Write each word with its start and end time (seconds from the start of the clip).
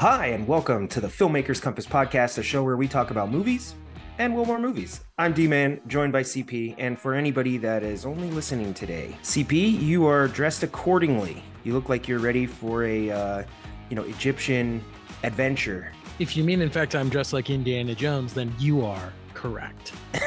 Hi, 0.00 0.28
and 0.28 0.48
welcome 0.48 0.88
to 0.88 1.00
the 1.02 1.08
Filmmakers 1.08 1.60
Compass 1.60 1.84
podcast, 1.84 2.38
a 2.38 2.42
show 2.42 2.64
where 2.64 2.78
we 2.78 2.88
talk 2.88 3.10
about 3.10 3.30
movies 3.30 3.74
and 4.16 4.34
well 4.34 4.46
more 4.46 4.58
movies. 4.58 5.02
I'm 5.18 5.34
D 5.34 5.46
Man, 5.46 5.78
joined 5.88 6.10
by 6.10 6.22
CP, 6.22 6.74
and 6.78 6.98
for 6.98 7.12
anybody 7.12 7.58
that 7.58 7.82
is 7.82 8.06
only 8.06 8.30
listening 8.30 8.72
today, 8.72 9.14
CP, 9.22 9.78
you 9.78 10.06
are 10.06 10.26
dressed 10.26 10.62
accordingly. 10.62 11.42
You 11.64 11.74
look 11.74 11.90
like 11.90 12.08
you're 12.08 12.18
ready 12.18 12.46
for 12.46 12.84
a, 12.84 13.10
uh, 13.10 13.42
you 13.90 13.94
know, 13.94 14.04
Egyptian 14.04 14.82
adventure. 15.22 15.92
If 16.18 16.34
you 16.34 16.44
mean, 16.44 16.62
in 16.62 16.70
fact, 16.70 16.94
I'm 16.94 17.10
dressed 17.10 17.34
like 17.34 17.50
Indiana 17.50 17.94
Jones, 17.94 18.32
then 18.32 18.54
you 18.58 18.82
are 18.86 19.12
correct. 19.34 19.92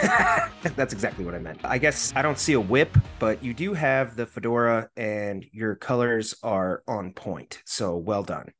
That's 0.75 0.93
exactly 0.93 1.25
what 1.25 1.33
I 1.33 1.39
meant. 1.39 1.61
I 1.63 1.79
guess 1.79 2.13
I 2.15 2.21
don't 2.21 2.37
see 2.37 2.53
a 2.53 2.61
whip, 2.61 2.95
but 3.17 3.43
you 3.43 3.55
do 3.55 3.73
have 3.73 4.17
the 4.17 4.27
fedora, 4.27 4.91
and 4.97 5.43
your 5.51 5.73
colors 5.73 6.35
are 6.43 6.83
on 6.87 7.11
point. 7.13 7.63
So 7.65 7.97
well 7.97 8.21
done. 8.21 8.51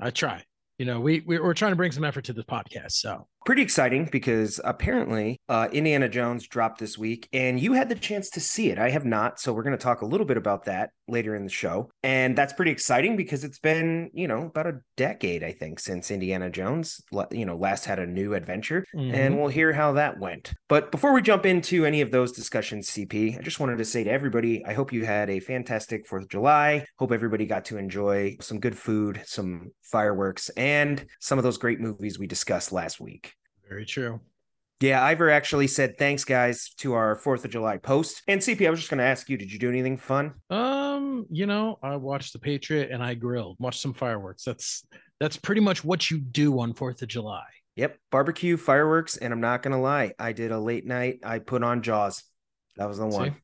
I 0.00 0.10
try. 0.10 0.44
You 0.78 0.86
know, 0.86 1.00
we 1.00 1.20
we're 1.26 1.54
trying 1.54 1.72
to 1.72 1.76
bring 1.76 1.92
some 1.92 2.04
effort 2.04 2.24
to 2.26 2.32
this 2.32 2.44
podcast. 2.44 2.92
So 2.92 3.26
pretty 3.48 3.62
exciting 3.62 4.06
because 4.12 4.60
apparently 4.62 5.40
uh, 5.48 5.68
Indiana 5.72 6.06
Jones 6.06 6.46
dropped 6.46 6.78
this 6.78 6.98
week, 6.98 7.26
and 7.32 7.58
you 7.58 7.72
had 7.72 7.88
the 7.88 7.94
chance 7.94 8.28
to 8.28 8.40
see 8.40 8.68
it. 8.68 8.78
I 8.78 8.90
have 8.90 9.06
not, 9.06 9.40
so 9.40 9.54
we're 9.54 9.62
going 9.62 9.74
to 9.74 9.82
talk 9.82 10.02
a 10.02 10.04
little 10.04 10.26
bit 10.26 10.36
about 10.36 10.66
that 10.66 10.90
later 11.08 11.34
in 11.34 11.44
the 11.44 11.50
show, 11.50 11.90
and 12.02 12.36
that's 12.36 12.52
pretty 12.52 12.70
exciting 12.70 13.16
because 13.16 13.44
it's 13.44 13.58
been 13.58 14.10
you 14.12 14.28
know 14.28 14.48
about 14.48 14.66
a 14.66 14.80
decade, 14.98 15.42
I 15.42 15.52
think, 15.52 15.80
since 15.80 16.10
Indiana 16.10 16.50
Jones 16.50 17.00
you 17.30 17.46
know 17.46 17.56
last 17.56 17.86
had 17.86 17.98
a 17.98 18.06
new 18.06 18.34
adventure, 18.34 18.84
mm-hmm. 18.94 19.14
and 19.14 19.38
we'll 19.38 19.48
hear 19.48 19.72
how 19.72 19.92
that 19.94 20.20
went. 20.20 20.52
But 20.68 20.92
before 20.92 21.14
we 21.14 21.22
jump 21.22 21.46
into 21.46 21.86
any 21.86 22.02
of 22.02 22.10
those 22.10 22.32
discussions, 22.32 22.90
CP, 22.90 23.38
I 23.38 23.40
just 23.40 23.60
wanted 23.60 23.78
to 23.78 23.84
say 23.86 24.04
to 24.04 24.10
everybody, 24.10 24.62
I 24.66 24.74
hope 24.74 24.92
you 24.92 25.06
had 25.06 25.30
a 25.30 25.40
fantastic 25.40 26.06
Fourth 26.06 26.24
of 26.24 26.28
July. 26.28 26.84
Hope 26.98 27.12
everybody 27.12 27.46
got 27.46 27.64
to 27.66 27.78
enjoy 27.78 28.36
some 28.42 28.60
good 28.60 28.76
food, 28.76 29.22
some 29.24 29.70
fireworks, 29.84 30.50
and 30.50 31.06
some 31.18 31.38
of 31.38 31.44
those 31.44 31.56
great 31.56 31.80
movies 31.80 32.18
we 32.18 32.26
discussed 32.26 32.72
last 32.72 33.00
week. 33.00 33.36
Very 33.68 33.84
true. 33.84 34.20
Yeah, 34.80 35.02
Ivor 35.02 35.28
actually 35.28 35.66
said 35.66 35.98
thanks, 35.98 36.24
guys, 36.24 36.70
to 36.78 36.94
our 36.94 37.16
Fourth 37.16 37.44
of 37.44 37.50
July 37.50 37.78
post. 37.78 38.22
And 38.28 38.40
CP, 38.40 38.64
I 38.64 38.70
was 38.70 38.78
just 38.78 38.90
going 38.90 38.98
to 38.98 39.04
ask 39.04 39.28
you, 39.28 39.36
did 39.36 39.52
you 39.52 39.58
do 39.58 39.68
anything 39.68 39.96
fun? 39.96 40.34
Um, 40.50 41.26
you 41.30 41.46
know, 41.46 41.80
I 41.82 41.96
watched 41.96 42.32
The 42.32 42.38
Patriot 42.38 42.90
and 42.92 43.02
I 43.02 43.14
grilled, 43.14 43.56
watched 43.58 43.80
some 43.80 43.92
fireworks. 43.92 44.44
That's 44.44 44.86
that's 45.18 45.36
pretty 45.36 45.60
much 45.60 45.84
what 45.84 46.10
you 46.12 46.18
do 46.18 46.60
on 46.60 46.74
Fourth 46.74 47.02
of 47.02 47.08
July. 47.08 47.42
Yep, 47.74 47.98
barbecue, 48.10 48.56
fireworks, 48.56 49.16
and 49.16 49.32
I'm 49.32 49.40
not 49.40 49.62
going 49.62 49.72
to 49.72 49.80
lie, 49.80 50.12
I 50.18 50.32
did 50.32 50.52
a 50.52 50.58
late 50.58 50.86
night. 50.86 51.20
I 51.24 51.40
put 51.40 51.64
on 51.64 51.82
Jaws. 51.82 52.22
That 52.76 52.88
was 52.88 52.98
the 52.98 53.06
one. 53.06 53.36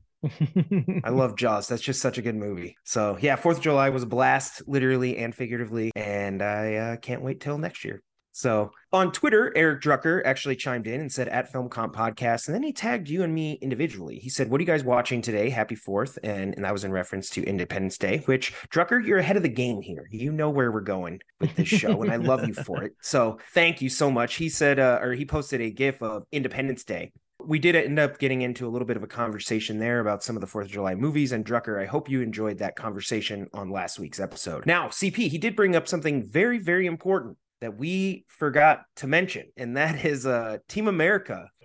I 1.05 1.11
love 1.11 1.37
Jaws. 1.37 1.69
That's 1.69 1.83
just 1.83 2.01
such 2.01 2.19
a 2.19 2.23
good 2.23 2.37
movie. 2.37 2.77
So 2.85 3.19
yeah, 3.21 3.35
Fourth 3.37 3.59
of 3.59 3.63
July 3.65 3.91
was 3.91 4.05
a 4.05 4.07
blast, 4.07 4.63
literally 4.69 5.19
and 5.19 5.35
figuratively, 5.35 5.91
and 5.97 6.43
I 6.43 6.75
uh, 6.75 6.97
can't 6.97 7.23
wait 7.23 7.41
till 7.41 7.59
next 7.59 7.85
year. 7.85 8.03
So 8.37 8.73
on 8.93 9.13
Twitter, 9.13 9.53
Eric 9.55 9.81
Drucker 9.81 10.21
actually 10.25 10.57
chimed 10.57 10.89
in 10.89 11.01
and 11.01 11.11
said 11.11 11.29
at 11.29 11.53
Film 11.53 11.69
Comp 11.69 11.95
Podcast, 11.95 12.49
and 12.49 12.55
then 12.55 12.65
he 12.65 12.73
tagged 12.73 13.09
you 13.09 13.23
and 13.23 13.33
me 13.33 13.61
individually. 13.63 14.19
He 14.19 14.29
said, 14.29 14.51
What 14.51 14.59
are 14.59 14.63
you 14.63 14.67
guys 14.67 14.83
watching 14.83 15.23
today? 15.23 15.51
Happy 15.51 15.77
Fourth. 15.77 16.19
And, 16.25 16.53
and 16.57 16.65
that 16.65 16.73
was 16.73 16.83
in 16.83 16.91
reference 16.91 17.31
to 17.31 17.45
Independence 17.45 17.97
Day, 17.97 18.23
which 18.27 18.53
Drucker, 18.71 19.07
you're 19.07 19.19
ahead 19.19 19.37
of 19.37 19.45
the 19.45 19.49
game 19.49 19.81
here. 19.81 20.09
You 20.11 20.33
know 20.33 20.51
where 20.51 20.73
we're 20.73 20.81
going 20.81 21.21
with 21.39 21.55
this 21.55 21.69
show, 21.69 22.03
and 22.03 22.11
I 22.11 22.17
love 22.17 22.45
you 22.45 22.55
for 22.55 22.83
it. 22.83 22.95
So 23.01 23.39
thank 23.53 23.81
you 23.81 23.89
so 23.89 24.11
much. 24.11 24.35
He 24.35 24.49
said, 24.49 24.81
uh, 24.81 24.99
or 25.01 25.13
he 25.13 25.25
posted 25.25 25.61
a 25.61 25.71
GIF 25.71 26.03
of 26.03 26.25
Independence 26.33 26.83
Day 26.83 27.13
we 27.47 27.59
did 27.59 27.77
end 27.77 27.99
up 27.99 28.19
getting 28.19 28.41
into 28.41 28.67
a 28.67 28.71
little 28.71 28.87
bit 28.87 28.97
of 28.97 29.03
a 29.03 29.09
conversation 29.09 29.79
there 29.79 30.01
about 30.01 30.23
some 30.23 30.35
of 30.35 30.41
the 30.41 30.47
Fourth 30.47 30.67
of 30.67 30.73
July 30.73 30.95
movies. 30.95 31.33
And 31.33 31.45
Drucker, 31.45 31.79
I 31.79 31.85
hope 31.85 32.09
you 32.09 32.23
enjoyed 32.23 32.59
that 32.59 32.75
conversation 32.75 33.49
on 33.53 33.71
last 33.71 33.99
week's 33.99 34.19
episode. 34.19 34.65
Now, 34.65 34.89
CP, 34.89 35.29
he 35.29 35.37
did 35.37 35.55
bring 35.55 35.77
up 35.77 35.87
something 35.87 36.23
very, 36.27 36.59
very 36.59 36.87
important 36.87 37.37
that 37.61 37.77
we 37.77 38.25
forgot 38.29 38.83
to 38.97 39.07
mention, 39.07 39.47
and 39.57 39.77
that 39.77 40.05
is 40.05 40.27
uh, 40.27 40.59
Team 40.69 40.89
America. 40.89 41.49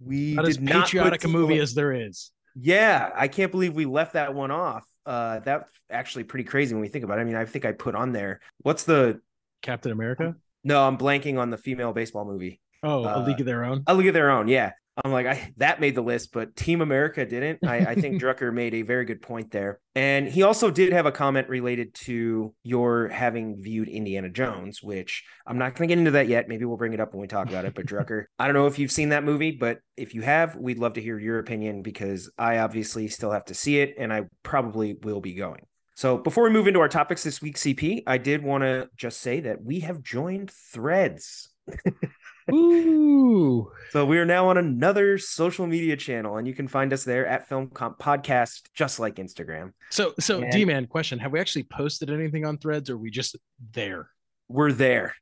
we 0.00 0.34
Not 0.34 0.42
did 0.42 0.48
as 0.48 0.60
not 0.60 0.84
patriotic 0.84 1.24
a 1.24 1.28
movie 1.28 1.58
as 1.58 1.74
there 1.74 1.92
is. 1.92 2.30
Yeah, 2.56 3.10
I 3.14 3.28
can't 3.28 3.50
believe 3.50 3.74
we 3.74 3.84
left 3.84 4.12
that 4.12 4.34
one 4.34 4.50
off. 4.50 4.84
Uh, 5.04 5.40
that's 5.40 5.70
actually 5.90 6.24
pretty 6.24 6.44
crazy 6.44 6.74
when 6.74 6.80
we 6.80 6.88
think 6.88 7.04
about 7.04 7.18
it. 7.18 7.22
I 7.22 7.24
mean, 7.24 7.36
I 7.36 7.44
think 7.44 7.64
I 7.64 7.72
put 7.72 7.94
on 7.94 8.12
there. 8.12 8.40
What's 8.58 8.84
the 8.84 9.20
Captain 9.60 9.92
America? 9.92 10.36
No, 10.62 10.86
I'm 10.86 10.96
blanking 10.96 11.38
on 11.38 11.50
the 11.50 11.58
female 11.58 11.92
baseball 11.92 12.24
movie. 12.24 12.60
Oh, 12.82 13.04
uh, 13.04 13.18
a 13.18 13.20
League 13.20 13.40
of 13.40 13.46
Their 13.46 13.64
Own. 13.64 13.82
A 13.86 13.94
League 13.94 14.08
of 14.08 14.14
Their 14.14 14.30
Own. 14.30 14.48
Yeah, 14.48 14.72
I'm 15.02 15.10
like, 15.10 15.26
I 15.26 15.52
that 15.56 15.80
made 15.80 15.94
the 15.94 16.02
list, 16.02 16.32
but 16.32 16.54
Team 16.54 16.80
America 16.80 17.26
didn't. 17.26 17.60
I, 17.66 17.78
I 17.78 17.94
think 17.94 18.20
Drucker 18.22 18.52
made 18.52 18.74
a 18.74 18.82
very 18.82 19.04
good 19.04 19.22
point 19.22 19.50
there. 19.50 19.80
And 19.96 20.28
he 20.28 20.42
also 20.42 20.70
did 20.70 20.92
have 20.92 21.06
a 21.06 21.12
comment 21.12 21.48
related 21.48 21.94
to 21.94 22.54
your 22.62 23.08
having 23.08 23.60
viewed 23.60 23.88
Indiana 23.88 24.28
Jones, 24.28 24.82
which 24.82 25.24
I'm 25.46 25.58
not 25.58 25.74
going 25.74 25.88
to 25.88 25.92
get 25.92 25.98
into 25.98 26.12
that 26.12 26.28
yet. 26.28 26.48
Maybe 26.48 26.64
we'll 26.64 26.76
bring 26.76 26.92
it 26.92 27.00
up 27.00 27.12
when 27.12 27.20
we 27.20 27.26
talk 27.26 27.48
about 27.48 27.64
it. 27.64 27.74
But 27.74 27.86
Drucker, 27.86 28.24
I 28.38 28.46
don't 28.46 28.54
know 28.54 28.66
if 28.66 28.78
you've 28.78 28.92
seen 28.92 29.08
that 29.08 29.24
movie, 29.24 29.50
but 29.50 29.80
if 29.96 30.14
you 30.14 30.22
have, 30.22 30.54
we'd 30.56 30.78
love 30.78 30.94
to 30.94 31.02
hear 31.02 31.18
your 31.18 31.38
opinion 31.38 31.82
because 31.82 32.30
I 32.38 32.58
obviously 32.58 33.08
still 33.08 33.32
have 33.32 33.46
to 33.46 33.54
see 33.54 33.80
it 33.80 33.94
and 33.98 34.12
I 34.12 34.24
probably 34.42 34.94
will 35.02 35.20
be 35.20 35.34
going. 35.34 35.66
So 35.96 36.18
before 36.18 36.44
we 36.44 36.50
move 36.50 36.66
into 36.66 36.80
our 36.80 36.88
topics 36.88 37.22
this 37.22 37.40
week, 37.40 37.56
CP, 37.56 38.02
I 38.06 38.18
did 38.18 38.42
want 38.42 38.62
to 38.62 38.88
just 38.96 39.20
say 39.20 39.40
that 39.40 39.62
we 39.62 39.80
have 39.80 40.02
joined 40.02 40.50
Threads. 40.50 41.50
Ooh. 42.52 43.70
So 43.90 44.04
we 44.04 44.18
are 44.18 44.24
now 44.24 44.48
on 44.48 44.58
another 44.58 45.18
social 45.18 45.66
media 45.66 45.96
channel, 45.96 46.36
and 46.36 46.46
you 46.46 46.54
can 46.54 46.68
find 46.68 46.92
us 46.92 47.04
there 47.04 47.26
at 47.26 47.48
Film 47.48 47.68
Comp 47.68 47.98
Podcast, 47.98 48.62
just 48.74 49.00
like 49.00 49.16
Instagram. 49.16 49.72
So, 49.90 50.14
so 50.20 50.42
and 50.42 50.52
D 50.52 50.64
man, 50.64 50.86
question: 50.86 51.18
Have 51.18 51.32
we 51.32 51.40
actually 51.40 51.64
posted 51.64 52.10
anything 52.10 52.44
on 52.44 52.58
Threads, 52.58 52.90
or 52.90 52.94
are 52.94 52.98
we 52.98 53.10
just 53.10 53.36
there? 53.72 54.10
We're 54.48 54.72
there. 54.72 55.14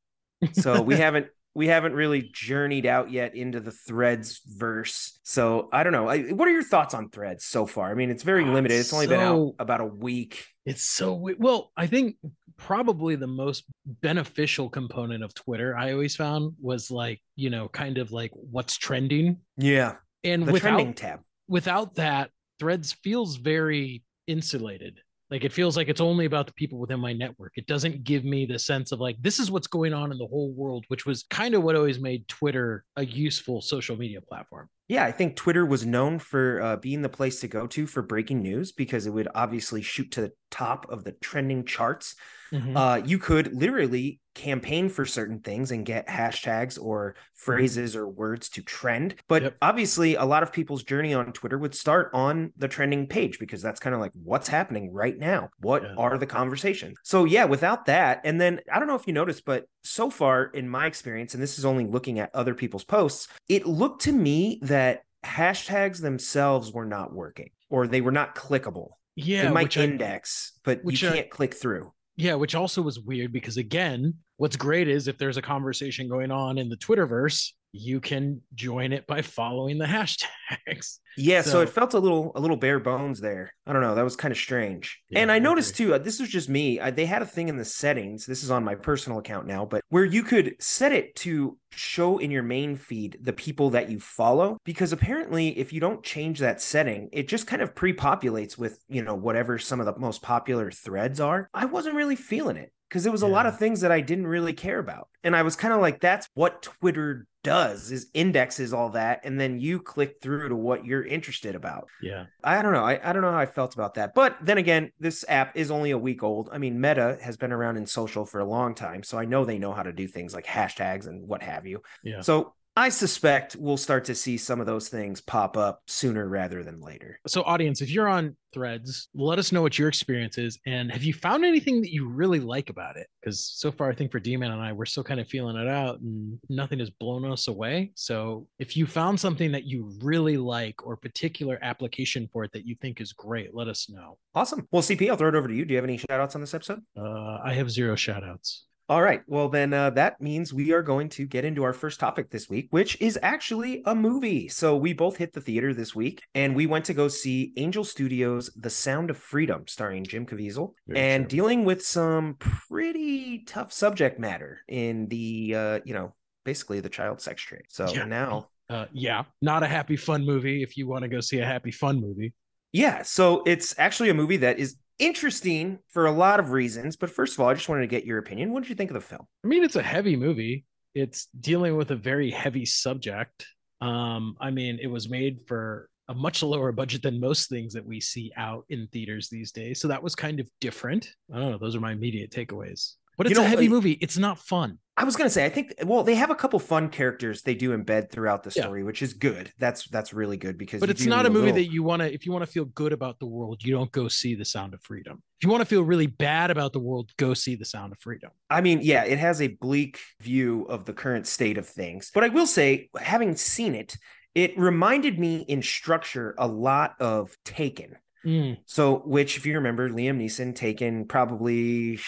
So 0.53 0.83
we 0.83 0.97
haven't 0.99 1.27
we 1.55 1.69
haven't 1.69 1.95
really 1.95 2.31
journeyed 2.33 2.87
out 2.87 3.11
yet 3.11 3.35
into 3.35 3.61
the 3.61 3.71
threads 3.71 4.41
verse. 4.47 5.19
So 5.23 5.69
i 5.73 5.83
don't 5.83 5.93
know. 5.93 6.05
What 6.35 6.49
are 6.49 6.53
your 6.53 6.63
thoughts 6.63 6.95
on 6.95 7.11
threads 7.11 7.45
so 7.45 7.67
far? 7.67 7.91
I 7.91 7.95
mean 7.95 8.11
it's 8.11 8.23
very 8.23 8.45
oh, 8.45 8.53
limited. 8.53 8.79
It's 8.79 8.93
only 8.93 9.07
so, 9.07 9.11
been 9.11 9.21
out 9.21 9.55
about 9.59 9.81
a 9.81 9.87
week. 9.87 10.47
It's 10.65 10.83
so 10.83 11.29
well 11.39 11.73
i 11.77 11.87
think 11.87 12.17
probably 12.57 13.17
the 13.17 13.27
most 13.27 13.65
beneficial 13.85 14.69
component 14.69 15.25
of 15.25 15.35
twitter 15.35 15.77
i 15.77 15.93
always 15.93 16.15
found 16.15 16.53
was 16.61 16.89
like 16.89 17.21
you 17.35 17.51
know 17.51 17.67
kind 17.67 17.99
of 17.99 18.13
like 18.13 18.31
what's 18.35 18.77
trending. 18.77 19.39
Yeah. 19.57 19.97
And 20.23 20.47
the 20.47 20.53
without 20.53 20.97
tab. 20.97 21.21
without 21.49 21.97
that 21.97 22.31
threads 22.61 22.93
feels 22.93 23.37
very 23.37 24.05
insulated 24.29 25.01
like 25.33 25.45
it 25.45 25.53
feels 25.53 25.79
like 25.79 25.89
it's 25.89 26.03
only 26.03 26.27
about 26.27 26.47
the 26.47 26.53
people 26.53 26.79
within 26.79 27.01
my 27.01 27.15
network. 27.15 27.55
It 27.57 27.67
doesn't 27.67 28.05
give 28.05 28.23
me 28.23 28.45
the 28.45 28.59
sense 28.59 28.93
of 28.93 29.01
like 29.01 29.17
this 29.23 29.39
is 29.39 29.51
what's 29.51 29.67
going 29.67 29.95
on 29.95 30.13
in 30.13 30.19
the 30.19 30.27
whole 30.27 30.53
world, 30.53 30.85
which 30.89 31.07
was 31.07 31.25
kind 31.31 31.55
of 31.55 31.63
what 31.63 31.75
always 31.75 31.99
made 31.99 32.29
Twitter 32.29 32.85
a 32.97 33.05
useful 33.07 33.63
social 33.63 33.97
media 33.97 34.21
platform. 34.21 34.69
Yeah, 34.89 35.07
I 35.07 35.11
think 35.11 35.37
Twitter 35.37 35.65
was 35.65 35.87
known 35.87 36.19
for 36.19 36.61
uh, 36.61 36.77
being 36.77 37.01
the 37.01 37.09
place 37.09 37.41
to 37.41 37.49
go 37.49 37.67
to 37.69 37.87
for 37.87 38.03
breaking 38.03 38.43
news 38.43 38.73
because 38.73 39.07
it 39.07 39.11
would 39.11 39.29
obviously 39.35 39.81
shoot 39.81 40.11
to 40.13 40.21
the 40.21 40.33
top 40.51 40.85
of 40.91 41.03
the 41.03 41.13
trending 41.13 41.65
charts. 41.65 42.15
Mm-hmm. 42.53 42.77
Uh, 42.77 42.97
you 42.97 43.19
could 43.19 43.55
literally 43.55 44.21
campaign 44.35 44.89
for 44.89 45.05
certain 45.05 45.41
things 45.41 45.71
and 45.71 45.85
get 45.85 46.09
hashtags 46.09 46.83
or 46.83 47.15
phrases 47.35 47.95
or 47.95 48.09
words 48.09 48.49
to 48.51 48.63
trend. 48.63 49.15
But 49.29 49.43
yep. 49.43 49.57
obviously, 49.61 50.15
a 50.15 50.25
lot 50.25 50.43
of 50.43 50.53
people's 50.53 50.83
journey 50.83 51.15
on 51.15 51.33
Twitter 51.33 51.59
would 51.59 51.75
start 51.75 52.11
on 52.15 52.53
the 52.57 52.69
trending 52.69 53.07
page 53.07 53.39
because 53.39 53.63
that's 53.63 53.81
kind 53.81 53.95
of 53.95 54.01
like 54.01 54.13
what's 54.15 54.49
happening 54.49 54.93
right 54.93 55.19
now. 55.19 55.51
What 55.61 55.83
yeah. 55.83 55.95
are 55.97 56.19
the 56.19 56.27
conversations? 56.27 56.97
So, 57.03 57.25
yeah, 57.25 57.45
without 57.45 57.87
that, 57.87 58.21
and 58.25 58.41
then 58.41 58.61
I 58.73 58.79
don't 58.79 58.89
know 58.89 58.95
if 58.95 59.07
you 59.07 59.13
noticed, 59.13 59.45
but 59.45 59.67
so 59.83 60.11
far 60.11 60.45
in 60.45 60.69
my 60.69 60.87
experience, 60.87 61.35
and 61.35 61.43
this 61.43 61.59
is 61.59 61.65
only 61.65 61.87
looking 61.87 62.19
at 62.19 62.35
other 62.35 62.55
people's 62.55 62.85
posts, 62.85 63.29
it 63.49 63.67
looked 63.67 64.03
to 64.03 64.13
me 64.13 64.59
that 64.63 65.03
hashtags 65.25 66.01
themselves 66.01 66.73
were 66.73 66.87
not 66.87 67.13
working 67.13 67.51
or 67.71 67.87
they 67.87 68.01
were 68.01 68.13
not 68.13 68.35
clickable. 68.35 68.91
Yeah, 69.15 69.45
they 69.45 69.51
might 69.51 69.77
index, 69.77 70.53
I, 70.57 70.61
but 70.65 70.91
you 70.91 70.97
can't 70.97 71.27
I, 71.27 71.29
click 71.29 71.55
through. 71.55 71.93
Yeah, 72.17 72.35
which 72.35 72.55
also 72.55 72.83
was 72.83 73.01
weird 73.01 73.33
because 73.33 73.57
again, 73.57 74.15
what's 74.37 74.57
great 74.57 74.89
is 74.89 75.09
if 75.09 75.17
there's 75.17 75.39
a 75.39 75.43
conversation 75.43 76.09
going 76.09 76.31
on 76.31 76.59
in 76.59 76.69
the 76.69 76.77
Twitterverse, 76.77 77.53
you 77.73 78.01
can 78.01 78.43
join 78.55 78.93
it 78.93 79.07
by 79.07 79.23
following 79.23 79.79
the 79.79 79.87
hashtags. 79.87 80.99
Yeah, 81.17 81.43
so, 81.43 81.51
so, 81.51 81.61
it 81.61 81.69
felt 81.69 81.95
a 81.95 81.99
little 81.99 82.33
a 82.35 82.41
little 82.41 82.57
bare 82.57 82.79
bones 82.79 83.21
there. 83.21 83.55
I 83.67 83.73
don't 83.73 83.83
know, 83.83 83.95
that 83.95 84.05
was 84.05 84.17
kind 84.17 84.33
of 84.33 84.39
strange. 84.39 85.01
Yeah, 85.11 85.21
and 85.21 85.33
I, 85.33 85.37
I 85.37 85.39
noticed 85.39 85.75
agree. 85.75 85.87
too, 85.87 85.95
uh, 85.95 85.99
this 85.99 86.21
was 86.21 86.29
just 86.29 86.49
me. 86.49 86.81
I, 86.81 86.91
they 86.91 87.07
had 87.07 87.23
a 87.23 87.27
thing 87.27 87.49
in 87.49 87.57
the 87.57 87.65
settings. 87.65 88.27
This 88.27 88.43
is 88.43 88.51
on 88.51 88.65
my 88.65 88.75
personal 88.75 89.19
account 89.19 89.47
now, 89.47 89.65
but 89.67 89.83
where 89.89 90.05
you 90.05 90.23
could 90.23 90.57
set 90.59 90.93
it 90.93 91.15
to 91.17 91.59
show 91.71 92.19
in 92.19 92.31
your 92.31 92.43
main 92.43 92.77
feed 92.77 93.19
the 93.21 93.33
people 93.33 93.71
that 93.71 93.91
you 93.91 93.99
follow 93.99 94.59
because 94.65 94.93
apparently 94.93 95.59
if 95.59 95.73
you 95.73 95.81
don't 95.81 96.03
change 96.03 96.39
that 96.41 96.61
setting, 96.61 97.09
it 97.13 97.29
just 97.29 97.47
kind 97.47 97.63
of 97.63 97.75
pre-populates 97.75 98.59
with, 98.59 98.79
you 98.89 99.03
know, 99.03 99.15
whatever 99.15 99.59
some 99.59 99.81
of 99.81 99.87
the 99.87 99.99
most 99.99 100.23
popular 100.23 100.71
threads 100.71 101.21
are. 101.21 101.49
I 101.55 101.65
wasn't 101.65 101.97
really 101.97 102.17
feeling 102.17 102.57
it 102.57 102.73
because 102.93 103.07
it 103.07 103.13
was 103.13 103.23
a 103.23 103.27
lot 103.27 103.47
of 103.47 103.59
things 103.59 103.81
that 103.81 103.91
I 103.91 104.03
didn't 104.03 104.27
really 104.27 104.53
care 104.53 104.79
about. 104.79 105.09
And 105.25 105.35
I 105.35 105.41
was 105.41 105.57
kind 105.57 105.73
of 105.73 105.81
like, 105.81 105.99
that's 105.99 106.29
what 106.35 106.61
Twitter 106.61 107.27
does 107.43 107.91
is 107.91 108.09
indexes 108.13 108.75
all 108.75 108.91
that 108.91 109.21
and 109.25 109.41
then 109.41 109.59
you 109.59 109.81
click 109.81 110.17
through 110.21 110.51
to 110.51 110.55
what 110.55 110.85
you're 110.85 111.05
interested 111.05 111.55
about. 111.55 111.89
Yeah. 112.03 112.27
I 112.45 112.61
don't 112.61 112.75
know. 112.75 112.85
I, 112.85 113.01
I 113.03 113.15
don't 113.15 113.23
know 113.23 113.33
how 113.33 113.39
i 113.39 113.47
felt 113.47 113.75
about 113.75 113.95
that. 113.95 114.15
But 114.15 114.37
then 114.43 114.59
again 114.59 114.93
this 115.01 115.25
app 115.27 115.57
is 115.57 115.71
only 115.71 115.91
a 115.91 115.99
week 115.99 116.23
old. 116.23 116.51
I 116.53 116.59
mean 116.59 116.81
meta 116.81 117.19
has 117.23 117.39
been 117.39 117.51
around 117.51 117.79
in 117.79 117.87
social 117.87 118.25
for 118.25 118.41
a 118.41 118.45
long 118.45 118.75
time 118.75 119.03
so 119.03 119.19
i 119.19 119.25
know 119.25 119.45
they 119.45 119.59
know 119.59 119.73
how 119.73 119.83
to 119.83 119.93
do 119.93 120.07
things 120.07 120.35
like 120.35 120.47
hashtags 120.47 121.07
and 121.07 121.27
what 121.27 121.43
have 121.43 121.67
you. 121.67 121.83
Yeah. 122.05 122.21
So 122.21 122.55
I 122.75 122.89
suspect 122.89 123.55
we'll 123.57 123.77
start 123.77 124.07
to 124.07 124.15
see 124.15 124.39
some 124.39 124.59
of 124.59 124.67
those 124.67 124.89
things 124.89 125.21
pop 125.21 125.59
up 125.59 125.83
sooner 125.87 126.27
rather 126.27 126.63
than 126.63 126.81
later. 126.81 127.21
So, 127.27 127.43
audience, 127.43 127.83
if 127.83 127.91
you're 127.91 128.09
on 128.09 128.35
threads, 128.55 129.09
let 129.15 129.39
us 129.39 129.53
know 129.53 129.61
what 129.61 129.79
your 129.79 129.89
experience 129.89 130.39
is. 130.39 130.59
And 130.65 130.91
have 130.91 131.03
you 131.03 131.13
found 131.13 131.45
anything 131.45 131.83
that 131.83 131.93
you 131.93 132.09
really 132.09 132.41
like 132.41 132.71
about 132.71 132.97
it? 132.97 133.09
Because 133.21 133.45
so 133.45 133.71
far, 133.71 133.91
I 133.91 133.95
think 133.95 134.11
for 134.11 134.21
D 134.21 134.39
Man 134.39 134.53
and 134.53 134.63
I, 134.63 134.73
we're 134.73 134.87
still 134.87 135.05
kind 135.05 135.21
of 135.21 135.29
feeling 135.29 135.57
it 135.57 135.69
out 135.69 136.01
and 136.01 136.39
nothing 136.49 136.79
has 136.79 136.89
blown 136.89 137.31
us 137.31 137.47
away. 137.47 137.93
So, 137.95 138.49
if 138.59 138.75
you 138.75 138.87
found 138.87 139.21
something 139.21 139.53
that 139.53 139.65
you 139.65 139.93
really 140.03 140.39
like 140.39 140.87
or 140.87 140.97
particular 140.97 141.59
application 141.61 142.27
for 142.33 142.45
it 142.45 142.53
that 142.53 142.67
you 142.67 142.75
think 142.81 143.03
is 143.03 143.13
great, 143.13 143.55
let 143.55 143.69
us 143.69 143.91
know. 143.91 144.17
Awesome. 144.35 144.67
Well, 144.71 144.83
CP, 144.83 145.11
I'll 145.11 145.17
throw 145.17 145.29
it 145.29 145.35
over 145.35 145.49
to 145.49 145.55
you. 145.55 145.67
Do 145.67 145.73
you 145.73 145.77
have 145.77 145.85
any 145.85 145.99
shout 145.99 146.21
outs 146.21 146.35
on 146.37 146.41
this 146.41 146.55
episode? 146.55 146.81
Uh, 146.97 147.39
I 147.45 147.53
have 147.53 147.71
zero 147.71 147.97
shout 147.97 148.25
outs. 148.25 148.65
All 148.89 149.01
right. 149.01 149.23
Well, 149.27 149.49
then 149.49 149.73
uh, 149.73 149.91
that 149.91 150.21
means 150.21 150.53
we 150.53 150.73
are 150.73 150.83
going 150.83 151.09
to 151.11 151.27
get 151.27 151.45
into 151.45 151.63
our 151.63 151.73
first 151.73 152.01
topic 152.01 152.31
this 152.31 152.51
week, 152.51 152.69
which 152.71 153.01
is 153.01 153.19
actually 153.23 153.83
a 153.87 153.95
movie. 153.95 154.49
So 154.49 154.77
we 154.77 154.93
both 154.93 155.17
hit 155.17 155.33
the 155.33 155.41
theater 155.41 155.73
this 155.73 155.95
week 155.95 156.23
and 156.35 156.55
we 156.55 156.67
went 156.67 156.85
to 156.87 156.95
go 156.95 157.09
see 157.09 157.53
Angel 157.57 157.85
Studios' 157.85 158.51
The 158.57 158.71
Sound 158.71 159.09
of 159.11 159.17
Freedom, 159.17 159.65
starring 159.67 160.05
Jim 160.05 160.27
Caviezel, 160.27 160.73
Very 160.87 161.01
and 161.01 161.25
true. 161.25 161.39
dealing 161.39 161.65
with 161.65 161.85
some 161.85 162.35
pretty 162.39 163.45
tough 163.45 163.73
subject 163.73 164.19
matter 164.19 164.61
in 164.69 165.07
the, 165.09 165.55
uh, 165.57 165.81
you 165.85 165.95
know, 165.95 166.15
basically 166.45 166.81
the 166.81 166.89
child 166.89 167.21
sex 167.21 167.43
trade. 167.43 167.65
So 167.69 167.89
yeah. 167.89 168.05
now. 168.05 168.49
Uh, 168.69 168.87
yeah, 168.93 169.25
not 169.43 169.63
a 169.63 169.67
happy 169.67 169.97
fun 169.97 170.25
movie 170.25 170.63
if 170.63 170.79
you 170.79 170.89
want 170.89 171.03
to 171.03 171.09
go 171.09 171.21
see 171.21 171.39
a 171.41 171.45
happy 171.45 171.71
fun 171.71 172.01
movie. 172.01 172.33
Yeah, 172.73 173.03
so 173.03 173.43
it's 173.45 173.79
actually 173.79 174.09
a 174.09 174.15
movie 174.15 174.39
that 174.39 174.59
is 174.59 174.77
interesting 175.03 175.79
for 175.89 176.07
a 176.07 176.13
lot 176.13 176.41
of 176.41 176.51
reasons. 176.51 176.97
But 176.97 177.11
first 177.11 177.35
of 177.35 177.41
all, 177.41 177.49
I 177.49 177.55
just 177.55 177.69
wanted 177.69 177.83
to 177.83 177.89
get 177.89 178.05
your 178.05 178.19
opinion. 178.19 178.53
What 178.53 178.63
did 178.63 178.71
you 178.71 178.77
think 178.77 178.91
of 178.91 178.95
the 178.95 179.01
film? 179.01 179.27
I 179.45 179.49
mean, 179.49 179.65
it's 179.65 179.77
a 179.77 179.83
heavy 179.83 180.17
movie. 180.17 180.65
It's 180.95 181.27
dealing 181.39 181.77
with 181.77 181.91
a 181.91 181.97
very 181.97 182.31
heavy 182.31 182.65
subject. 182.65 183.47
Um, 183.81 184.37
I 184.41 184.51
mean, 184.51 184.79
it 184.81 184.87
was 184.87 185.09
made 185.09 185.41
for 185.47 185.89
a 186.09 186.15
much 186.15 186.43
lower 186.43 186.73
budget 186.73 187.03
than 187.03 187.21
most 187.21 187.49
things 187.49 187.73
that 187.73 187.87
we 187.87 188.01
see 188.01 188.33
out 188.37 188.65
in 188.69 188.87
theaters 188.93 189.29
these 189.29 189.53
days. 189.53 189.81
So 189.81 189.89
that 189.89 190.03
was 190.03 190.15
kind 190.15 190.41
of 190.41 190.49
different. 190.61 191.09
I 191.33 191.39
don't 191.39 191.51
know. 191.53 191.59
Those 191.59 191.75
are 191.75 191.81
my 191.81 191.93
immediate 191.93 192.31
takeaways. 192.31 192.95
But 193.17 193.27
it's 193.27 193.37
you 193.37 193.41
know, 193.41 193.47
a 193.47 193.49
heavy 193.49 193.69
movie. 193.69 193.93
It's 193.93 194.17
not 194.17 194.39
fun. 194.39 194.79
I 194.95 195.05
was 195.05 195.17
gonna 195.17 195.31
say, 195.31 195.45
I 195.45 195.49
think 195.49 195.75
well, 195.85 196.03
they 196.03 196.15
have 196.17 196.31
a 196.31 196.35
couple 196.35 196.59
fun 196.59 196.91
characters 196.91 197.43
they 197.43 197.55
do 197.55 197.77
embed 197.77 198.11
throughout 198.11 198.43
the 198.43 198.51
story, 198.51 198.81
yeah. 198.81 198.87
which 198.87 199.01
is 199.01 199.15
good. 199.15 199.51
That's 199.59 199.89
that's 199.89 200.13
really 200.13 200.37
good 200.37 200.59
because. 200.59 200.81
But 200.81 200.91
it's 200.91 201.07
not 201.07 201.25
a 201.25 201.31
movie 201.31 201.47
little... 201.47 201.57
that 201.57 201.73
you 201.73 201.83
want 201.83 202.03
to. 202.03 202.13
If 202.13 202.27
you 202.27 202.33
want 202.33 202.45
to 202.45 202.51
feel 202.51 202.67
good 202.67 202.93
about 202.93 203.19
the 203.19 203.27
world, 203.27 203.65
you 203.65 203.75
don't 203.75 203.91
go 203.91 204.09
see 204.09 204.35
The 204.35 204.45
Sound 204.45 204.75
of 204.75 204.83
Freedom. 204.83 205.23
If 205.39 205.45
you 205.45 205.51
want 205.51 205.63
to 205.63 205.67
feel 205.67 205.83
really 205.83 206.07
bad 206.07 206.51
about 206.51 206.75
the 206.75 206.79
world, 206.79 207.11
go 207.17 207.33
see 207.33 207.55
The 207.55 207.65
Sound 207.65 207.93
of 207.93 207.99
Freedom. 208.01 208.31
I 208.51 208.61
mean, 208.61 208.81
yeah, 208.83 209.05
it 209.05 209.19
has 209.19 209.41
a 209.41 209.49
bleak 209.49 209.99
view 210.21 210.67
of 210.69 210.85
the 210.85 210.93
current 210.93 211.27
state 211.27 211.57
of 211.57 211.67
things, 211.67 212.11
but 212.13 212.23
I 212.23 212.29
will 212.29 212.47
say, 212.47 212.91
having 212.99 213.35
seen 213.37 213.75
it, 213.75 213.97
it 214.35 214.59
reminded 214.59 215.19
me 215.19 215.39
in 215.39 215.63
structure 215.63 216.35
a 216.39 216.47
lot 216.47 216.95
of 217.01 217.35
Taken. 217.45 217.97
Mm. 218.25 218.59
So, 218.67 218.99
which, 218.99 219.37
if 219.37 219.47
you 219.47 219.55
remember, 219.55 219.89
Liam 219.89 220.23
Neeson 220.23 220.55
Taken 220.55 221.07
probably 221.07 221.99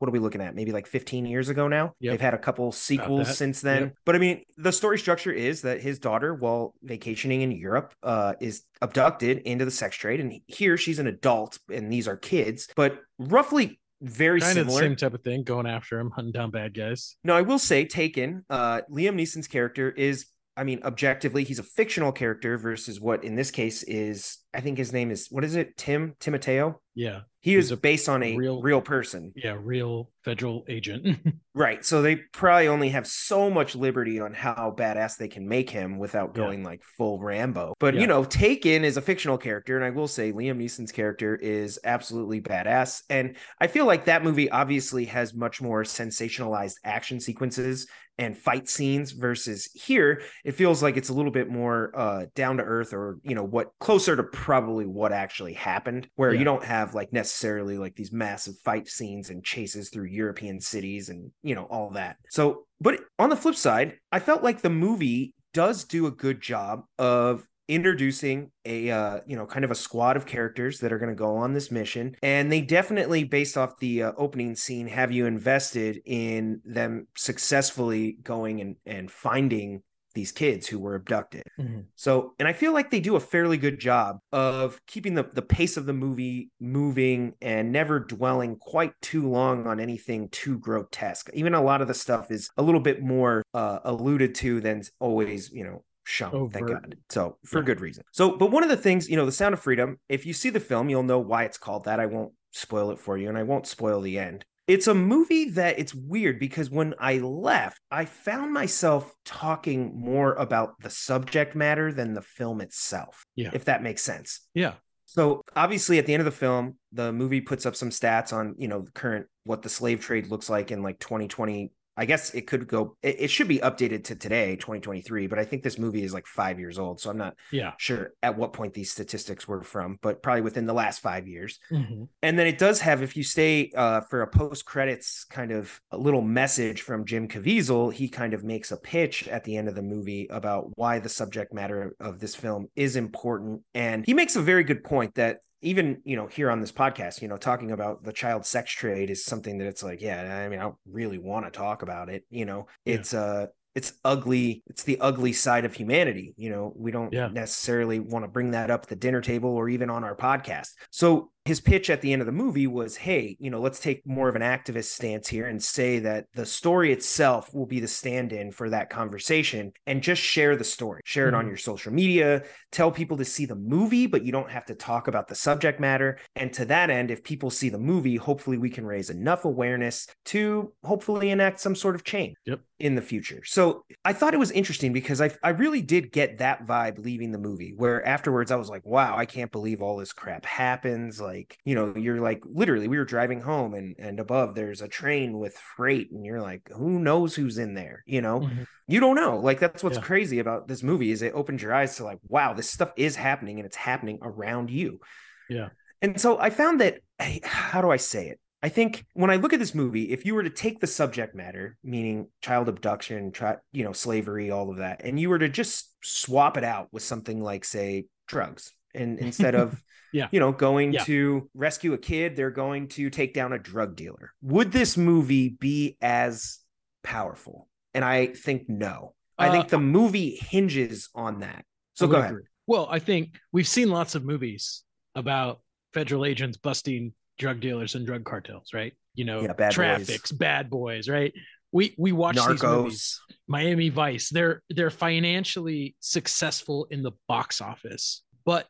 what 0.00 0.08
are 0.08 0.12
we 0.12 0.18
looking 0.18 0.40
at? 0.40 0.54
Maybe 0.54 0.72
like 0.72 0.86
15 0.86 1.26
years 1.26 1.50
ago 1.50 1.68
now. 1.68 1.92
Yep. 2.00 2.12
They've 2.12 2.20
had 2.20 2.32
a 2.32 2.38
couple 2.38 2.72
sequels 2.72 3.36
since 3.36 3.60
then. 3.60 3.82
Yep. 3.82 3.94
But 4.06 4.16
I 4.16 4.18
mean, 4.18 4.42
the 4.56 4.72
story 4.72 4.98
structure 4.98 5.30
is 5.30 5.60
that 5.62 5.82
his 5.82 5.98
daughter, 5.98 6.34
while 6.34 6.74
vacationing 6.82 7.42
in 7.42 7.52
Europe, 7.52 7.92
uh, 8.02 8.32
is 8.40 8.62
abducted 8.80 9.38
into 9.40 9.66
the 9.66 9.70
sex 9.70 9.96
trade. 9.96 10.20
And 10.20 10.40
here 10.46 10.78
she's 10.78 10.98
an 10.98 11.06
adult 11.06 11.58
and 11.72 11.92
these 11.92 12.08
are 12.08 12.16
kids, 12.16 12.66
but 12.74 12.98
roughly 13.18 13.78
very 14.00 14.40
kind 14.40 14.54
similar. 14.54 14.78
of 14.78 14.80
the 14.80 14.88
same 14.88 14.96
type 14.96 15.12
of 15.12 15.22
thing, 15.22 15.44
going 15.44 15.66
after 15.66 16.00
him, 16.00 16.10
hunting 16.10 16.32
down 16.32 16.50
bad 16.50 16.72
guys. 16.72 17.16
No, 17.22 17.36
I 17.36 17.42
will 17.42 17.58
say, 17.58 17.84
Taken, 17.84 18.46
uh, 18.48 18.80
Liam 18.90 19.16
Neeson's 19.16 19.48
character 19.48 19.90
is 19.90 20.26
I 20.56 20.64
mean, 20.64 20.80
objectively, 20.84 21.44
he's 21.44 21.58
a 21.58 21.62
fictional 21.62 22.12
character 22.12 22.58
versus 22.58 23.00
what 23.00 23.24
in 23.24 23.34
this 23.34 23.50
case 23.50 23.82
is, 23.84 24.38
I 24.52 24.60
think 24.60 24.76
his 24.76 24.92
name 24.92 25.10
is, 25.10 25.28
what 25.30 25.44
is 25.44 25.54
it? 25.54 25.76
Tim 25.76 26.14
Timoteo? 26.20 26.80
Yeah. 26.94 27.20
He 27.42 27.54
is 27.54 27.72
based 27.72 28.08
on 28.08 28.22
a 28.22 28.36
real, 28.36 28.60
real 28.60 28.82
person. 28.82 29.32
Yeah, 29.34 29.56
real 29.58 30.10
federal 30.24 30.64
agent. 30.68 31.18
right. 31.54 31.84
So 31.84 32.02
they 32.02 32.16
probably 32.16 32.68
only 32.68 32.90
have 32.90 33.06
so 33.06 33.48
much 33.50 33.74
liberty 33.74 34.20
on 34.20 34.34
how 34.34 34.74
badass 34.76 35.16
they 35.16 35.28
can 35.28 35.48
make 35.48 35.70
him 35.70 35.98
without 35.98 36.34
going 36.34 36.60
yeah. 36.60 36.66
like 36.66 36.82
full 36.98 37.18
Rambo. 37.18 37.74
But 37.80 37.94
yeah. 37.94 38.00
you 38.02 38.06
know, 38.06 38.24
Taken 38.24 38.84
is 38.84 38.96
a 38.96 39.02
fictional 39.02 39.38
character, 39.38 39.76
and 39.76 39.84
I 39.84 39.90
will 39.90 40.08
say 40.08 40.32
Liam 40.32 40.58
Neeson's 40.58 40.92
character 40.92 41.34
is 41.34 41.78
absolutely 41.82 42.40
badass. 42.42 43.02
And 43.08 43.36
I 43.58 43.66
feel 43.68 43.86
like 43.86 44.04
that 44.04 44.22
movie 44.22 44.50
obviously 44.50 45.06
has 45.06 45.32
much 45.34 45.62
more 45.62 45.82
sensationalized 45.82 46.74
action 46.84 47.20
sequences 47.20 47.86
and 48.18 48.36
fight 48.36 48.68
scenes 48.68 49.12
versus 49.12 49.70
here 49.72 50.20
it 50.44 50.52
feels 50.52 50.82
like 50.82 50.98
it's 50.98 51.08
a 51.08 51.12
little 51.12 51.30
bit 51.30 51.48
more 51.48 51.90
uh 51.96 52.26
down 52.34 52.58
to 52.58 52.62
earth 52.62 52.92
or 52.92 53.18
you 53.22 53.34
know 53.34 53.44
what 53.44 53.70
closer 53.80 54.14
to 54.14 54.22
probably 54.22 54.84
what 54.84 55.10
actually 55.10 55.54
happened 55.54 56.06
where 56.16 56.34
yeah. 56.34 56.38
you 56.38 56.44
don't 56.44 56.64
have 56.64 56.92
like 56.92 57.14
necessarily 57.14 57.29
like 57.32 57.96
these 57.96 58.12
massive 58.12 58.54
fight 58.64 58.88
scenes 58.88 59.30
and 59.30 59.44
chases 59.44 59.90
through 59.90 60.06
European 60.06 60.60
cities 60.60 61.08
and 61.08 61.30
you 61.42 61.54
know 61.54 61.64
all 61.64 61.90
that. 61.90 62.16
So, 62.30 62.66
but 62.80 63.00
on 63.18 63.30
the 63.30 63.36
flip 63.36 63.54
side, 63.54 63.98
I 64.12 64.18
felt 64.20 64.42
like 64.42 64.60
the 64.60 64.70
movie 64.70 65.34
does 65.52 65.84
do 65.84 66.06
a 66.06 66.10
good 66.10 66.40
job 66.40 66.84
of 66.98 67.44
introducing 67.70 68.50
a 68.64 68.90
uh, 68.90 69.20
you 69.26 69.36
know 69.36 69.46
kind 69.46 69.64
of 69.64 69.70
a 69.70 69.76
squad 69.76 70.16
of 70.16 70.26
characters 70.26 70.80
that 70.80 70.92
are 70.92 70.98
going 70.98 71.08
to 71.10 71.14
go 71.14 71.36
on 71.36 71.52
this 71.52 71.70
mission 71.70 72.16
and 72.20 72.50
they 72.50 72.60
definitely 72.60 73.22
based 73.22 73.56
off 73.56 73.78
the 73.78 74.02
uh, 74.02 74.12
opening 74.16 74.56
scene 74.56 74.88
have 74.88 75.12
you 75.12 75.24
invested 75.24 76.00
in 76.04 76.60
them 76.64 77.06
successfully 77.16 78.18
going 78.24 78.60
and 78.60 78.76
and 78.86 79.08
finding 79.08 79.82
these 80.14 80.32
kids 80.32 80.66
who 80.66 80.78
were 80.78 80.94
abducted. 80.94 81.44
Mm-hmm. 81.58 81.80
So, 81.94 82.34
and 82.38 82.48
I 82.48 82.52
feel 82.52 82.72
like 82.72 82.90
they 82.90 83.00
do 83.00 83.16
a 83.16 83.20
fairly 83.20 83.56
good 83.56 83.78
job 83.78 84.18
of 84.32 84.80
keeping 84.86 85.14
the, 85.14 85.24
the 85.32 85.42
pace 85.42 85.76
of 85.76 85.86
the 85.86 85.92
movie 85.92 86.50
moving 86.60 87.34
and 87.40 87.72
never 87.72 88.00
dwelling 88.00 88.56
quite 88.56 88.92
too 89.00 89.28
long 89.28 89.66
on 89.66 89.80
anything 89.80 90.28
too 90.30 90.58
grotesque. 90.58 91.30
Even 91.34 91.54
a 91.54 91.62
lot 91.62 91.80
of 91.80 91.88
the 91.88 91.94
stuff 91.94 92.30
is 92.30 92.50
a 92.56 92.62
little 92.62 92.80
bit 92.80 93.02
more 93.02 93.42
uh, 93.54 93.80
alluded 93.84 94.34
to 94.36 94.60
than 94.60 94.82
always, 94.98 95.50
you 95.50 95.64
know, 95.64 95.84
shown. 96.04 96.34
Overt. 96.34 96.52
Thank 96.52 96.68
God. 96.68 96.96
So 97.08 97.38
for 97.44 97.60
yeah. 97.60 97.66
good 97.66 97.80
reason. 97.80 98.04
So, 98.12 98.36
but 98.36 98.50
one 98.50 98.62
of 98.62 98.68
the 98.68 98.76
things, 98.76 99.08
you 99.08 99.16
know, 99.16 99.26
The 99.26 99.32
Sound 99.32 99.54
of 99.54 99.60
Freedom, 99.60 99.98
if 100.08 100.26
you 100.26 100.32
see 100.32 100.50
the 100.50 100.60
film, 100.60 100.88
you'll 100.88 101.02
know 101.02 101.18
why 101.18 101.44
it's 101.44 101.58
called 101.58 101.84
that. 101.84 102.00
I 102.00 102.06
won't 102.06 102.32
spoil 102.52 102.90
it 102.90 102.98
for 102.98 103.16
you 103.16 103.28
and 103.28 103.38
I 103.38 103.44
won't 103.44 103.66
spoil 103.66 104.00
the 104.00 104.18
end. 104.18 104.44
It's 104.66 104.86
a 104.86 104.94
movie 104.94 105.50
that 105.50 105.78
it's 105.78 105.94
weird 105.94 106.38
because 106.38 106.70
when 106.70 106.94
I 106.98 107.18
left, 107.18 107.80
I 107.90 108.04
found 108.04 108.52
myself 108.52 109.12
talking 109.24 109.98
more 109.98 110.34
about 110.34 110.80
the 110.80 110.90
subject 110.90 111.56
matter 111.56 111.92
than 111.92 112.14
the 112.14 112.22
film 112.22 112.60
itself. 112.60 113.24
Yeah. 113.34 113.50
If 113.52 113.64
that 113.64 113.82
makes 113.82 114.02
sense. 114.02 114.46
Yeah. 114.54 114.74
So 115.06 115.42
obviously 115.56 115.98
at 115.98 116.06
the 116.06 116.14
end 116.14 116.20
of 116.20 116.26
the 116.26 116.30
film, 116.30 116.76
the 116.92 117.12
movie 117.12 117.40
puts 117.40 117.66
up 117.66 117.74
some 117.74 117.90
stats 117.90 118.32
on, 118.32 118.54
you 118.58 118.68
know, 118.68 118.82
the 118.82 118.92
current 118.92 119.26
what 119.42 119.62
the 119.62 119.68
slave 119.68 120.00
trade 120.00 120.28
looks 120.28 120.48
like 120.48 120.70
in 120.70 120.84
like 120.84 121.00
2020 121.00 121.72
I 122.00 122.06
guess 122.06 122.30
it 122.30 122.46
could 122.46 122.66
go. 122.66 122.96
It, 123.02 123.16
it, 123.20 123.30
should 123.30 123.46
be 123.46 123.58
updated 123.58 124.04
to 124.04 124.14
today, 124.14 124.56
2023. 124.56 125.26
But 125.26 125.38
I 125.38 125.44
think 125.44 125.62
this 125.62 125.78
movie 125.78 126.02
is 126.02 126.14
like 126.14 126.26
five 126.26 126.58
years 126.58 126.78
old, 126.78 126.98
so 126.98 127.10
I'm 127.10 127.18
not 127.18 127.36
yeah 127.52 127.72
sure 127.76 128.14
at 128.22 128.38
what 128.38 128.54
point 128.54 128.72
these 128.72 128.90
statistics 128.90 129.46
were 129.46 129.62
from, 129.62 129.98
but 130.00 130.22
probably 130.22 130.40
within 130.40 130.64
the 130.64 130.72
last 130.72 131.00
five 131.00 131.28
years. 131.28 131.58
Mm-hmm. 131.70 132.04
And 132.22 132.38
then 132.38 132.46
it 132.46 132.56
does 132.56 132.80
have, 132.80 133.02
if 133.02 133.18
you 133.18 133.22
stay 133.22 133.70
uh, 133.76 134.00
for 134.00 134.22
a 134.22 134.26
post 134.26 134.64
credits 134.64 135.24
kind 135.24 135.52
of 135.52 135.78
a 135.90 135.98
little 135.98 136.22
message 136.22 136.80
from 136.80 137.04
Jim 137.04 137.28
Caviezel, 137.28 137.92
he 137.92 138.08
kind 138.08 138.32
of 138.32 138.44
makes 138.44 138.72
a 138.72 138.78
pitch 138.78 139.28
at 139.28 139.44
the 139.44 139.58
end 139.58 139.68
of 139.68 139.74
the 139.74 139.82
movie 139.82 140.26
about 140.30 140.70
why 140.76 141.00
the 141.00 141.08
subject 141.10 141.52
matter 141.52 141.94
of 142.00 142.18
this 142.18 142.34
film 142.34 142.68
is 142.76 142.96
important, 142.96 143.60
and 143.74 144.06
he 144.06 144.14
makes 144.14 144.36
a 144.36 144.42
very 144.42 144.64
good 144.64 144.82
point 144.84 145.16
that 145.16 145.40
even 145.62 146.00
you 146.04 146.16
know 146.16 146.26
here 146.26 146.50
on 146.50 146.60
this 146.60 146.72
podcast 146.72 147.22
you 147.22 147.28
know 147.28 147.36
talking 147.36 147.70
about 147.70 148.02
the 148.02 148.12
child 148.12 148.46
sex 148.46 148.70
trade 148.72 149.10
is 149.10 149.24
something 149.24 149.58
that 149.58 149.66
it's 149.66 149.82
like 149.82 150.00
yeah 150.00 150.42
i 150.44 150.48
mean 150.48 150.58
i 150.58 150.62
don't 150.62 150.76
really 150.90 151.18
want 151.18 151.44
to 151.44 151.50
talk 151.50 151.82
about 151.82 152.08
it 152.08 152.24
you 152.30 152.44
know 152.44 152.66
yeah. 152.84 152.94
it's 152.94 153.14
uh 153.14 153.46
it's 153.74 153.92
ugly 154.04 154.62
it's 154.66 154.82
the 154.82 154.98
ugly 155.00 155.32
side 155.32 155.64
of 155.64 155.74
humanity 155.74 156.34
you 156.36 156.50
know 156.50 156.72
we 156.76 156.90
don't 156.90 157.12
yeah. 157.12 157.28
necessarily 157.28 158.00
want 158.00 158.24
to 158.24 158.28
bring 158.28 158.50
that 158.52 158.70
up 158.70 158.82
at 158.82 158.88
the 158.88 158.96
dinner 158.96 159.20
table 159.20 159.50
or 159.50 159.68
even 159.68 159.90
on 159.90 160.02
our 160.02 160.16
podcast 160.16 160.70
so 160.90 161.30
his 161.46 161.60
pitch 161.60 161.88
at 161.88 162.02
the 162.02 162.12
end 162.12 162.20
of 162.20 162.26
the 162.26 162.32
movie 162.32 162.66
was 162.66 162.96
hey 162.96 163.36
you 163.40 163.50
know 163.50 163.60
let's 163.60 163.80
take 163.80 164.06
more 164.06 164.28
of 164.28 164.36
an 164.36 164.42
activist 164.42 164.84
stance 164.84 165.26
here 165.26 165.46
and 165.46 165.62
say 165.62 165.98
that 165.98 166.26
the 166.34 166.44
story 166.44 166.92
itself 166.92 167.52
will 167.54 167.66
be 167.66 167.80
the 167.80 167.88
stand-in 167.88 168.52
for 168.52 168.68
that 168.68 168.90
conversation 168.90 169.72
and 169.86 170.02
just 170.02 170.20
share 170.20 170.54
the 170.54 170.64
story 170.64 171.00
share 171.04 171.28
it 171.28 171.30
mm-hmm. 171.30 171.38
on 171.38 171.46
your 171.46 171.56
social 171.56 171.92
media 171.92 172.42
tell 172.70 172.90
people 172.90 173.16
to 173.16 173.24
see 173.24 173.46
the 173.46 173.54
movie 173.54 174.06
but 174.06 174.22
you 174.22 174.32
don't 174.32 174.50
have 174.50 174.66
to 174.66 174.74
talk 174.74 175.08
about 175.08 175.28
the 175.28 175.34
subject 175.34 175.80
matter 175.80 176.18
and 176.36 176.52
to 176.52 176.64
that 176.64 176.90
end 176.90 177.10
if 177.10 177.24
people 177.24 177.48
see 177.48 177.70
the 177.70 177.78
movie 177.78 178.16
hopefully 178.16 178.58
we 178.58 178.68
can 178.68 178.84
raise 178.84 179.08
enough 179.08 179.44
awareness 179.44 180.06
to 180.26 180.72
hopefully 180.84 181.30
enact 181.30 181.58
some 181.58 181.74
sort 181.74 181.94
of 181.94 182.04
change 182.04 182.36
yep. 182.44 182.60
in 182.78 182.94
the 182.94 183.02
future 183.02 183.42
so 183.44 183.84
i 184.04 184.12
thought 184.12 184.34
it 184.34 184.40
was 184.40 184.50
interesting 184.50 184.92
because 184.92 185.22
I, 185.22 185.30
I 185.42 185.50
really 185.50 185.80
did 185.80 186.12
get 186.12 186.38
that 186.38 186.66
vibe 186.66 187.02
leaving 187.02 187.32
the 187.32 187.38
movie 187.38 187.72
where 187.74 188.06
afterwards 188.06 188.50
i 188.50 188.56
was 188.56 188.68
like 188.68 188.84
wow 188.84 189.16
i 189.16 189.24
can't 189.24 189.50
believe 189.50 189.80
all 189.80 189.96
this 189.96 190.12
crap 190.12 190.44
happens 190.44 191.18
like 191.20 191.39
like 191.40 191.58
you 191.64 191.74
know 191.74 191.94
you're 191.96 192.20
like 192.20 192.42
literally 192.44 192.88
we 192.88 192.98
were 192.98 193.04
driving 193.04 193.40
home 193.40 193.74
and 193.74 193.96
and 193.98 194.20
above 194.20 194.54
there's 194.54 194.82
a 194.82 194.88
train 194.88 195.38
with 195.38 195.54
freight 195.54 196.10
and 196.10 196.24
you're 196.24 196.40
like 196.40 196.68
who 196.72 196.98
knows 196.98 197.34
who's 197.34 197.58
in 197.58 197.74
there? 197.74 198.02
You 198.06 198.20
know? 198.20 198.40
Mm-hmm. 198.40 198.62
you 198.86 199.00
don't 199.00 199.16
know. 199.16 199.38
Like 199.38 199.60
that's 199.60 199.82
what's 199.82 199.96
yeah. 199.96 200.02
crazy 200.02 200.38
about 200.38 200.68
this 200.68 200.82
movie 200.82 201.10
is 201.10 201.22
it 201.22 201.34
opens 201.34 201.62
your 201.62 201.74
eyes 201.74 201.96
to 201.96 202.04
like 202.04 202.18
wow 202.28 202.52
this 202.52 202.70
stuff 202.70 202.92
is 202.96 203.16
happening 203.16 203.58
and 203.58 203.66
it's 203.66 203.76
happening 203.76 204.18
around 204.22 204.70
you. 204.70 205.00
Yeah. 205.48 205.68
And 206.02 206.20
so 206.20 206.38
i 206.38 206.50
found 206.50 206.80
that 206.80 207.00
how 207.44 207.80
do 207.80 207.90
i 207.90 207.96
say 207.96 208.28
it? 208.28 208.40
I 208.62 208.68
think 208.68 209.06
when 209.14 209.30
I 209.30 209.36
look 209.36 209.54
at 209.54 209.58
this 209.58 209.74
movie, 209.74 210.12
if 210.12 210.26
you 210.26 210.34
were 210.34 210.42
to 210.42 210.50
take 210.50 210.80
the 210.80 210.86
subject 210.86 211.34
matter, 211.34 211.78
meaning 211.82 212.28
child 212.42 212.68
abduction, 212.68 213.32
try, 213.32 213.56
you 213.72 213.84
know, 213.84 213.94
slavery, 213.94 214.50
all 214.50 214.70
of 214.70 214.76
that, 214.76 215.00
and 215.02 215.18
you 215.18 215.30
were 215.30 215.38
to 215.38 215.48
just 215.48 215.94
swap 216.02 216.58
it 216.58 216.64
out 216.64 216.88
with 216.92 217.02
something 217.02 217.42
like, 217.42 217.64
say, 217.64 218.04
drugs, 218.28 218.74
and 218.94 219.18
instead 219.28 219.54
of 219.54 219.82
yeah. 220.12 220.28
you 220.30 220.40
know, 220.40 220.52
going 220.52 220.92
yeah. 220.92 221.04
to 221.04 221.48
rescue 221.54 221.92
a 221.92 221.98
kid, 221.98 222.36
they're 222.36 222.50
going 222.50 222.88
to 222.88 223.10
take 223.10 223.34
down 223.34 223.52
a 223.52 223.58
drug 223.58 223.96
dealer. 223.96 224.32
Would 224.42 224.72
this 224.72 224.96
movie 224.96 225.48
be 225.48 225.96
as 226.00 226.58
powerful? 227.02 227.68
And 227.94 228.04
I 228.04 228.26
think 228.26 228.68
no. 228.68 229.14
I 229.38 229.48
uh, 229.48 229.52
think 229.52 229.68
the 229.68 229.78
movie 229.78 230.36
hinges 230.36 231.08
on 231.14 231.40
that. 231.40 231.64
So 231.94 232.06
go 232.06 232.16
ahead. 232.16 232.30
Agree. 232.30 232.42
Well, 232.66 232.88
I 232.90 232.98
think 232.98 233.38
we've 233.52 233.68
seen 233.68 233.90
lots 233.90 234.14
of 234.14 234.24
movies 234.24 234.84
about 235.14 235.60
federal 235.92 236.24
agents 236.24 236.56
busting 236.56 237.12
drug 237.38 237.60
dealers 237.60 237.94
and 237.94 238.06
drug 238.06 238.24
cartels, 238.24 238.68
right? 238.72 238.92
You 239.14 239.24
know, 239.24 239.42
yeah, 239.42 239.52
bad 239.54 239.72
traffics, 239.72 240.30
boys. 240.30 240.38
bad 240.38 240.70
boys, 240.70 241.08
right? 241.08 241.32
We 241.72 241.94
we 241.98 242.12
watch 242.12 242.36
Narcos. 242.36 242.50
these 242.50 242.62
movies. 242.62 243.20
Miami 243.48 243.88
Vice. 243.88 244.28
They're 244.30 244.62
they're 244.70 244.90
financially 244.90 245.96
successful 246.00 246.86
in 246.90 247.02
the 247.02 247.12
box 247.26 247.60
office, 247.60 248.22
but 248.44 248.66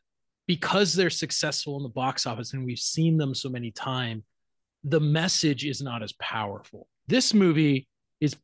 because 0.51 0.95
they're 0.95 1.11
successful 1.11 1.77
in 1.77 1.85
the 1.85 1.89
box 1.89 2.27
office 2.27 2.55
and 2.55 2.65
we've 2.65 2.77
seen 2.77 3.17
them 3.17 3.37
so 3.37 3.49
many 3.49 3.71
times, 3.71 4.25
the 4.83 4.99
message 4.99 5.65
is 5.65 5.81
not 5.81 6.03
as 6.03 6.13
powerful. 6.15 6.89
This 7.07 7.33
movie 7.33 7.87
is, 8.21 8.35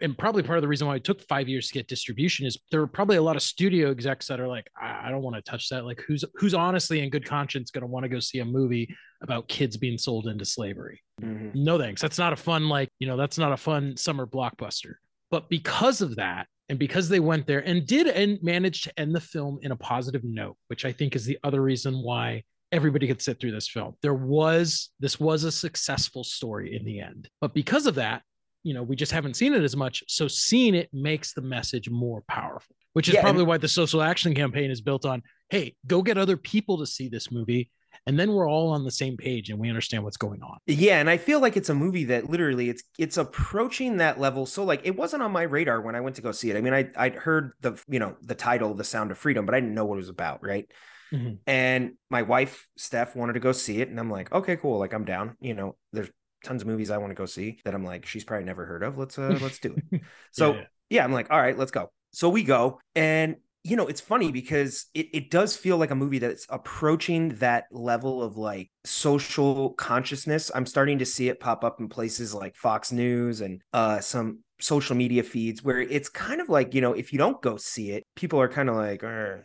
and 0.00 0.16
probably 0.16 0.44
part 0.44 0.58
of 0.58 0.62
the 0.62 0.68
reason 0.68 0.86
why 0.86 0.94
it 0.94 1.02
took 1.02 1.20
five 1.22 1.48
years 1.48 1.66
to 1.66 1.74
get 1.74 1.88
distribution 1.88 2.46
is 2.46 2.56
there 2.70 2.80
are 2.80 2.86
probably 2.86 3.16
a 3.16 3.22
lot 3.22 3.34
of 3.34 3.42
studio 3.42 3.90
execs 3.90 4.28
that 4.28 4.38
are 4.38 4.46
like, 4.46 4.70
I, 4.80 5.08
I 5.08 5.10
don't 5.10 5.22
want 5.22 5.34
to 5.34 5.42
touch 5.42 5.68
that. 5.70 5.84
Like, 5.84 6.00
who's 6.06 6.24
who's 6.36 6.54
honestly 6.54 7.00
in 7.00 7.10
good 7.10 7.24
conscience 7.24 7.72
going 7.72 7.82
to 7.82 7.88
want 7.88 8.04
to 8.04 8.08
go 8.08 8.20
see 8.20 8.38
a 8.38 8.44
movie 8.44 8.94
about 9.20 9.48
kids 9.48 9.76
being 9.76 9.98
sold 9.98 10.28
into 10.28 10.44
slavery? 10.44 11.02
Mm-hmm. 11.20 11.64
No 11.64 11.78
thanks. 11.78 12.00
That's 12.00 12.18
not 12.18 12.32
a 12.32 12.36
fun 12.36 12.68
like 12.68 12.90
you 13.00 13.08
know 13.08 13.16
that's 13.16 13.38
not 13.38 13.50
a 13.50 13.56
fun 13.56 13.96
summer 13.96 14.24
blockbuster. 14.24 14.94
But 15.32 15.48
because 15.48 16.00
of 16.00 16.14
that, 16.14 16.46
and 16.70 16.78
because 16.78 17.08
they 17.08 17.18
went 17.18 17.48
there 17.48 17.58
and 17.66 17.84
did 17.84 18.06
and 18.06 18.38
managed 18.42 18.84
to 18.84 18.98
end 18.98 19.12
the 19.12 19.20
film 19.20 19.58
in 19.62 19.72
a 19.72 19.76
positive 19.76 20.22
note, 20.22 20.56
which 20.68 20.84
I 20.84 20.92
think 20.92 21.16
is 21.16 21.24
the 21.24 21.36
other 21.42 21.60
reason 21.60 22.00
why 22.00 22.44
everybody 22.70 23.08
could 23.08 23.20
sit 23.20 23.40
through 23.40 23.50
this 23.50 23.68
film. 23.68 23.96
There 24.02 24.14
was 24.14 24.90
this 25.00 25.18
was 25.18 25.42
a 25.42 25.50
successful 25.50 26.22
story 26.22 26.76
in 26.76 26.84
the 26.84 27.00
end. 27.00 27.28
But 27.40 27.54
because 27.54 27.86
of 27.86 27.96
that, 27.96 28.22
you 28.62 28.72
know, 28.72 28.84
we 28.84 28.94
just 28.94 29.10
haven't 29.10 29.34
seen 29.34 29.52
it 29.52 29.64
as 29.64 29.76
much. 29.76 30.04
So 30.06 30.28
seeing 30.28 30.76
it 30.76 30.88
makes 30.92 31.34
the 31.34 31.42
message 31.42 31.90
more 31.90 32.22
powerful, 32.28 32.76
which 32.92 33.08
is 33.08 33.14
yeah, 33.14 33.22
probably 33.22 33.42
why 33.42 33.58
the 33.58 33.66
social 33.66 34.00
action 34.00 34.32
campaign 34.32 34.70
is 34.70 34.80
built 34.80 35.04
on, 35.04 35.22
hey, 35.48 35.74
go 35.88 36.02
get 36.02 36.18
other 36.18 36.36
people 36.36 36.78
to 36.78 36.86
see 36.86 37.08
this 37.08 37.32
movie 37.32 37.68
and 38.06 38.18
then 38.18 38.32
we're 38.32 38.48
all 38.48 38.70
on 38.70 38.84
the 38.84 38.90
same 38.90 39.16
page 39.16 39.50
and 39.50 39.58
we 39.58 39.68
understand 39.68 40.04
what's 40.04 40.16
going 40.16 40.42
on. 40.42 40.58
Yeah 40.66 41.00
and 41.00 41.08
i 41.08 41.16
feel 41.16 41.40
like 41.40 41.56
it's 41.56 41.68
a 41.68 41.74
movie 41.74 42.04
that 42.04 42.28
literally 42.28 42.68
it's 42.68 42.82
it's 42.98 43.16
approaching 43.16 43.98
that 43.98 44.20
level. 44.20 44.46
So 44.46 44.64
like 44.64 44.82
it 44.84 44.96
wasn't 44.96 45.22
on 45.22 45.32
my 45.32 45.42
radar 45.42 45.80
when 45.80 45.94
i 45.94 46.00
went 46.00 46.16
to 46.16 46.22
go 46.22 46.32
see 46.32 46.50
it. 46.50 46.56
I 46.56 46.60
mean 46.60 46.74
i 46.74 46.88
i'd 46.96 47.14
heard 47.14 47.52
the 47.60 47.80
you 47.88 47.98
know 47.98 48.16
the 48.22 48.34
title 48.34 48.74
the 48.74 48.84
sound 48.84 49.10
of 49.10 49.18
freedom 49.18 49.46
but 49.46 49.54
i 49.54 49.60
didn't 49.60 49.74
know 49.74 49.84
what 49.84 49.94
it 49.94 49.98
was 49.98 50.08
about 50.08 50.42
right? 50.42 50.70
Mm-hmm. 51.12 51.34
and 51.48 51.94
my 52.08 52.22
wife 52.22 52.68
steph 52.76 53.16
wanted 53.16 53.32
to 53.32 53.40
go 53.40 53.50
see 53.50 53.80
it 53.80 53.88
and 53.88 53.98
i'm 53.98 54.08
like 54.08 54.30
okay 54.30 54.54
cool 54.56 54.78
like 54.78 54.92
i'm 54.92 55.04
down 55.04 55.36
you 55.40 55.54
know 55.54 55.74
there's 55.92 56.08
tons 56.44 56.62
of 56.62 56.68
movies 56.68 56.88
i 56.88 56.98
want 56.98 57.10
to 57.10 57.16
go 57.16 57.26
see 57.26 57.58
that 57.64 57.74
i'm 57.74 57.84
like 57.84 58.06
she's 58.06 58.22
probably 58.22 58.44
never 58.44 58.64
heard 58.64 58.84
of 58.84 58.96
let's 58.96 59.18
uh 59.18 59.36
let's 59.42 59.58
do 59.58 59.76
it. 59.90 60.02
So 60.30 60.52
yeah, 60.52 60.56
yeah. 60.56 60.64
yeah 60.90 61.04
i'm 61.04 61.12
like 61.12 61.28
all 61.30 61.40
right 61.40 61.58
let's 61.58 61.72
go. 61.72 61.90
So 62.12 62.28
we 62.28 62.44
go 62.44 62.78
and 62.94 63.36
you 63.62 63.76
know, 63.76 63.86
it's 63.86 64.00
funny 64.00 64.32
because 64.32 64.86
it, 64.94 65.08
it 65.12 65.30
does 65.30 65.56
feel 65.56 65.76
like 65.76 65.90
a 65.90 65.94
movie 65.94 66.18
that's 66.18 66.46
approaching 66.48 67.30
that 67.36 67.64
level 67.70 68.22
of 68.22 68.36
like 68.36 68.70
social 68.84 69.70
consciousness. 69.74 70.50
I'm 70.54 70.66
starting 70.66 70.98
to 70.98 71.06
see 71.06 71.28
it 71.28 71.40
pop 71.40 71.62
up 71.62 71.80
in 71.80 71.88
places 71.88 72.32
like 72.32 72.56
Fox 72.56 72.90
News 72.90 73.42
and 73.42 73.60
uh, 73.72 74.00
some 74.00 74.38
social 74.60 74.96
media 74.96 75.22
feeds 75.22 75.62
where 75.62 75.80
it's 75.80 76.08
kind 76.08 76.40
of 76.40 76.48
like, 76.48 76.74
you 76.74 76.80
know, 76.80 76.94
if 76.94 77.12
you 77.12 77.18
don't 77.18 77.40
go 77.42 77.56
see 77.56 77.90
it, 77.90 78.04
people 78.14 78.40
are 78.40 78.48
kind 78.48 78.70
of 78.70 78.76
like, 78.76 79.02
you're 79.02 79.44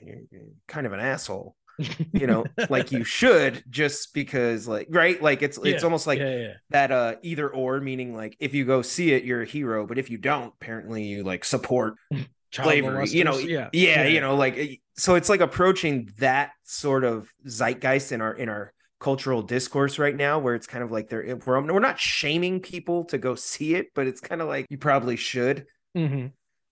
kind 0.67 0.87
of 0.87 0.93
an 0.93 0.99
asshole. 1.01 1.55
you 2.13 2.25
know 2.25 2.45
like 2.69 2.93
you 2.93 3.03
should 3.03 3.61
just 3.69 4.13
because 4.13 4.65
like 4.65 4.87
right 4.89 5.21
like 5.21 5.41
it's 5.41 5.59
yeah, 5.61 5.73
it's 5.73 5.83
almost 5.83 6.07
like 6.07 6.19
yeah, 6.19 6.37
yeah. 6.37 6.53
that 6.69 6.89
uh 6.89 7.15
either 7.21 7.49
or 7.49 7.81
meaning 7.81 8.15
like 8.15 8.33
if 8.39 8.53
you 8.53 8.63
go 8.63 8.81
see 8.81 9.11
it 9.11 9.25
you're 9.25 9.41
a 9.41 9.45
hero 9.45 9.85
but 9.85 9.97
if 9.97 10.09
you 10.09 10.17
don't 10.17 10.53
apparently 10.61 11.03
you 11.03 11.23
like 11.23 11.43
support 11.43 11.95
slavery 12.63 13.09
you 13.09 13.23
know 13.23 13.37
yeah. 13.37 13.69
yeah. 13.73 14.03
yeah 14.03 14.07
you 14.07 14.21
know 14.21 14.35
like 14.35 14.57
eh, 14.57 14.75
so 14.95 15.15
it's 15.15 15.29
like 15.29 15.41
approaching 15.41 16.09
that 16.19 16.51
sort 16.63 17.03
of 17.03 17.29
zeitgeist 17.47 18.11
in 18.11 18.21
our 18.21 18.33
in 18.33 18.49
our 18.49 18.73
cultural 18.99 19.41
discourse 19.41 19.99
right 19.99 20.15
now 20.15 20.39
where 20.39 20.55
it's 20.55 20.67
kind 20.67 20.83
of 20.83 20.91
like 20.91 21.09
they're 21.09 21.37
we're, 21.45 21.61
we're 21.61 21.79
not 21.79 21.99
shaming 21.99 22.59
people 22.59 23.03
to 23.05 23.17
go 23.17 23.35
see 23.35 23.75
it 23.75 23.87
but 23.93 24.07
it's 24.07 24.21
kind 24.21 24.41
of 24.41 24.47
like 24.47 24.65
you 24.69 24.77
probably 24.77 25.15
should 25.15 25.65
mm-hmm. 25.95 26.27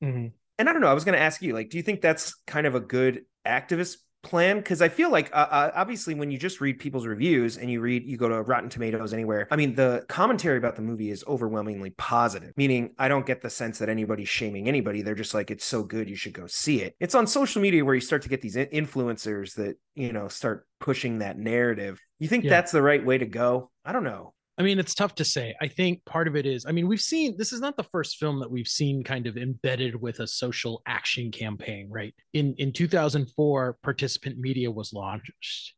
Mm-hmm. 0.05 0.27
and 0.57 0.69
i 0.69 0.71
don't 0.71 0.81
know 0.81 0.87
i 0.87 0.93
was 0.93 1.03
going 1.03 1.17
to 1.17 1.23
ask 1.23 1.41
you 1.41 1.53
like 1.53 1.69
do 1.69 1.77
you 1.77 1.83
think 1.83 2.01
that's 2.01 2.35
kind 2.47 2.65
of 2.65 2.75
a 2.75 2.79
good 2.79 3.25
activist 3.45 3.97
plan 4.23 4.57
because 4.57 4.81
i 4.81 4.89
feel 4.89 5.11
like 5.11 5.29
uh, 5.33 5.47
uh, 5.49 5.71
obviously 5.75 6.15
when 6.15 6.31
you 6.31 6.37
just 6.37 6.59
read 6.61 6.79
people's 6.79 7.05
reviews 7.05 7.57
and 7.57 7.69
you 7.69 7.79
read 7.79 8.03
you 8.05 8.17
go 8.17 8.27
to 8.27 8.41
rotten 8.41 8.69
tomatoes 8.69 9.13
anywhere 9.13 9.47
i 9.51 9.55
mean 9.55 9.75
the 9.75 10.03
commentary 10.09 10.57
about 10.57 10.75
the 10.75 10.81
movie 10.81 11.11
is 11.11 11.23
overwhelmingly 11.27 11.91
positive 11.91 12.53
meaning 12.57 12.93
i 12.97 13.07
don't 13.07 13.25
get 13.25 13.41
the 13.41 13.49
sense 13.49 13.79
that 13.79 13.89
anybody's 13.89 14.29
shaming 14.29 14.67
anybody. 14.67 15.01
They're 15.01 15.15
just 15.15 15.33
like 15.33 15.51
it's 15.51 15.65
so 15.65 15.83
good 15.83 16.09
you 16.09 16.15
should 16.15 16.33
go 16.33 16.47
see 16.47 16.81
it. 16.81 16.95
It's 16.99 17.15
on 17.15 17.27
social 17.27 17.61
media 17.61 17.85
where 17.85 17.95
you 17.95 18.01
start 18.01 18.23
to 18.23 18.29
get 18.29 18.41
these 18.41 18.55
influencers 18.55 19.55
that 19.55 19.77
you 19.95 20.11
know 20.11 20.27
start 20.27 20.67
pushing 20.79 21.19
that 21.19 21.37
narrative. 21.37 22.01
You 22.19 22.27
think 22.27 22.45
yeah. 22.45 22.49
that's 22.49 22.71
the 22.71 22.81
right 22.81 23.03
way 23.05 23.17
to 23.17 23.25
go? 23.25 23.71
I 23.85 23.91
don't 23.91 24.03
know 24.03 24.33
I 24.57 24.61
mean, 24.61 24.77
it's 24.77 24.93
tough 24.93 25.15
to 25.15 25.25
say. 25.25 25.55
I 25.61 25.67
think 25.67 26.05
part 26.05 26.27
of 26.27 26.35
it 26.35 26.45
is, 26.45 26.65
I 26.65 26.71
mean, 26.71 26.87
we've 26.87 27.01
seen 27.01 27.35
this 27.37 27.51
is 27.51 27.59
not 27.59 27.75
the 27.75 27.83
first 27.83 28.17
film 28.17 28.39
that 28.39 28.51
we've 28.51 28.67
seen 28.67 29.03
kind 29.03 29.25
of 29.25 29.35
embedded 29.35 29.99
with 29.99 30.19
a 30.19 30.27
social 30.27 30.81
action 30.85 31.31
campaign, 31.31 31.89
right? 31.89 32.13
In 32.33 32.53
in 32.57 32.71
2004, 32.71 33.77
Participant 33.81 34.37
Media 34.37 34.69
was 34.69 34.93
launched, 34.93 35.73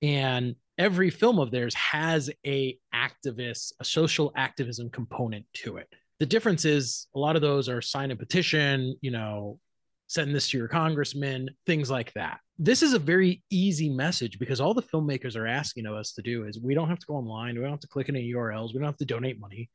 and 0.00 0.56
every 0.78 1.10
film 1.10 1.38
of 1.38 1.50
theirs 1.50 1.74
has 1.74 2.30
a 2.46 2.78
activist, 2.94 3.72
a 3.78 3.84
social 3.84 4.32
activism 4.36 4.88
component 4.88 5.44
to 5.54 5.76
it. 5.76 5.88
The 6.18 6.26
difference 6.26 6.64
is 6.64 7.08
a 7.14 7.18
lot 7.18 7.36
of 7.36 7.42
those 7.42 7.68
are 7.68 7.82
sign 7.82 8.10
a 8.10 8.16
petition, 8.16 8.96
you 9.02 9.10
know, 9.10 9.58
send 10.14 10.34
this 10.34 10.48
to 10.48 10.56
your 10.56 10.68
congressman, 10.68 11.50
things 11.66 11.90
like 11.90 12.12
that. 12.12 12.38
This 12.56 12.82
is 12.82 12.92
a 12.92 13.00
very 13.00 13.42
easy 13.50 13.90
message 13.90 14.38
because 14.38 14.60
all 14.60 14.72
the 14.72 14.82
filmmakers 14.82 15.36
are 15.36 15.46
asking 15.46 15.86
of 15.86 15.94
us 15.94 16.12
to 16.12 16.22
do 16.22 16.46
is 16.46 16.60
we 16.60 16.72
don't 16.72 16.88
have 16.88 17.00
to 17.00 17.06
go 17.06 17.16
online, 17.16 17.56
we 17.56 17.62
don't 17.62 17.72
have 17.72 17.80
to 17.80 17.88
click 17.88 18.08
any 18.08 18.32
URLs, 18.32 18.68
we 18.68 18.74
don't 18.74 18.86
have 18.86 18.96
to 18.98 19.04
donate 19.04 19.40
money. 19.40 19.68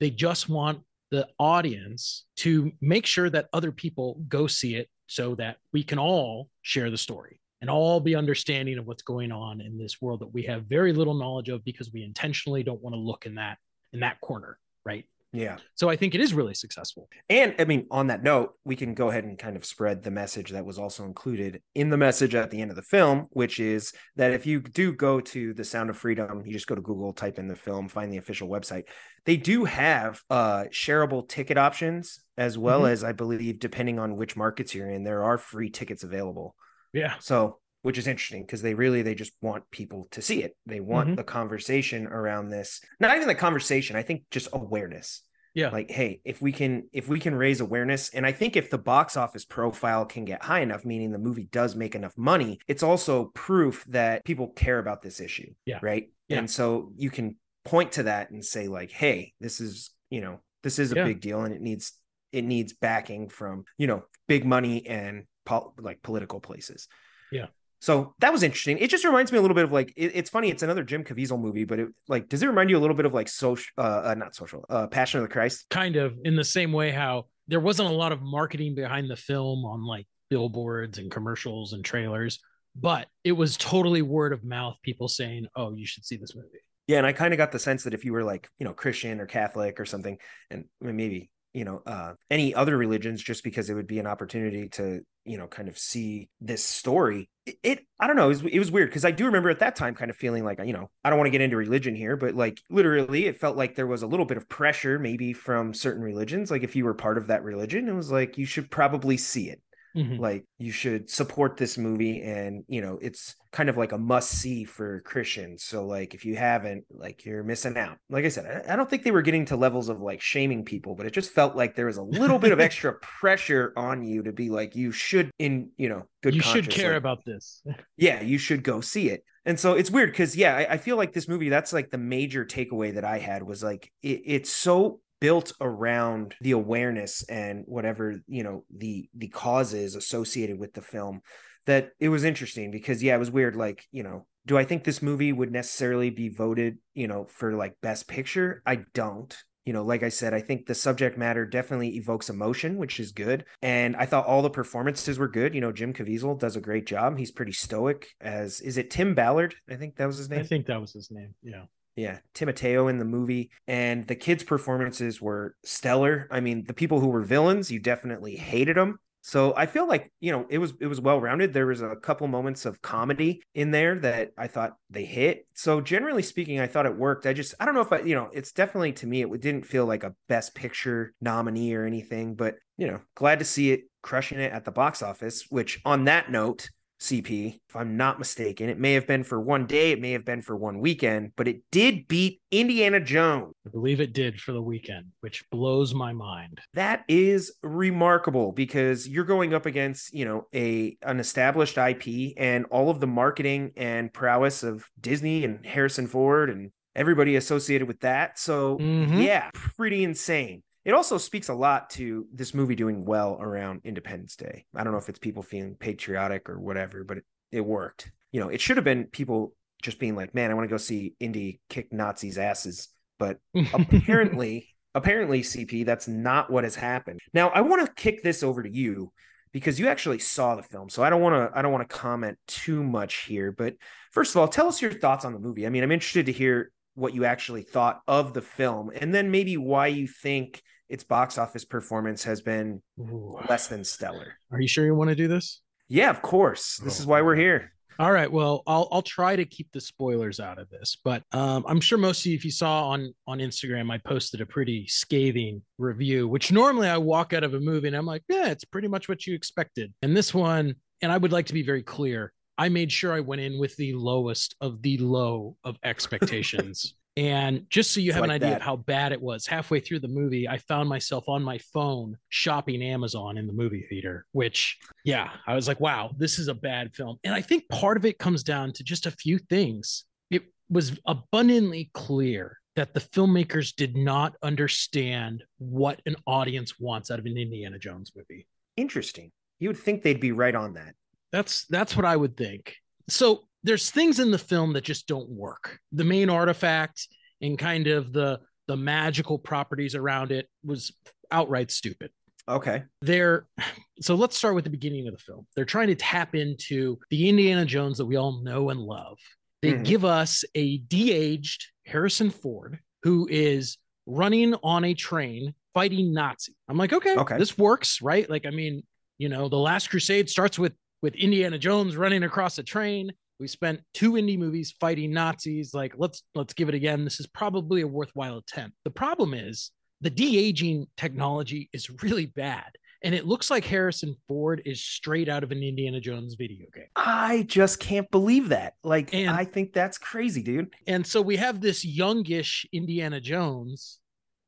They 0.00 0.10
just 0.10 0.48
want 0.48 0.80
the 1.10 1.28
audience 1.38 2.24
to 2.36 2.72
make 2.80 3.04
sure 3.04 3.28
that 3.28 3.48
other 3.52 3.70
people 3.70 4.18
go 4.28 4.46
see 4.46 4.76
it 4.76 4.88
so 5.08 5.34
that 5.34 5.58
we 5.74 5.82
can 5.82 5.98
all 5.98 6.48
share 6.62 6.90
the 6.90 6.96
story 6.96 7.38
and 7.60 7.68
all 7.68 8.00
be 8.00 8.16
understanding 8.16 8.78
of 8.78 8.86
what's 8.86 9.02
going 9.02 9.30
on 9.30 9.60
in 9.60 9.76
this 9.76 10.00
world 10.00 10.20
that 10.20 10.32
we 10.32 10.44
have 10.44 10.64
very 10.64 10.94
little 10.94 11.12
knowledge 11.12 11.50
of 11.50 11.62
because 11.66 11.92
we 11.92 12.02
intentionally 12.02 12.62
don't 12.62 12.80
want 12.80 12.94
to 12.94 12.98
look 12.98 13.26
in 13.26 13.34
that 13.34 13.58
in 13.92 14.00
that 14.00 14.18
corner 14.22 14.58
right 14.86 15.04
yeah. 15.32 15.56
So 15.74 15.88
I 15.88 15.96
think 15.96 16.14
it 16.14 16.20
is 16.20 16.34
really 16.34 16.52
successful. 16.52 17.08
And 17.30 17.54
I 17.58 17.64
mean, 17.64 17.86
on 17.90 18.08
that 18.08 18.22
note, 18.22 18.54
we 18.64 18.76
can 18.76 18.92
go 18.92 19.08
ahead 19.08 19.24
and 19.24 19.38
kind 19.38 19.56
of 19.56 19.64
spread 19.64 20.02
the 20.02 20.10
message 20.10 20.50
that 20.50 20.66
was 20.66 20.78
also 20.78 21.04
included 21.04 21.62
in 21.74 21.88
the 21.88 21.96
message 21.96 22.34
at 22.34 22.50
the 22.50 22.60
end 22.60 22.70
of 22.70 22.76
the 22.76 22.82
film, 22.82 23.28
which 23.30 23.58
is 23.58 23.92
that 24.16 24.32
if 24.32 24.44
you 24.44 24.60
do 24.60 24.92
go 24.92 25.20
to 25.20 25.54
the 25.54 25.64
Sound 25.64 25.88
of 25.88 25.96
Freedom, 25.96 26.42
you 26.44 26.52
just 26.52 26.66
go 26.66 26.74
to 26.74 26.82
Google, 26.82 27.14
type 27.14 27.38
in 27.38 27.48
the 27.48 27.56
film, 27.56 27.88
find 27.88 28.12
the 28.12 28.18
official 28.18 28.48
website. 28.48 28.84
They 29.24 29.36
do 29.36 29.64
have 29.64 30.20
uh 30.28 30.64
shareable 30.70 31.26
ticket 31.26 31.56
options 31.56 32.20
as 32.36 32.58
well 32.58 32.82
mm-hmm. 32.82 32.92
as 32.92 33.02
I 33.02 33.12
believe, 33.12 33.58
depending 33.58 33.98
on 33.98 34.16
which 34.16 34.36
markets 34.36 34.74
you're 34.74 34.90
in, 34.90 35.02
there 35.02 35.24
are 35.24 35.38
free 35.38 35.70
tickets 35.70 36.04
available. 36.04 36.54
Yeah. 36.92 37.14
So 37.20 37.58
which 37.82 37.98
is 37.98 38.06
interesting 38.06 38.42
because 38.42 38.62
they 38.62 38.74
really 38.74 39.02
they 39.02 39.14
just 39.14 39.32
want 39.40 39.70
people 39.70 40.08
to 40.12 40.22
see 40.22 40.42
it. 40.42 40.56
They 40.66 40.80
want 40.80 41.10
Mhm. 41.10 41.16
the 41.16 41.24
conversation 41.24 42.06
around 42.06 42.48
this. 42.48 42.80
Not 43.00 43.16
even 43.16 43.28
the 43.28 43.34
conversation, 43.34 43.96
I 43.96 44.02
think 44.02 44.24
just 44.30 44.48
awareness. 44.52 45.22
Yeah. 45.54 45.68
Like, 45.68 45.90
hey, 45.90 46.20
if 46.24 46.40
we 46.40 46.50
can 46.52 46.88
if 46.92 47.08
we 47.08 47.20
can 47.20 47.34
raise 47.34 47.60
awareness, 47.60 48.08
and 48.14 48.24
I 48.24 48.32
think 48.32 48.56
if 48.56 48.70
the 48.70 48.78
box 48.78 49.16
office 49.18 49.44
profile 49.44 50.06
can 50.06 50.24
get 50.24 50.42
high 50.42 50.60
enough, 50.60 50.84
meaning 50.84 51.10
the 51.12 51.18
movie 51.18 51.44
does 51.52 51.76
make 51.76 51.94
enough 51.94 52.16
money, 52.16 52.58
it's 52.68 52.82
also 52.82 53.26
proof 53.34 53.84
that 53.88 54.24
people 54.24 54.48
care 54.48 54.78
about 54.78 55.02
this 55.02 55.20
issue. 55.20 55.52
Yeah. 55.66 55.78
Right. 55.82 56.10
Yeah. 56.28 56.38
And 56.38 56.50
so 56.50 56.92
you 56.96 57.10
can 57.10 57.36
point 57.64 57.92
to 57.92 58.04
that 58.04 58.30
and 58.30 58.42
say, 58.44 58.66
like, 58.68 58.90
hey, 58.90 59.34
this 59.40 59.60
is, 59.60 59.90
you 60.08 60.20
know, 60.22 60.40
this 60.62 60.78
is 60.78 60.92
a 60.92 60.96
Yeah. 60.96 61.04
big 61.04 61.20
deal 61.20 61.42
and 61.42 61.54
it 61.54 61.60
needs 61.60 61.92
it 62.32 62.44
needs 62.44 62.72
backing 62.72 63.28
from, 63.28 63.64
you 63.76 63.86
know, 63.86 64.04
big 64.26 64.46
money 64.46 64.86
and 64.86 65.24
pol- 65.44 65.74
like 65.78 66.00
political 66.00 66.40
places. 66.40 66.88
Yeah. 67.30 67.48
So 67.82 68.14
that 68.20 68.32
was 68.32 68.44
interesting. 68.44 68.78
It 68.78 68.90
just 68.90 69.04
reminds 69.04 69.32
me 69.32 69.38
a 69.38 69.42
little 69.42 69.56
bit 69.56 69.64
of 69.64 69.72
like 69.72 69.92
it, 69.96 70.12
it's 70.14 70.30
funny. 70.30 70.50
It's 70.50 70.62
another 70.62 70.84
Jim 70.84 71.02
Caviezel 71.02 71.40
movie, 71.40 71.64
but 71.64 71.80
it 71.80 71.88
like 72.06 72.28
does 72.28 72.40
it 72.40 72.46
remind 72.46 72.70
you 72.70 72.78
a 72.78 72.78
little 72.78 72.94
bit 72.94 73.06
of 73.06 73.12
like 73.12 73.28
social, 73.28 73.72
uh, 73.76 74.02
uh 74.04 74.14
not 74.16 74.36
social, 74.36 74.64
uh, 74.70 74.86
Passion 74.86 75.18
of 75.18 75.28
the 75.28 75.32
Christ? 75.32 75.66
kind 75.68 75.96
of 75.96 76.14
in 76.22 76.36
the 76.36 76.44
same 76.44 76.72
way 76.72 76.92
how 76.92 77.24
there 77.48 77.58
wasn't 77.58 77.90
a 77.90 77.92
lot 77.92 78.12
of 78.12 78.22
marketing 78.22 78.76
behind 78.76 79.10
the 79.10 79.16
film 79.16 79.64
on 79.64 79.84
like 79.84 80.06
billboards 80.30 80.98
and 80.98 81.10
commercials 81.10 81.72
and 81.72 81.84
trailers, 81.84 82.38
but 82.76 83.08
it 83.24 83.32
was 83.32 83.56
totally 83.56 84.00
word 84.00 84.32
of 84.32 84.44
mouth, 84.44 84.76
people 84.84 85.08
saying, 85.08 85.48
"Oh, 85.56 85.74
you 85.74 85.84
should 85.84 86.04
see 86.04 86.16
this 86.16 86.36
movie." 86.36 86.48
Yeah, 86.86 86.98
and 86.98 87.06
I 87.06 87.12
kind 87.12 87.34
of 87.34 87.38
got 87.38 87.50
the 87.50 87.58
sense 87.58 87.82
that 87.82 87.94
if 87.94 88.04
you 88.04 88.12
were 88.12 88.22
like 88.22 88.48
you 88.60 88.64
know 88.64 88.74
Christian 88.74 89.18
or 89.18 89.26
Catholic 89.26 89.80
or 89.80 89.86
something, 89.86 90.18
and 90.50 90.66
maybe 90.80 91.32
you 91.54 91.64
know 91.64 91.82
uh, 91.86 92.14
any 92.30 92.54
other 92.54 92.76
religions, 92.76 93.22
just 93.22 93.44
because 93.44 93.70
it 93.70 93.74
would 93.74 93.86
be 93.86 93.98
an 93.98 94.06
opportunity 94.06 94.68
to 94.70 95.00
you 95.24 95.38
know 95.38 95.46
kind 95.46 95.68
of 95.68 95.78
see 95.78 96.28
this 96.40 96.64
story. 96.64 97.28
It, 97.46 97.56
it 97.62 97.86
I 98.00 98.06
don't 98.06 98.16
know, 98.16 98.26
it 98.26 98.28
was, 98.28 98.42
it 98.42 98.58
was 98.58 98.70
weird 98.70 98.88
because 98.88 99.04
I 99.04 99.10
do 99.10 99.26
remember 99.26 99.50
at 99.50 99.60
that 99.60 99.76
time 99.76 99.94
kind 99.94 100.10
of 100.10 100.16
feeling 100.16 100.44
like 100.44 100.60
you 100.64 100.72
know 100.72 100.90
I 101.04 101.10
don't 101.10 101.18
want 101.18 101.26
to 101.26 101.32
get 101.32 101.40
into 101.40 101.56
religion 101.56 101.94
here, 101.94 102.16
but 102.16 102.34
like 102.34 102.60
literally 102.70 103.26
it 103.26 103.40
felt 103.40 103.56
like 103.56 103.74
there 103.74 103.86
was 103.86 104.02
a 104.02 104.06
little 104.06 104.26
bit 104.26 104.36
of 104.36 104.48
pressure 104.48 104.98
maybe 104.98 105.32
from 105.32 105.74
certain 105.74 106.02
religions. 106.02 106.50
Like 106.50 106.62
if 106.62 106.76
you 106.76 106.84
were 106.84 106.94
part 106.94 107.18
of 107.18 107.28
that 107.28 107.44
religion, 107.44 107.88
it 107.88 107.94
was 107.94 108.10
like 108.10 108.38
you 108.38 108.46
should 108.46 108.70
probably 108.70 109.16
see 109.16 109.50
it 109.50 109.60
Mhm. 109.96 110.18
like 110.18 110.44
you 110.58 110.72
should 110.72 111.10
support 111.10 111.56
this 111.56 111.76
movie 111.76 112.22
and 112.22 112.64
you 112.66 112.80
know 112.80 112.98
it's 113.02 113.34
kind 113.50 113.68
of 113.68 113.76
like 113.76 113.92
a 113.92 113.98
must 113.98 114.30
see 114.30 114.64
for 114.64 115.00
christians 115.02 115.64
so 115.64 115.84
like 115.84 116.14
if 116.14 116.24
you 116.24 116.34
haven't 116.34 116.84
like 116.90 117.26
you're 117.26 117.42
missing 117.42 117.76
out 117.76 117.98
like 118.08 118.24
i 118.24 118.28
said 118.28 118.64
I, 118.66 118.72
I 118.72 118.76
don't 118.76 118.88
think 118.88 119.02
they 119.02 119.10
were 119.10 119.20
getting 119.20 119.44
to 119.46 119.56
levels 119.56 119.90
of 119.90 120.00
like 120.00 120.22
shaming 120.22 120.64
people 120.64 120.94
but 120.94 121.04
it 121.04 121.12
just 121.12 121.32
felt 121.32 121.56
like 121.56 121.74
there 121.74 121.86
was 121.86 121.98
a 121.98 122.02
little 122.02 122.38
bit 122.38 122.52
of 122.52 122.60
extra 122.68 122.94
pressure 122.94 123.72
on 123.76 124.02
you 124.02 124.22
to 124.22 124.32
be 124.32 124.48
like 124.48 124.74
you 124.74 124.92
should 124.92 125.30
in 125.38 125.70
you 125.76 125.88
know 125.88 126.04
good 126.22 126.34
you 126.34 126.40
should 126.40 126.70
care 126.70 126.92
like, 126.92 126.98
about 126.98 127.24
this. 127.24 127.62
yeah, 127.96 128.22
you 128.22 128.38
should 128.38 128.62
go 128.62 128.80
see 128.80 129.10
it. 129.10 129.24
And 129.44 129.58
so 129.58 129.74
it's 129.74 129.90
weird 129.90 130.10
because 130.10 130.36
yeah, 130.36 130.56
I, 130.56 130.74
I 130.74 130.76
feel 130.78 130.96
like 130.96 131.12
this 131.12 131.28
movie, 131.28 131.48
that's 131.48 131.72
like 131.72 131.90
the 131.90 131.98
major 131.98 132.44
takeaway 132.44 132.94
that 132.94 133.04
I 133.04 133.18
had 133.18 133.42
was 133.42 133.62
like 133.62 133.92
it, 134.02 134.22
it's 134.24 134.50
so 134.50 135.00
built 135.22 135.52
around 135.60 136.34
the 136.40 136.50
awareness 136.50 137.22
and 137.28 137.62
whatever, 137.66 138.20
you 138.26 138.42
know, 138.42 138.64
the 138.76 139.08
the 139.14 139.28
causes 139.28 139.94
associated 139.94 140.58
with 140.58 140.74
the 140.74 140.82
film 140.82 141.20
that 141.66 141.90
it 142.00 142.08
was 142.08 142.24
interesting 142.24 142.72
because 142.72 143.02
yeah, 143.02 143.14
it 143.14 143.20
was 143.20 143.30
weird. 143.30 143.54
Like, 143.54 143.84
you 143.92 144.02
know, 144.02 144.26
do 144.46 144.58
I 144.58 144.64
think 144.64 144.82
this 144.82 145.00
movie 145.00 145.32
would 145.32 145.52
necessarily 145.52 146.10
be 146.10 146.28
voted, 146.28 146.78
you 146.92 147.06
know, 147.06 147.26
for 147.30 147.54
like 147.54 147.80
best 147.80 148.08
picture? 148.08 148.62
I 148.66 148.80
don't 148.94 149.36
you 149.64 149.72
know, 149.72 149.84
like 149.84 150.02
I 150.02 150.08
said, 150.08 150.34
I 150.34 150.40
think 150.40 150.66
the 150.66 150.74
subject 150.74 151.16
matter 151.16 151.46
definitely 151.46 151.90
evokes 151.96 152.28
emotion, 152.28 152.78
which 152.78 152.98
is 152.98 153.12
good. 153.12 153.44
And 153.60 153.94
I 153.94 154.06
thought 154.06 154.26
all 154.26 154.42
the 154.42 154.50
performances 154.50 155.20
were 155.20 155.28
good. 155.28 155.54
You 155.54 155.60
know, 155.60 155.70
Jim 155.70 155.92
Caviezel 155.92 156.38
does 156.38 156.56
a 156.56 156.60
great 156.60 156.84
job. 156.84 157.16
He's 157.16 157.30
pretty 157.30 157.52
stoic. 157.52 158.08
As 158.20 158.60
is 158.60 158.76
it 158.76 158.90
Tim 158.90 159.14
Ballard? 159.14 159.54
I 159.70 159.76
think 159.76 159.96
that 159.96 160.06
was 160.06 160.18
his 160.18 160.28
name. 160.28 160.40
I 160.40 160.42
think 160.42 160.66
that 160.66 160.80
was 160.80 160.92
his 160.92 161.12
name. 161.12 161.34
Yeah. 161.44 161.66
Yeah, 161.96 162.18
Timoteo 162.32 162.88
in 162.88 162.98
the 162.98 163.04
movie, 163.04 163.50
and 163.66 164.06
the 164.06 164.14
kids' 164.14 164.42
performances 164.42 165.20
were 165.20 165.56
stellar. 165.64 166.26
I 166.30 166.40
mean, 166.40 166.64
the 166.64 166.72
people 166.74 167.00
who 167.00 167.08
were 167.08 167.22
villains, 167.22 167.70
you 167.70 167.80
definitely 167.80 168.36
hated 168.36 168.76
them. 168.76 168.98
So 169.24 169.54
I 169.56 169.66
feel 169.66 169.86
like 169.86 170.12
you 170.18 170.32
know 170.32 170.46
it 170.50 170.58
was 170.58 170.72
it 170.80 170.86
was 170.88 171.00
well 171.00 171.20
rounded. 171.20 171.52
There 171.52 171.66
was 171.66 171.80
a 171.80 171.94
couple 171.94 172.26
moments 172.26 172.66
of 172.66 172.82
comedy 172.82 173.40
in 173.54 173.70
there 173.70 173.96
that 174.00 174.32
I 174.36 174.48
thought 174.48 174.76
they 174.90 175.04
hit. 175.04 175.46
So 175.54 175.80
generally 175.80 176.22
speaking, 176.22 176.58
I 176.58 176.66
thought 176.66 176.86
it 176.86 176.96
worked. 176.96 177.24
I 177.24 177.32
just 177.32 177.54
I 177.60 177.64
don't 177.64 177.74
know 177.74 177.82
if 177.82 177.92
I 177.92 178.00
you 178.00 178.16
know 178.16 178.30
it's 178.32 178.52
definitely 178.52 178.92
to 178.94 179.06
me 179.06 179.22
it 179.22 179.40
didn't 179.40 179.64
feel 179.64 179.86
like 179.86 180.02
a 180.02 180.14
best 180.28 180.56
picture 180.56 181.14
nominee 181.20 181.72
or 181.74 181.86
anything, 181.86 182.34
but 182.34 182.56
you 182.76 182.88
know 182.88 183.00
glad 183.14 183.38
to 183.38 183.44
see 183.44 183.70
it 183.70 183.82
crushing 184.02 184.40
it 184.40 184.52
at 184.52 184.64
the 184.64 184.72
box 184.72 185.02
office. 185.02 185.46
Which 185.50 185.80
on 185.84 186.04
that 186.06 186.30
note, 186.32 186.68
CP, 187.02 187.58
if 187.68 187.76
I'm 187.76 187.96
not 187.96 188.18
mistaken. 188.18 188.68
It 188.68 188.78
may 188.78 188.94
have 188.94 189.06
been 189.06 189.24
for 189.24 189.40
one 189.40 189.66
day, 189.66 189.90
it 189.90 190.00
may 190.00 190.12
have 190.12 190.24
been 190.24 190.40
for 190.40 190.56
one 190.56 190.78
weekend, 190.78 191.32
but 191.36 191.48
it 191.48 191.62
did 191.72 192.06
beat 192.06 192.40
Indiana 192.52 193.00
Jones. 193.00 193.54
I 193.66 193.70
believe 193.70 194.00
it 194.00 194.12
did 194.12 194.40
for 194.40 194.52
the 194.52 194.62
weekend, 194.62 195.06
which 195.20 195.44
blows 195.50 195.94
my 195.94 196.12
mind. 196.12 196.60
That 196.74 197.04
is 197.08 197.52
remarkable 197.62 198.52
because 198.52 199.08
you're 199.08 199.24
going 199.24 199.52
up 199.52 199.66
against, 199.66 200.14
you 200.14 200.24
know, 200.24 200.46
a 200.54 200.96
an 201.02 201.18
established 201.18 201.76
IP 201.76 202.34
and 202.36 202.66
all 202.66 202.88
of 202.88 203.00
the 203.00 203.06
marketing 203.08 203.72
and 203.76 204.12
prowess 204.12 204.62
of 204.62 204.84
Disney 205.00 205.44
and 205.44 205.66
Harrison 205.66 206.06
Ford 206.06 206.50
and 206.50 206.70
everybody 206.94 207.36
associated 207.36 207.88
with 207.88 208.00
that. 208.00 208.38
So, 208.38 208.78
Mhm. 208.78 209.24
yeah, 209.24 209.50
pretty 209.54 210.04
insane. 210.04 210.62
It 210.84 210.94
also 210.94 211.18
speaks 211.18 211.48
a 211.48 211.54
lot 211.54 211.90
to 211.90 212.26
this 212.32 212.54
movie 212.54 212.74
doing 212.74 213.04
well 213.04 213.38
around 213.40 213.82
Independence 213.84 214.36
Day. 214.36 214.66
I 214.74 214.82
don't 214.82 214.92
know 214.92 214.98
if 214.98 215.08
it's 215.08 215.18
people 215.18 215.42
feeling 215.42 215.76
patriotic 215.76 216.48
or 216.48 216.58
whatever, 216.58 217.04
but 217.04 217.18
it, 217.18 217.24
it 217.52 217.60
worked. 217.60 218.10
You 218.32 218.40
know, 218.40 218.48
it 218.48 218.60
should 218.60 218.76
have 218.76 218.84
been 218.84 219.04
people 219.04 219.54
just 219.82 219.98
being 219.98 220.16
like, 220.16 220.34
man, 220.34 220.50
I 220.50 220.54
want 220.54 220.64
to 220.68 220.72
go 220.72 220.78
see 220.78 221.14
Indy 221.20 221.60
kick 221.68 221.92
Nazis' 221.92 222.38
asses. 222.38 222.88
But 223.18 223.38
apparently, 223.72 224.68
apparently, 224.94 225.42
CP, 225.42 225.86
that's 225.86 226.08
not 226.08 226.50
what 226.50 226.64
has 226.64 226.74
happened. 226.74 227.20
Now, 227.32 227.50
I 227.50 227.60
want 227.60 227.86
to 227.86 228.02
kick 228.02 228.22
this 228.22 228.42
over 228.42 228.62
to 228.62 228.70
you 228.70 229.12
because 229.52 229.78
you 229.78 229.86
actually 229.86 230.18
saw 230.18 230.56
the 230.56 230.62
film. 230.62 230.88
So 230.88 231.04
I 231.04 231.10
don't 231.10 231.20
want 231.20 231.34
to 231.34 231.56
I 231.56 231.62
don't 231.62 231.72
want 231.72 231.88
to 231.88 231.94
comment 231.94 232.38
too 232.48 232.82
much 232.82 233.24
here, 233.24 233.52
but 233.52 233.74
first 234.10 234.34
of 234.34 234.40
all, 234.40 234.48
tell 234.48 234.66
us 234.66 234.82
your 234.82 234.92
thoughts 234.92 235.24
on 235.24 235.32
the 235.32 235.38
movie. 235.38 235.66
I 235.66 235.68
mean, 235.68 235.84
I'm 235.84 235.92
interested 235.92 236.26
to 236.26 236.32
hear 236.32 236.72
what 236.94 237.14
you 237.14 237.24
actually 237.24 237.62
thought 237.62 238.00
of 238.06 238.34
the 238.34 238.42
film 238.42 238.90
and 238.94 239.14
then 239.14 239.30
maybe 239.30 239.56
why 239.56 239.86
you 239.86 240.06
think 240.06 240.62
its 240.92 241.02
box 241.02 241.38
office 241.38 241.64
performance 241.64 242.22
has 242.22 242.42
been 242.42 242.82
Ooh. 243.00 243.38
less 243.48 243.66
than 243.66 243.82
stellar. 243.82 244.34
Are 244.50 244.60
you 244.60 244.68
sure 244.68 244.84
you 244.84 244.94
want 244.94 245.08
to 245.08 245.16
do 245.16 245.26
this? 245.26 245.62
Yeah, 245.88 246.10
of 246.10 246.20
course. 246.20 246.76
This 246.84 247.00
is 247.00 247.06
why 247.06 247.22
we're 247.22 247.34
here. 247.34 247.72
All 247.98 248.12
right. 248.12 248.30
Well, 248.30 248.62
I'll 248.66 248.88
I'll 248.92 249.02
try 249.02 249.34
to 249.36 249.44
keep 249.44 249.72
the 249.72 249.80
spoilers 249.80 250.38
out 250.38 250.58
of 250.58 250.68
this, 250.68 250.98
but 251.02 251.22
um, 251.32 251.64
I'm 251.66 251.80
sure 251.80 251.98
most 251.98 252.20
of 252.20 252.26
you, 252.26 252.34
if 252.34 252.44
you 252.44 252.50
saw 252.50 252.88
on 252.88 253.14
on 253.26 253.38
Instagram, 253.38 253.90
I 253.90 253.98
posted 253.98 254.40
a 254.40 254.46
pretty 254.46 254.86
scathing 254.86 255.62
review. 255.78 256.28
Which 256.28 256.52
normally 256.52 256.88
I 256.88 256.98
walk 256.98 257.32
out 257.32 257.44
of 257.44 257.54
a 257.54 257.60
movie 257.60 257.88
and 257.88 257.96
I'm 257.96 258.06
like, 258.06 258.22
yeah, 258.28 258.48
it's 258.48 258.64
pretty 258.64 258.88
much 258.88 259.08
what 259.08 259.26
you 259.26 259.34
expected. 259.34 259.92
And 260.02 260.16
this 260.16 260.34
one, 260.34 260.74
and 261.00 261.10
I 261.10 261.16
would 261.16 261.32
like 261.32 261.46
to 261.46 261.54
be 261.54 261.62
very 261.62 261.82
clear, 261.82 262.32
I 262.58 262.68
made 262.68 262.92
sure 262.92 263.12
I 263.12 263.20
went 263.20 263.40
in 263.40 263.58
with 263.58 263.76
the 263.76 263.94
lowest 263.94 264.56
of 264.60 264.82
the 264.82 264.98
low 264.98 265.56
of 265.64 265.78
expectations. 265.84 266.94
And 267.16 267.66
just 267.68 267.90
so 267.92 268.00
you 268.00 268.08
It's 268.08 268.14
have 268.14 268.24
an 268.24 268.30
idea 268.30 268.50
that. 268.50 268.56
of 268.56 268.62
how 268.62 268.76
bad 268.76 269.12
it 269.12 269.20
was, 269.20 269.46
halfway 269.46 269.80
through 269.80 270.00
the 270.00 270.08
movie, 270.08 270.48
I 270.48 270.56
found 270.58 270.88
myself 270.88 271.28
on 271.28 271.42
my 271.42 271.58
phone 271.58 272.16
shopping 272.30 272.82
Amazon 272.82 273.36
in 273.36 273.46
the 273.46 273.52
movie 273.52 273.84
theater, 273.88 274.24
which, 274.32 274.78
yeah, 275.04 275.30
I 275.46 275.54
was 275.54 275.68
like, 275.68 275.78
wow, 275.78 276.12
this 276.16 276.38
is 276.38 276.48
a 276.48 276.54
bad 276.54 276.94
film. 276.94 277.18
And 277.22 277.34
I 277.34 277.42
think 277.42 277.68
part 277.68 277.98
of 277.98 278.06
it 278.06 278.18
comes 278.18 278.42
down 278.42 278.72
to 278.72 278.84
just 278.84 279.04
a 279.04 279.10
few 279.10 279.38
things. 279.38 280.04
It 280.30 280.44
was 280.70 280.98
abundantly 281.06 281.90
clear 281.92 282.58
that 282.76 282.94
the 282.94 283.00
filmmakers 283.00 283.74
did 283.76 283.94
not 283.94 284.34
understand 284.42 285.44
what 285.58 286.00
an 286.06 286.16
audience 286.26 286.80
wants 286.80 287.10
out 287.10 287.18
of 287.18 287.26
an 287.26 287.36
Indiana 287.36 287.78
Jones 287.78 288.12
movie. 288.16 288.46
Interesting. 288.78 289.30
You 289.60 289.68
would 289.68 289.78
think 289.78 290.02
they'd 290.02 290.18
be 290.18 290.32
right 290.32 290.54
on 290.54 290.72
that. 290.74 290.94
That's 291.30 291.66
that's 291.66 291.94
what 291.94 292.06
I 292.06 292.16
would 292.16 292.36
think. 292.36 292.76
So 293.08 293.44
there's 293.64 293.90
things 293.90 294.18
in 294.18 294.30
the 294.30 294.38
film 294.38 294.72
that 294.72 294.84
just 294.84 295.06
don't 295.06 295.28
work. 295.28 295.78
The 295.92 296.04
main 296.04 296.30
artifact 296.30 297.06
and 297.40 297.58
kind 297.58 297.86
of 297.86 298.12
the 298.12 298.40
the 298.68 298.76
magical 298.76 299.38
properties 299.38 299.94
around 299.94 300.30
it 300.30 300.48
was 300.64 300.92
outright 301.30 301.70
stupid. 301.70 302.10
Okay. 302.48 302.84
They're 303.00 303.46
so 304.00 304.14
let's 304.14 304.36
start 304.36 304.54
with 304.54 304.64
the 304.64 304.70
beginning 304.70 305.08
of 305.08 305.14
the 305.14 305.20
film. 305.22 305.46
They're 305.56 305.64
trying 305.64 305.88
to 305.88 305.94
tap 305.94 306.34
into 306.34 306.98
the 307.10 307.28
Indiana 307.28 307.64
Jones 307.64 307.98
that 307.98 308.06
we 308.06 308.16
all 308.16 308.42
know 308.42 308.70
and 308.70 308.80
love. 308.80 309.18
They 309.62 309.72
Mhm. 309.74 309.84
give 309.84 310.04
us 310.04 310.44
a 310.54 310.78
de-aged 310.78 311.66
Harrison 311.86 312.30
Ford 312.30 312.78
who 313.04 313.28
is 313.30 313.78
running 314.06 314.54
on 314.62 314.84
a 314.84 314.94
train 314.94 315.54
fighting 315.74 316.12
Nazi. 316.12 316.54
I'm 316.68 316.76
like, 316.76 316.92
okay, 316.92 317.16
Okay. 317.16 317.38
this 317.38 317.56
works, 317.56 318.02
right? 318.02 318.28
Like, 318.28 318.44
I 318.46 318.50
mean, 318.50 318.82
you 319.18 319.28
know, 319.28 319.48
the 319.48 319.56
Last 319.58 319.88
Crusade 319.90 320.28
starts 320.28 320.58
with 320.58 320.72
with 321.02 321.14
Indiana 321.16 321.58
Jones 321.58 321.96
running 321.96 322.22
across 322.22 322.58
a 322.58 322.62
train. 322.62 323.12
We 323.42 323.48
spent 323.48 323.80
two 323.92 324.12
indie 324.12 324.38
movies 324.38 324.72
fighting 324.78 325.12
Nazis. 325.12 325.74
Like, 325.74 325.94
let's 325.96 326.22
let's 326.36 326.54
give 326.54 326.68
it 326.68 326.76
again. 326.76 327.02
This 327.02 327.18
is 327.18 327.26
probably 327.26 327.80
a 327.80 327.86
worthwhile 327.88 328.38
attempt. 328.38 328.76
The 328.84 328.90
problem 328.90 329.34
is 329.34 329.72
the 330.00 330.10
de-aging 330.10 330.86
technology 330.96 331.68
is 331.72 331.90
really 332.04 332.26
bad. 332.26 332.70
and 333.02 333.16
it 333.16 333.26
looks 333.26 333.50
like 333.50 333.64
Harrison 333.64 334.14
Ford 334.28 334.62
is 334.64 334.80
straight 334.80 335.28
out 335.28 335.42
of 335.42 335.50
an 335.50 335.60
Indiana 335.60 335.98
Jones 335.98 336.36
video 336.38 336.66
game. 336.72 336.86
I 336.94 337.42
just 337.48 337.80
can't 337.80 338.08
believe 338.12 338.50
that. 338.50 338.74
Like, 338.84 339.12
and, 339.12 339.28
I 339.28 339.44
think 339.44 339.72
that's 339.72 339.98
crazy, 339.98 340.40
dude. 340.40 340.72
And 340.86 341.04
so 341.04 341.20
we 341.20 341.34
have 341.34 341.60
this 341.60 341.84
youngish 341.84 342.64
Indiana 342.72 343.20
Jones, 343.20 343.98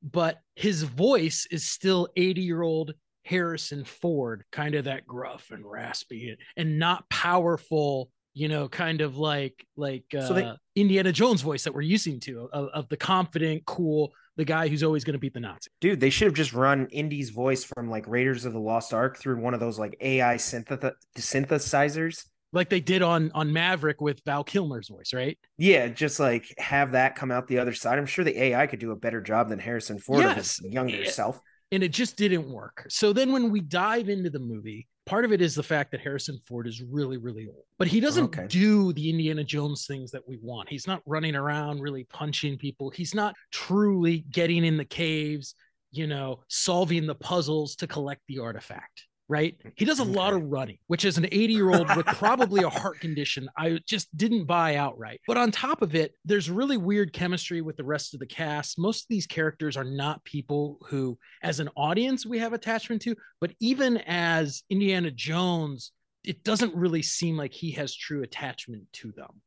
but 0.04 0.38
his 0.54 0.84
voice 0.84 1.48
is 1.50 1.68
still 1.68 2.06
80 2.16 2.42
year 2.42 2.62
old 2.62 2.94
Harrison 3.24 3.84
Ford, 3.84 4.44
kind 4.52 4.76
of 4.76 4.84
that 4.84 5.04
gruff 5.04 5.50
and 5.50 5.64
raspy 5.68 6.36
and 6.56 6.78
not 6.78 7.08
powerful 7.10 8.10
you 8.34 8.48
know, 8.48 8.68
kind 8.68 9.00
of 9.00 9.16
like 9.16 9.64
like 9.76 10.04
uh, 10.16 10.26
so 10.26 10.34
they, 10.34 10.44
uh, 10.44 10.56
Indiana 10.74 11.12
Jones 11.12 11.40
voice 11.40 11.64
that 11.64 11.72
we're 11.72 11.82
using 11.82 12.18
to 12.20 12.48
of, 12.52 12.68
of 12.74 12.88
the 12.88 12.96
confident, 12.96 13.64
cool, 13.64 14.12
the 14.36 14.44
guy 14.44 14.68
who's 14.68 14.82
always 14.82 15.04
going 15.04 15.14
to 15.14 15.18
beat 15.18 15.34
the 15.34 15.40
Nazi. 15.40 15.70
Dude, 15.80 16.00
they 16.00 16.10
should 16.10 16.26
have 16.26 16.34
just 16.34 16.52
run 16.52 16.88
Indy's 16.88 17.30
voice 17.30 17.64
from 17.64 17.88
like 17.88 18.06
Raiders 18.08 18.44
of 18.44 18.52
the 18.52 18.58
Lost 18.58 18.92
Ark 18.92 19.18
through 19.18 19.40
one 19.40 19.54
of 19.54 19.60
those 19.60 19.78
like 19.78 19.96
AI 20.00 20.34
synth- 20.34 20.92
synthesizers. 21.16 22.26
Like 22.52 22.68
they 22.68 22.80
did 22.80 23.02
on 23.02 23.30
on 23.34 23.52
Maverick 23.52 24.00
with 24.00 24.20
Val 24.24 24.44
Kilmer's 24.44 24.88
voice, 24.88 25.12
right? 25.14 25.38
Yeah, 25.56 25.88
just 25.88 26.18
like 26.18 26.52
have 26.58 26.92
that 26.92 27.14
come 27.14 27.30
out 27.30 27.46
the 27.46 27.58
other 27.58 27.72
side. 27.72 27.98
I'm 27.98 28.06
sure 28.06 28.24
the 28.24 28.40
AI 28.40 28.66
could 28.66 28.80
do 28.80 28.90
a 28.90 28.96
better 28.96 29.20
job 29.20 29.48
than 29.48 29.58
Harrison 29.58 29.98
Ford 29.98 30.22
yes. 30.22 30.30
of 30.30 30.36
his 30.36 30.72
younger 30.72 30.96
yeah. 30.96 31.10
self. 31.10 31.40
And 31.72 31.82
it 31.82 31.92
just 31.92 32.16
didn't 32.16 32.48
work. 32.48 32.86
So 32.88 33.12
then 33.12 33.32
when 33.32 33.50
we 33.50 33.60
dive 33.60 34.08
into 34.08 34.30
the 34.30 34.38
movie, 34.38 34.86
part 35.06 35.24
of 35.24 35.32
it 35.32 35.40
is 35.40 35.54
the 35.54 35.62
fact 35.62 35.90
that 35.90 36.00
Harrison 36.00 36.38
Ford 36.46 36.66
is 36.66 36.82
really, 36.82 37.16
really 37.16 37.46
old, 37.46 37.64
but 37.78 37.88
he 37.88 38.00
doesn't 38.00 38.24
okay. 38.24 38.46
do 38.48 38.92
the 38.92 39.10
Indiana 39.10 39.44
Jones 39.44 39.86
things 39.86 40.10
that 40.10 40.26
we 40.26 40.38
want. 40.42 40.68
He's 40.68 40.86
not 40.86 41.02
running 41.06 41.36
around 41.36 41.80
really 41.80 42.04
punching 42.04 42.58
people. 42.58 42.90
He's 42.90 43.14
not 43.14 43.34
truly 43.50 44.24
getting 44.30 44.64
in 44.64 44.76
the 44.76 44.84
caves, 44.84 45.54
you 45.90 46.06
know, 46.06 46.40
solving 46.48 47.06
the 47.06 47.14
puzzles 47.14 47.76
to 47.76 47.86
collect 47.86 48.22
the 48.28 48.38
artifact 48.38 49.06
right? 49.28 49.56
He 49.76 49.84
does 49.84 50.00
a 50.00 50.04
lot 50.04 50.34
of 50.34 50.42
running, 50.42 50.78
which 50.86 51.04
is 51.04 51.16
an 51.18 51.26
80 51.30 51.52
year 51.52 51.70
old 51.70 51.94
with 51.96 52.06
probably 52.06 52.62
a 52.62 52.68
heart 52.68 53.00
condition, 53.00 53.48
I 53.56 53.78
just 53.86 54.14
didn't 54.16 54.44
buy 54.44 54.76
outright. 54.76 55.20
But 55.26 55.38
on 55.38 55.50
top 55.50 55.82
of 55.82 55.94
it, 55.94 56.14
there's 56.24 56.50
really 56.50 56.76
weird 56.76 57.12
chemistry 57.12 57.60
with 57.60 57.76
the 57.76 57.84
rest 57.84 58.14
of 58.14 58.20
the 58.20 58.26
cast. 58.26 58.78
Most 58.78 59.02
of 59.02 59.08
these 59.08 59.26
characters 59.26 59.76
are 59.76 59.84
not 59.84 60.24
people 60.24 60.78
who, 60.88 61.18
as 61.42 61.60
an 61.60 61.70
audience, 61.76 62.26
we 62.26 62.38
have 62.38 62.52
attachment 62.52 63.02
to, 63.02 63.16
but 63.40 63.52
even 63.60 63.98
as 64.06 64.62
Indiana 64.68 65.10
Jones, 65.10 65.92
it 66.24 66.42
doesn't 66.44 66.74
really 66.74 67.02
seem 67.02 67.36
like 67.36 67.52
he 67.52 67.72
has 67.72 67.94
true 67.94 68.22
attachment 68.22 68.84
to 68.94 69.12
them. 69.12 69.40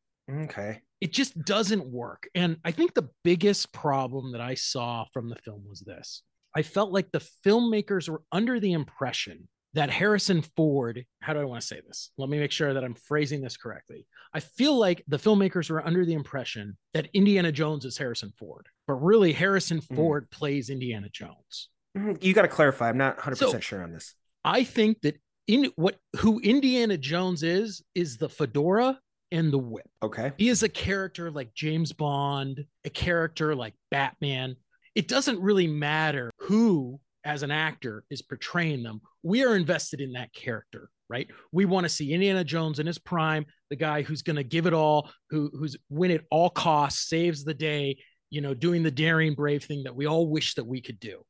Okay. 0.44 0.82
It 1.00 1.14
just 1.14 1.40
doesn't 1.46 1.86
work. 1.86 2.28
And 2.36 2.58
I 2.66 2.72
think 2.72 2.94
the 2.94 3.10
biggest 3.24 3.72
problem 3.72 4.32
that 4.32 4.42
I 4.42 4.56
saw 4.56 5.06
from 5.14 5.30
the 5.30 5.38
film 5.38 5.64
was 5.68 5.82
this. 5.82 6.24
I 6.56 6.64
felt 6.64 6.92
like 6.92 7.12
the 7.12 7.26
filmmakers 7.46 8.10
were 8.10 8.24
under 8.32 8.60
the 8.60 8.74
impression 8.74 9.48
that 9.74 9.90
Harrison 9.90 10.42
Ford, 10.42 11.06
how 11.20 11.34
do 11.34 11.40
I 11.40 11.46
want 11.46 11.62
to 11.62 11.68
say 11.68 11.82
this? 11.86 12.12
Let 12.18 12.30
me 12.30 12.40
make 12.40 12.52
sure 12.52 12.74
that 12.74 12.84
I'm 12.84 12.96
phrasing 12.96 13.42
this 13.42 13.58
correctly. 13.58 14.08
I 14.34 14.40
feel 14.40 14.78
like 14.78 15.04
the 15.08 15.18
filmmakers 15.18 15.70
were 15.70 15.86
under 15.86 16.06
the 16.06 16.14
impression 16.14 16.78
that 16.94 17.10
Indiana 17.14 17.52
Jones 17.52 17.86
is 17.86 17.98
Harrison 17.98 18.34
Ford, 18.38 18.68
but 18.88 18.96
really 18.96 19.34
Harrison 19.34 19.80
mm. 19.80 19.96
Ford 19.96 20.30
plays 20.32 20.70
Indiana 20.70 21.10
Jones. 21.10 21.70
Mm-hmm. 21.98 22.14
You 22.22 22.34
got 22.34 22.44
to 22.44 22.48
clarify. 22.48 22.90
I'm 22.90 22.98
not 22.98 23.18
100% 23.18 23.38
so, 23.38 23.60
sure 23.60 23.84
on 23.84 23.92
this. 23.92 24.16
I 24.44 24.64
think 24.64 25.02
that 25.02 25.20
in 25.48 25.72
what 25.76 25.98
who 26.18 26.40
Indiana 26.40 26.98
Jones 26.98 27.44
is 27.44 27.84
is 27.96 28.18
the 28.18 28.30
fedora 28.30 29.00
and 29.32 29.52
the 29.52 29.58
whip. 29.58 29.88
Okay. 30.04 30.32
He 30.38 30.50
is 30.50 30.64
a 30.64 30.70
character 30.70 31.32
like 31.32 31.54
James 31.54 31.94
Bond, 31.94 32.66
a 32.86 32.90
character 32.90 33.56
like 33.56 33.74
Batman. 33.92 34.56
It 34.96 35.08
doesn't 35.08 35.40
really 35.40 35.68
matter 35.68 36.32
who 36.40 37.00
as 37.28 37.44
an 37.44 37.52
actor 37.52 38.06
is 38.10 38.22
portraying 38.22 38.82
them, 38.84 39.02
we 39.22 39.44
are 39.44 39.58
invested 39.58 40.00
in 40.00 40.14
that 40.14 40.34
character, 40.34 40.90
right? 41.10 41.28
We 41.52 41.66
want 41.66 41.84
to 41.84 41.90
see 41.90 42.14
Indiana 42.14 42.46
Jones 42.46 42.80
in 42.80 42.88
his 42.88 42.98
prime, 42.98 43.46
the 43.70 43.76
guy 43.76 44.02
who's 44.02 44.22
going 44.22 44.38
to 44.38 44.44
give 44.44 44.66
it 44.66 44.74
all, 44.74 45.12
who 45.30 45.52
who's 45.54 45.76
win 45.90 46.12
at 46.12 46.24
all 46.32 46.50
costs, 46.50 47.10
saves 47.10 47.44
the 47.44 47.54
day, 47.54 47.98
you 48.30 48.40
know, 48.40 48.54
doing 48.54 48.82
the 48.82 48.92
daring 48.92 49.36
brave 49.36 49.66
thing 49.66 49.84
that 49.84 49.96
we 49.96 50.08
all 50.08 50.28
wish 50.28 50.56
that 50.56 50.66
we 50.66 50.82
could 50.82 51.02
do. 51.02 51.22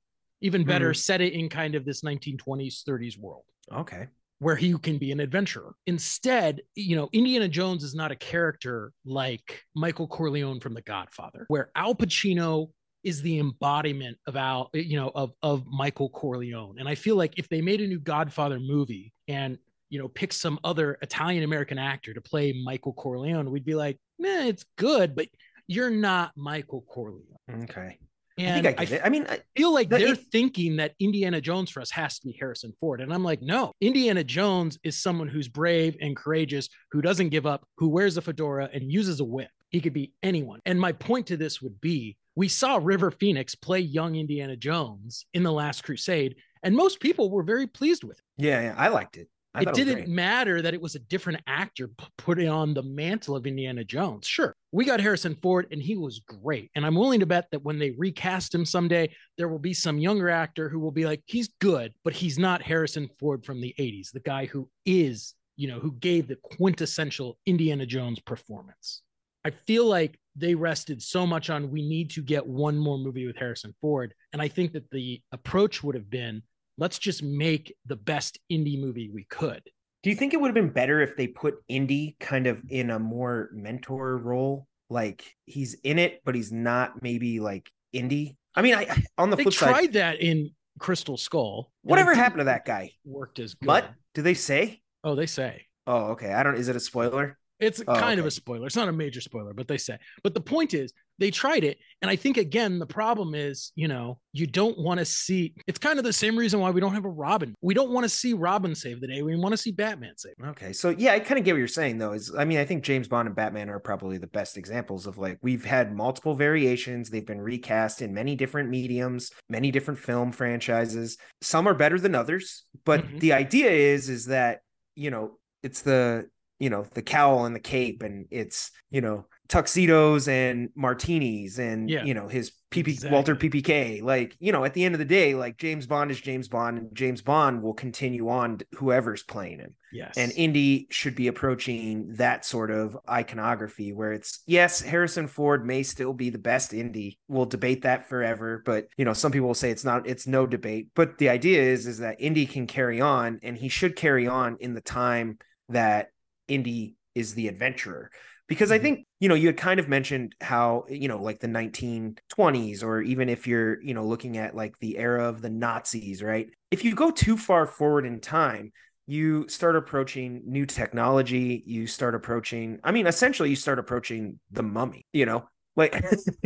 Even 0.42 0.64
better, 0.64 0.92
mm-hmm. 0.92 0.98
set 0.98 1.20
it 1.20 1.34
in 1.34 1.50
kind 1.50 1.74
of 1.74 1.84
this 1.84 2.02
1920s, 2.04 2.84
30s 2.88 3.18
world. 3.18 3.46
Okay. 3.74 4.06
Where 4.38 4.56
he 4.56 4.78
can 4.78 5.00
be 5.00 5.12
an 5.12 5.20
adventurer. 5.20 5.74
Instead, 5.88 6.62
you 6.76 6.96
know, 6.96 7.10
Indiana 7.12 7.48
Jones 7.48 7.84
is 7.84 7.96
not 7.96 8.12
a 8.12 8.16
character 8.16 8.92
like 9.04 9.64
Michael 9.76 10.08
Corleone 10.08 10.60
from 10.60 10.76
The 10.76 10.84
Godfather, 10.84 11.46
where 11.48 11.72
Al 11.74 11.96
Pacino 11.96 12.70
is 13.08 13.22
the 13.22 13.40
embodiment 13.40 14.18
of 14.28 14.36
Al, 14.36 14.70
eh, 14.76 14.80
you 14.80 15.00
know, 15.00 15.12
of 15.16 15.32
of 15.42 15.66
Michael 15.66 16.10
Corleone. 16.10 16.76
And 16.78 16.90
I 16.90 16.96
feel 16.96 17.16
like 17.16 17.40
if 17.40 17.48
they 17.48 17.62
made 17.62 17.80
a 17.80 17.88
new 17.88 18.00
Godfather 18.00 18.60
movie 18.60 19.14
and 19.30 19.58
you 19.90 19.98
know 19.98 20.10
pick 20.10 20.34
some 20.34 20.60
other 20.66 20.98
Italian 21.02 21.44
American 21.44 21.80
actor 21.80 22.14
to 22.14 22.22
play 22.22 22.52
Michael 22.52 22.94
Corleone, 22.94 23.50
we'd 23.50 23.66
be 23.66 23.76
like, 23.76 23.98
man, 24.20 24.48
it's 24.48 24.66
good, 24.78 25.16
but 25.16 25.28
you're 25.68 25.90
not 25.90 26.34
Michael 26.36 26.82
Corleone. 26.82 27.24
Okay. 27.64 27.98
And 28.40 28.68
I, 28.68 28.76
I, 28.78 28.84
I, 28.84 29.02
I 29.06 29.10
mean, 29.10 29.26
I 29.28 29.40
feel 29.56 29.74
like 29.74 29.90
they're 29.90 30.14
it, 30.14 30.26
thinking 30.32 30.76
that 30.76 30.94
Indiana 31.00 31.42
Jones 31.42 31.72
for 31.72 31.82
us 31.82 31.90
has 31.90 32.20
to 32.20 32.28
be 32.28 32.38
Harrison 32.40 32.72
Ford. 32.80 33.02
And 33.02 33.12
I'm 33.12 33.24
like, 33.24 33.42
no, 33.42 33.72
Indiana 33.82 34.24
Jones 34.24 34.78
is 34.84 35.02
someone 35.02 35.28
who's 35.28 35.48
brave 35.48 35.98
and 36.02 36.16
courageous, 36.16 36.70
who 36.92 37.02
doesn't 37.02 37.30
give 37.30 37.48
up, 37.48 37.66
who 37.78 37.88
wears 37.88 38.16
a 38.16 38.22
fedora 38.22 38.70
and 38.72 38.92
uses 38.92 39.22
a 39.22 39.26
whip. 39.26 39.50
He 39.70 39.82
could 39.82 39.94
be 39.94 40.14
anyone. 40.22 40.60
And 40.68 40.80
my 40.80 40.92
point 40.92 41.26
to 41.28 41.38
this 41.38 41.64
would 41.64 41.82
be 41.82 42.16
we 42.38 42.48
saw 42.48 42.80
River 42.80 43.10
Phoenix 43.10 43.56
play 43.56 43.80
young 43.80 44.16
Indiana 44.16 44.56
Jones 44.56 45.26
in 45.34 45.42
The 45.42 45.52
Last 45.52 45.84
Crusade, 45.84 46.36
and 46.62 46.76
most 46.76 47.00
people 47.00 47.32
were 47.32 47.42
very 47.42 47.66
pleased 47.66 48.04
with 48.04 48.20
it. 48.20 48.26
Yeah, 48.38 48.62
yeah 48.62 48.76
I 48.78 48.90
liked 48.90 49.18
it. 49.18 49.28
I 49.56 49.62
it 49.62 49.74
didn't 49.74 49.98
it 49.98 50.08
matter 50.08 50.62
that 50.62 50.76
it 50.76 50.82
was 50.82 50.94
a 50.94 51.00
different 51.00 51.42
actor 51.48 51.90
putting 52.20 52.48
on 52.48 52.76
the 52.76 52.84
mantle 52.84 53.36
of 53.36 53.48
Indiana 53.48 53.84
Jones. 53.84 54.28
Sure, 54.28 54.56
we 54.72 54.86
got 54.86 55.02
Harrison 55.02 55.34
Ford, 55.34 55.66
and 55.72 55.82
he 55.82 55.98
was 55.98 56.20
great. 56.20 56.70
And 56.76 56.86
I'm 56.86 56.94
willing 56.94 57.22
to 57.22 57.26
bet 57.26 57.48
that 57.50 57.64
when 57.64 57.80
they 57.80 57.90
recast 57.98 58.54
him 58.54 58.66
someday, 58.66 59.12
there 59.40 59.48
will 59.48 59.58
be 59.58 59.74
some 59.74 59.98
younger 59.98 60.30
actor 60.30 60.70
who 60.70 60.80
will 60.80 60.92
be 60.92 61.06
like, 61.06 61.24
he's 61.26 61.50
good, 61.60 61.92
but 62.04 62.14
he's 62.14 62.38
not 62.38 62.62
Harrison 62.62 63.10
Ford 63.20 63.46
from 63.46 63.62
the 63.62 63.74
80s, 63.80 64.12
the 64.12 64.20
guy 64.20 64.46
who 64.46 64.70
is, 64.86 65.34
you 65.56 65.68
know, 65.68 65.80
who 65.80 65.94
gave 65.94 66.28
the 66.28 66.36
quintessential 66.36 67.40
Indiana 67.48 67.88
Jones 67.88 68.20
performance. 68.20 69.02
I 69.44 69.50
feel 69.50 69.86
like 69.88 70.20
they 70.38 70.56
rested 70.56 71.02
so 71.02 71.26
much 71.26 71.50
on 71.50 71.72
we 71.72 71.88
need 71.88 72.12
to 72.12 72.22
get 72.22 72.46
one 72.46 72.78
more 72.78 72.98
movie 72.98 73.26
with 73.26 73.38
Harrison 73.38 73.74
Ford. 73.82 74.14
And 74.34 74.42
I 74.42 74.48
think 74.48 74.74
that 74.74 74.90
the 74.92 75.22
approach 75.32 75.84
would 75.84 75.96
have 75.96 76.10
been 76.10 76.44
let's 76.78 77.00
just 77.00 77.24
make 77.24 77.74
the 77.86 77.96
best 77.96 78.40
indie 78.52 78.80
movie 78.80 79.10
we 79.10 79.26
could. 79.26 79.64
Do 80.04 80.10
you 80.10 80.16
think 80.16 80.34
it 80.34 80.40
would 80.40 80.48
have 80.48 80.56
been 80.56 80.70
better 80.70 81.02
if 81.02 81.18
they 81.18 81.28
put 81.28 81.56
Indy 81.68 82.16
kind 82.20 82.48
of 82.48 82.62
in 82.70 82.92
a 82.92 83.00
more 83.00 83.50
mentor 83.52 84.18
role? 84.18 84.68
Like 84.90 85.26
he's 85.46 85.74
in 85.84 86.00
it, 86.00 86.22
but 86.24 86.36
he's 86.36 86.52
not 86.52 87.02
maybe 87.02 87.40
like 87.40 87.70
Indy. 87.92 88.38
I 88.56 88.62
mean, 88.62 88.76
I 88.76 89.04
on 89.18 89.30
the 89.30 89.36
they 89.36 89.44
flip 89.44 89.56
side, 89.56 89.70
tried 89.70 89.94
that 89.94 90.22
in 90.22 90.52
Crystal 90.80 91.18
Skull. 91.18 91.72
Whatever 91.82 92.14
happened 92.14 92.40
to 92.40 92.46
that 92.46 92.64
guy? 92.64 92.92
Worked 93.04 93.40
as 93.40 93.56
good. 93.56 93.68
What 93.68 93.90
do 94.14 94.22
they 94.22 94.34
say? 94.34 94.82
Oh, 95.04 95.16
they 95.16 95.26
say. 95.26 95.66
Oh, 95.86 96.12
okay. 96.12 96.32
I 96.34 96.44
don't. 96.44 96.56
Is 96.56 96.70
it 96.70 96.76
a 96.76 96.80
spoiler? 96.80 97.38
It's 97.60 97.82
oh, 97.88 97.94
kind 97.94 98.04
okay. 98.04 98.20
of 98.20 98.26
a 98.26 98.32
spoiler. 98.32 98.68
It's 98.68 98.76
not 98.76 98.88
a 98.88 98.94
major 98.94 99.22
spoiler, 99.22 99.54
but 99.54 99.68
they 99.68 99.78
say. 99.78 99.98
But 100.24 100.34
the 100.34 100.42
point 100.42 100.74
is, 100.74 100.94
they 101.20 101.32
tried 101.32 101.64
it. 101.64 101.80
And 102.04 102.12
I 102.12 102.16
think, 102.16 102.38
again, 102.38 102.78
the 102.78 102.86
problem 102.86 103.34
is, 103.34 103.72
you 103.76 103.88
know, 103.88 104.20
you 104.34 104.46
don't 104.46 104.78
want 104.78 105.00
to 105.00 105.06
see 105.06 105.56
it's 105.66 105.80
kind 105.80 105.98
of 105.98 106.06
the 106.06 106.14
same 106.14 106.38
reason 106.38 106.60
why 106.60 106.70
we 106.70 106.80
don't 106.80 106.94
have 106.94 107.06
a 107.06 107.10
Robin. 107.10 107.56
We 107.62 107.74
don't 107.74 107.90
want 107.90 108.04
to 108.04 108.10
see 108.10 108.34
Robin 108.34 108.76
save 108.76 109.02
the 109.02 109.08
day. 109.08 109.24
We 109.24 109.36
want 109.36 109.54
to 109.54 109.58
see 109.58 109.72
Batman 109.72 110.14
save. 110.18 110.36
Okay. 110.46 110.74
So, 110.74 110.90
yeah, 110.90 111.14
I 111.14 111.20
kind 111.20 111.40
of 111.40 111.46
get 111.46 111.54
what 111.54 111.58
you're 111.58 111.68
saying, 111.68 111.98
though. 111.98 112.14
Is 112.14 112.32
I 112.38 112.46
mean, 112.46 112.60
I 112.60 112.66
think 112.66 112.84
James 112.84 113.08
Bond 113.08 113.28
and 113.28 113.36
Batman 113.36 113.70
are 113.70 113.80
probably 113.80 114.20
the 114.20 114.28
best 114.28 114.58
examples 114.58 115.08
of 115.08 115.18
like 115.18 115.40
we've 115.42 115.66
had 115.66 115.96
multiple 115.96 116.36
variations. 116.36 117.10
They've 117.10 117.26
been 117.26 117.42
recast 117.42 118.04
in 118.04 118.14
many 118.14 118.36
different 118.36 118.70
mediums, 118.70 119.32
many 119.50 119.72
different 119.72 120.00
film 120.00 120.32
franchises. 120.32 121.18
Some 121.42 121.68
are 121.68 121.74
better 121.74 122.00
than 122.00 122.14
others. 122.14 122.66
But 122.86 123.02
mm-hmm. 123.02 123.18
the 123.20 123.34
idea 123.34 123.72
is, 123.72 124.10
is 124.10 124.26
that, 124.28 124.60
you 124.96 125.10
know, 125.10 125.40
it's 125.64 125.82
the 125.82 126.30
you 126.60 126.70
know 126.70 126.86
the 126.94 127.02
cowl 127.02 127.46
and 127.46 127.56
the 127.56 127.60
cape 127.60 128.04
and 128.04 128.26
it's 128.32 128.72
you 128.90 129.02
know 129.02 129.26
tuxedos 129.48 130.28
and 130.28 130.70
martinis 130.76 131.58
and 131.58 131.90
yeah, 131.90 132.04
you 132.04 132.14
know 132.14 132.28
his 132.28 132.52
PP 132.70 132.90
exactly. 132.90 133.12
Walther 133.12 133.36
PPK 133.36 134.02
like 134.02 134.36
you 134.40 134.52
know 134.52 134.66
at 134.66 134.74
the 134.74 134.84
end 134.84 134.94
of 134.94 135.00
the 135.00 135.06
day 135.06 135.36
like 135.36 135.58
James 135.58 135.88
Bond 135.88 136.12
is 136.12 136.20
James 136.20 136.50
Bond 136.50 136.78
and 136.78 136.90
James 136.94 137.22
Bond 137.22 137.62
will 137.62 137.74
continue 137.74 138.28
on 138.28 138.60
whoever's 138.76 139.24
playing 139.24 139.60
him. 139.60 139.76
Yes. 139.94 140.16
And 140.18 140.34
Indy 140.36 140.88
should 140.90 141.16
be 141.16 141.28
approaching 141.28 142.14
that 142.16 142.44
sort 142.44 142.72
of 142.72 142.98
iconography 143.10 143.94
where 143.94 144.12
it's 144.12 144.42
yes 144.48 144.82
Harrison 144.82 145.28
Ford 145.28 145.66
may 145.66 145.84
still 145.84 146.14
be 146.14 146.30
the 146.30 146.38
best 146.38 146.74
Indy. 146.74 147.20
We'll 147.30 147.46
debate 147.46 147.84
that 147.84 148.10
forever 148.10 148.62
but 148.66 148.88
you 148.98 149.06
know 149.06 149.14
some 149.14 149.32
people 149.32 149.48
will 149.48 149.54
say 149.54 149.72
it's 149.72 149.86
not 149.86 150.08
it's 150.08 150.28
no 150.28 150.46
debate 150.46 150.90
but 150.94 151.18
the 151.20 151.30
idea 151.30 151.62
is 151.62 151.88
is 151.88 152.00
that 152.00 152.20
Indy 152.20 152.46
can 152.46 152.68
carry 152.68 153.00
on 153.00 153.40
and 153.44 153.56
he 153.56 153.70
should 153.70 153.96
carry 153.96 154.28
on 154.28 154.58
in 154.60 154.74
the 154.74 154.82
time 154.82 155.38
that 155.70 156.10
Indy 156.48 156.96
is 157.16 157.34
the 157.34 157.48
adventurer. 157.48 158.12
because 158.48 158.72
I 158.72 158.78
mm-hmm. 158.78 158.84
think, 158.84 159.08
you 159.20 159.30
know, 159.30 159.36
you 159.36 159.48
had 159.48 159.58
kind 159.58 159.80
of 159.80 159.90
mentioned 159.90 160.34
how, 160.42 160.86
you 160.90 161.08
know, 161.08 161.22
like 161.22 161.40
the 161.40 161.48
1920s, 161.48 162.84
or 162.84 163.02
even 163.02 163.30
if 163.30 163.46
you're, 163.46 163.82
you 163.82 163.94
know, 163.94 164.06
looking 164.06 164.38
at 164.38 164.56
like 164.56 164.78
the 164.80 164.98
era 164.98 165.28
of 165.28 165.42
the 165.42 165.50
Nazis, 165.50 166.24
right? 166.24 166.48
If 166.72 166.86
you 166.86 166.96
go 166.96 167.12
too 167.12 167.38
far 167.38 167.66
forward 167.66 168.06
in 168.06 168.20
time, 168.20 168.72
you 169.06 169.48
start 169.48 169.76
approaching 169.76 170.44
new 170.46 170.66
technology. 170.66 171.64
You 171.66 171.88
start 171.88 172.16
approaching, 172.16 172.80
I 172.84 172.92
mean, 172.92 173.08
essentially, 173.08 173.50
you 173.50 173.56
start 173.56 173.80
approaching 173.80 174.40
the 174.52 174.64
mummy, 174.64 175.06
you 175.14 175.26
know, 175.26 175.48
like, 175.76 175.94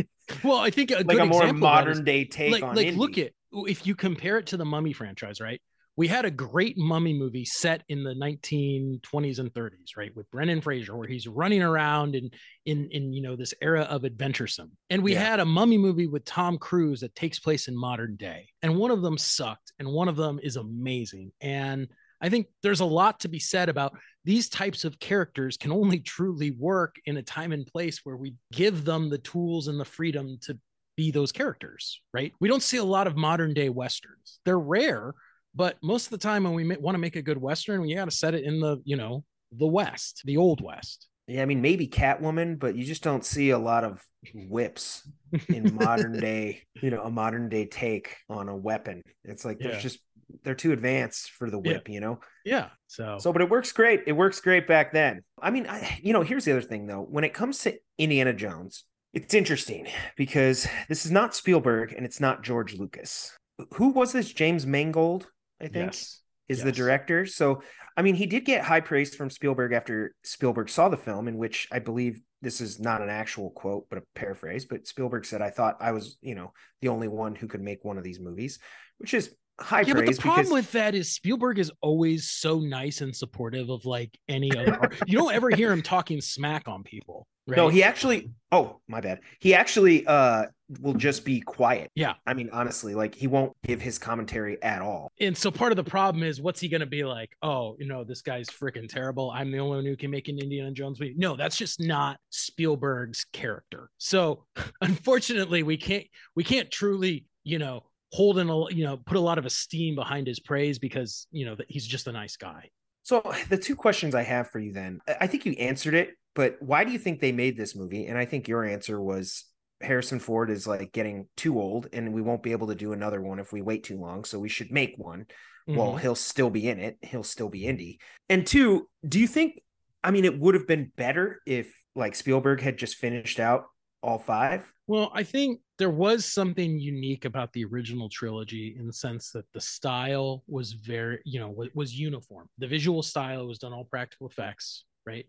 well, 0.44 0.58
I 0.58 0.70
think 0.70 0.90
a 0.90 1.02
like 1.04 1.18
a 1.18 1.26
more 1.26 1.52
modern 1.52 1.98
is, 1.98 2.00
day 2.00 2.24
take 2.24 2.52
like, 2.52 2.62
on 2.62 2.76
like 2.76 2.94
look 2.94 3.18
at 3.18 3.32
if 3.52 3.86
you 3.86 3.94
compare 3.94 4.38
it 4.38 4.46
to 4.46 4.56
the 4.56 4.64
mummy 4.64 4.92
franchise, 4.92 5.40
right? 5.40 5.60
We 5.96 6.08
had 6.08 6.24
a 6.24 6.30
great 6.30 6.78
mummy 6.78 7.12
movie 7.12 7.44
set 7.44 7.82
in 7.88 8.02
the 8.02 8.14
1920s 8.14 9.38
and 9.38 9.52
30s 9.52 9.96
right 9.96 10.14
with 10.16 10.30
brendan 10.30 10.60
fraser 10.60 10.96
where 10.96 11.08
he's 11.08 11.26
running 11.26 11.62
around 11.62 12.14
in 12.14 12.30
in 12.64 12.88
in 12.90 13.12
you 13.12 13.22
know 13.22 13.36
this 13.36 13.54
era 13.60 13.82
of 13.82 14.04
adventuresome. 14.04 14.72
And 14.90 15.02
we 15.02 15.12
yeah. 15.12 15.30
had 15.30 15.40
a 15.40 15.44
mummy 15.44 15.78
movie 15.78 16.06
with 16.06 16.24
tom 16.24 16.58
cruise 16.58 17.00
that 17.00 17.14
takes 17.14 17.38
place 17.38 17.68
in 17.68 17.76
modern 17.76 18.16
day. 18.16 18.48
And 18.62 18.76
one 18.76 18.90
of 18.90 19.02
them 19.02 19.18
sucked 19.18 19.72
and 19.78 19.88
one 19.88 20.08
of 20.08 20.16
them 20.16 20.40
is 20.42 20.56
amazing. 20.56 21.32
And 21.40 21.88
i 22.20 22.28
think 22.28 22.46
there's 22.62 22.80
a 22.80 22.84
lot 22.84 23.20
to 23.20 23.28
be 23.28 23.40
said 23.40 23.68
about 23.68 23.96
these 24.24 24.48
types 24.48 24.84
of 24.84 24.98
characters 25.00 25.56
can 25.56 25.72
only 25.72 25.98
truly 25.98 26.52
work 26.52 26.96
in 27.06 27.16
a 27.16 27.22
time 27.22 27.50
and 27.52 27.66
place 27.66 28.00
where 28.04 28.16
we 28.16 28.34
give 28.52 28.84
them 28.84 29.10
the 29.10 29.18
tools 29.18 29.66
and 29.66 29.80
the 29.80 29.84
freedom 29.84 30.38
to 30.42 30.56
be 30.96 31.10
those 31.10 31.32
characters 31.32 32.00
right? 32.14 32.32
We 32.40 32.48
don't 32.48 32.62
see 32.62 32.76
a 32.76 32.84
lot 32.84 33.06
of 33.06 33.16
modern 33.16 33.54
day 33.54 33.68
westerns. 33.68 34.38
They're 34.44 34.58
rare 34.58 35.14
but 35.54 35.76
most 35.82 36.06
of 36.06 36.10
the 36.10 36.18
time, 36.18 36.44
when 36.44 36.54
we 36.54 36.76
want 36.76 36.94
to 36.94 36.98
make 36.98 37.16
a 37.16 37.22
good 37.22 37.38
Western, 37.38 37.80
we 37.80 37.94
got 37.94 38.06
to 38.06 38.10
set 38.10 38.34
it 38.34 38.44
in 38.44 38.60
the, 38.60 38.78
you 38.84 38.96
know, 38.96 39.24
the 39.52 39.66
West, 39.66 40.22
the 40.24 40.36
old 40.36 40.62
West. 40.62 41.08
Yeah, 41.28 41.42
I 41.42 41.44
mean, 41.44 41.60
maybe 41.60 41.86
Catwoman, 41.86 42.58
but 42.58 42.74
you 42.74 42.84
just 42.84 43.02
don't 43.02 43.24
see 43.24 43.50
a 43.50 43.58
lot 43.58 43.84
of 43.84 44.02
whips 44.34 45.08
in 45.48 45.74
modern 45.80 46.18
day, 46.18 46.62
you 46.80 46.90
know, 46.90 47.02
a 47.02 47.10
modern 47.10 47.48
day 47.48 47.66
take 47.66 48.16
on 48.28 48.48
a 48.48 48.56
weapon. 48.56 49.02
It's 49.24 49.44
like 49.44 49.58
there's 49.58 49.76
yeah. 49.76 49.80
just 49.80 50.00
they're 50.42 50.54
too 50.54 50.72
advanced 50.72 51.30
for 51.30 51.50
the 51.50 51.58
whip, 51.58 51.88
yeah. 51.88 51.94
you 51.94 52.00
know? 52.00 52.20
Yeah. 52.44 52.68
So 52.86 53.18
so 53.20 53.32
but 53.32 53.42
it 53.42 53.50
works 53.50 53.72
great. 53.72 54.02
It 54.06 54.12
works 54.12 54.40
great 54.40 54.66
back 54.66 54.92
then. 54.92 55.22
I 55.40 55.50
mean, 55.50 55.66
I 55.68 55.98
you 56.02 56.12
know, 56.12 56.22
here's 56.22 56.44
the 56.44 56.52
other 56.52 56.62
thing 56.62 56.86
though. 56.86 57.02
When 57.02 57.24
it 57.24 57.34
comes 57.34 57.58
to 57.60 57.78
Indiana 57.98 58.32
Jones, 58.32 58.84
it's 59.14 59.34
interesting 59.34 59.86
because 60.16 60.66
this 60.88 61.04
is 61.04 61.12
not 61.12 61.34
Spielberg 61.34 61.92
and 61.92 62.04
it's 62.04 62.20
not 62.20 62.42
George 62.42 62.74
Lucas. 62.74 63.36
Who 63.74 63.90
was 63.90 64.12
this 64.12 64.32
James 64.32 64.66
Mangold? 64.66 65.28
I 65.62 65.68
think, 65.68 65.92
yes. 65.92 66.20
is 66.48 66.58
yes. 66.58 66.64
the 66.64 66.72
director. 66.72 67.24
So, 67.26 67.62
I 67.96 68.02
mean, 68.02 68.14
he 68.14 68.26
did 68.26 68.44
get 68.44 68.64
high 68.64 68.80
praise 68.80 69.14
from 69.14 69.30
Spielberg 69.30 69.72
after 69.72 70.14
Spielberg 70.24 70.68
saw 70.68 70.88
the 70.88 70.96
film, 70.96 71.28
in 71.28 71.36
which 71.36 71.68
I 71.70 71.78
believe 71.78 72.20
this 72.40 72.60
is 72.60 72.80
not 72.80 73.02
an 73.02 73.08
actual 73.08 73.50
quote, 73.50 73.86
but 73.88 73.98
a 73.98 74.02
paraphrase. 74.14 74.64
But 74.64 74.86
Spielberg 74.86 75.24
said, 75.24 75.42
I 75.42 75.50
thought 75.50 75.76
I 75.80 75.92
was, 75.92 76.18
you 76.20 76.34
know, 76.34 76.52
the 76.80 76.88
only 76.88 77.08
one 77.08 77.34
who 77.34 77.46
could 77.46 77.62
make 77.62 77.84
one 77.84 77.98
of 77.98 78.04
these 78.04 78.18
movies, 78.18 78.58
which 78.98 79.14
is 79.14 79.34
high 79.60 79.82
yeah. 79.82 79.94
But 79.94 80.06
the 80.06 80.14
problem 80.14 80.52
with 80.52 80.72
that 80.72 80.94
is 80.94 81.12
Spielberg 81.12 81.58
is 81.58 81.70
always 81.80 82.30
so 82.30 82.58
nice 82.58 83.00
and 83.00 83.14
supportive 83.14 83.70
of 83.70 83.84
like 83.84 84.16
any 84.28 84.54
other. 84.56 84.90
You 85.06 85.18
don't 85.18 85.34
ever 85.34 85.50
hear 85.50 85.72
him 85.72 85.82
talking 85.82 86.20
smack 86.20 86.68
on 86.68 86.82
people. 86.82 87.26
Right? 87.46 87.56
No, 87.56 87.68
he 87.68 87.82
actually. 87.82 88.30
Oh, 88.52 88.80
my 88.88 89.00
bad. 89.00 89.20
He 89.40 89.54
actually 89.54 90.06
uh 90.06 90.46
will 90.80 90.94
just 90.94 91.24
be 91.24 91.40
quiet. 91.40 91.90
Yeah. 91.94 92.14
I 92.26 92.34
mean, 92.34 92.50
honestly, 92.52 92.94
like 92.94 93.14
he 93.14 93.26
won't 93.26 93.52
give 93.64 93.80
his 93.80 93.98
commentary 93.98 94.62
at 94.62 94.80
all. 94.80 95.10
And 95.20 95.36
so 95.36 95.50
part 95.50 95.72
of 95.72 95.76
the 95.76 95.84
problem 95.84 96.22
is, 96.22 96.40
what's 96.40 96.60
he 96.60 96.68
going 96.68 96.80
to 96.80 96.86
be 96.86 97.04
like? 97.04 97.30
Oh, 97.42 97.76
you 97.78 97.86
know, 97.86 98.04
this 98.04 98.22
guy's 98.22 98.48
freaking 98.48 98.88
terrible. 98.88 99.30
I'm 99.30 99.50
the 99.50 99.58
only 99.58 99.76
one 99.76 99.84
who 99.84 99.96
can 99.96 100.10
make 100.10 100.28
an 100.28 100.38
Indiana 100.38 100.70
Jones 100.72 101.00
movie. 101.00 101.14
No, 101.16 101.36
that's 101.36 101.56
just 101.56 101.80
not 101.80 102.18
Spielberg's 102.30 103.26
character. 103.32 103.90
So 103.98 104.44
unfortunately, 104.80 105.62
we 105.62 105.76
can't 105.76 106.06
we 106.36 106.44
can't 106.44 106.70
truly, 106.70 107.26
you 107.44 107.58
know, 107.58 107.84
hold 108.12 108.38
in 108.38 108.48
a 108.48 108.72
you 108.72 108.84
know 108.84 108.98
put 108.98 109.16
a 109.16 109.20
lot 109.20 109.38
of 109.38 109.46
esteem 109.46 109.94
behind 109.94 110.26
his 110.26 110.38
praise 110.38 110.78
because 110.78 111.26
you 111.30 111.46
know 111.46 111.54
that 111.54 111.66
he's 111.68 111.86
just 111.86 112.06
a 112.06 112.12
nice 112.12 112.36
guy. 112.36 112.68
So 113.02 113.34
the 113.48 113.58
two 113.58 113.74
questions 113.74 114.14
I 114.14 114.22
have 114.22 114.50
for 114.50 114.60
you 114.60 114.72
then, 114.72 115.00
I 115.20 115.26
think 115.26 115.44
you 115.44 115.52
answered 115.52 115.94
it, 115.94 116.10
but 116.34 116.56
why 116.60 116.84
do 116.84 116.92
you 116.92 116.98
think 116.98 117.20
they 117.20 117.32
made 117.32 117.56
this 117.56 117.74
movie? 117.74 118.06
And 118.06 118.16
I 118.16 118.24
think 118.26 118.46
your 118.46 118.64
answer 118.64 119.00
was 119.00 119.44
Harrison 119.80 120.20
Ford 120.20 120.50
is 120.50 120.66
like 120.66 120.92
getting 120.92 121.26
too 121.36 121.60
old 121.60 121.88
and 121.92 122.14
we 122.14 122.22
won't 122.22 122.42
be 122.42 122.52
able 122.52 122.68
to 122.68 122.74
do 122.74 122.92
another 122.92 123.20
one 123.20 123.40
if 123.40 123.52
we 123.52 123.60
wait 123.60 123.82
too 123.82 123.98
long. 123.98 124.24
So 124.24 124.38
we 124.38 124.48
should 124.48 124.70
make 124.70 124.94
one. 124.96 125.26
Mm-hmm. 125.68 125.76
Well, 125.76 125.96
he'll 125.96 126.14
still 126.14 126.50
be 126.50 126.68
in 126.68 126.78
it. 126.78 126.96
He'll 127.02 127.24
still 127.24 127.48
be 127.48 127.62
indie. 127.62 127.98
And 128.28 128.46
two, 128.46 128.88
do 129.06 129.18
you 129.18 129.26
think 129.26 129.60
I 130.04 130.10
mean 130.10 130.24
it 130.24 130.38
would 130.38 130.54
have 130.54 130.66
been 130.66 130.92
better 130.96 131.40
if 131.44 131.72
like 131.94 132.14
Spielberg 132.14 132.60
had 132.60 132.78
just 132.78 132.96
finished 132.96 133.40
out 133.40 133.64
all 134.02 134.18
five? 134.18 134.70
Well, 134.86 135.10
I 135.14 135.22
think 135.22 135.60
there 135.78 135.90
was 135.90 136.24
something 136.24 136.78
unique 136.78 137.24
about 137.24 137.52
the 137.52 137.64
original 137.64 138.08
trilogy 138.08 138.76
in 138.78 138.86
the 138.86 138.92
sense 138.92 139.30
that 139.30 139.44
the 139.52 139.60
style 139.60 140.42
was 140.46 140.72
very, 140.72 141.20
you 141.24 141.40
know, 141.40 141.50
was, 141.50 141.68
was 141.74 141.98
uniform. 141.98 142.48
The 142.58 142.66
visual 142.66 143.02
style 143.02 143.46
was 143.46 143.58
done 143.58 143.72
all 143.72 143.84
practical 143.84 144.26
effects, 144.26 144.84
right? 145.06 145.24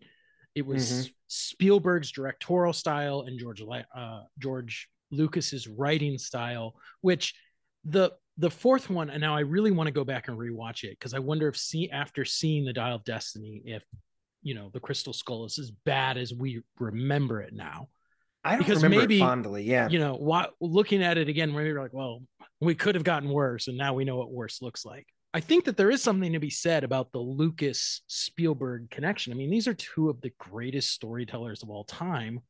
It 0.54 0.66
was 0.66 0.90
mm-hmm. 0.90 1.12
Spielberg's 1.28 2.12
directorial 2.12 2.72
style 2.72 3.24
and 3.26 3.38
George 3.38 3.62
uh, 3.96 4.22
George 4.38 4.88
Lucas's 5.10 5.66
writing 5.68 6.18
style, 6.18 6.74
which 7.00 7.34
the 7.84 8.12
the 8.36 8.50
fourth 8.50 8.90
one, 8.90 9.10
and 9.10 9.20
now 9.20 9.36
I 9.36 9.40
really 9.40 9.70
want 9.70 9.86
to 9.86 9.92
go 9.92 10.04
back 10.04 10.28
and 10.28 10.36
rewatch 10.36 10.82
it 10.82 10.98
because 10.98 11.14
I 11.14 11.20
wonder 11.20 11.48
if 11.48 11.56
see 11.56 11.88
after 11.90 12.24
seeing 12.24 12.64
the 12.64 12.72
Dial 12.72 12.96
of 12.96 13.04
Destiny, 13.04 13.62
if 13.64 13.84
you 14.42 14.54
know 14.54 14.70
the 14.72 14.80
Crystal 14.80 15.12
Skull 15.12 15.44
is 15.44 15.58
as 15.58 15.70
bad 15.70 16.16
as 16.16 16.34
we 16.34 16.62
remember 16.78 17.40
it 17.40 17.52
now. 17.52 17.88
I 18.44 18.50
don't 18.50 18.58
because 18.58 18.82
remember 18.82 19.02
maybe, 19.02 19.18
fondly. 19.18 19.64
Yeah, 19.64 19.88
you 19.88 19.98
know, 19.98 20.14
what 20.14 20.52
looking 20.60 21.02
at 21.02 21.18
it 21.18 21.28
again, 21.28 21.52
maybe 21.52 21.68
you're 21.68 21.82
like, 21.82 21.94
well, 21.94 22.22
we 22.60 22.74
could 22.74 22.94
have 22.94 23.04
gotten 23.04 23.28
worse, 23.28 23.68
and 23.68 23.76
now 23.76 23.94
we 23.94 24.04
know 24.04 24.16
what 24.16 24.30
worse 24.30 24.60
looks 24.62 24.84
like. 24.84 25.06
I 25.32 25.40
think 25.40 25.64
that 25.64 25.76
there 25.76 25.90
is 25.90 26.02
something 26.02 26.32
to 26.32 26.38
be 26.38 26.50
said 26.50 26.84
about 26.84 27.10
the 27.10 27.18
Lucas 27.18 28.02
Spielberg 28.06 28.88
connection. 28.90 29.32
I 29.32 29.36
mean, 29.36 29.50
these 29.50 29.66
are 29.66 29.74
two 29.74 30.08
of 30.08 30.20
the 30.20 30.32
greatest 30.38 30.92
storytellers 30.92 31.62
of 31.62 31.70
all 31.70 31.84
time 31.84 32.40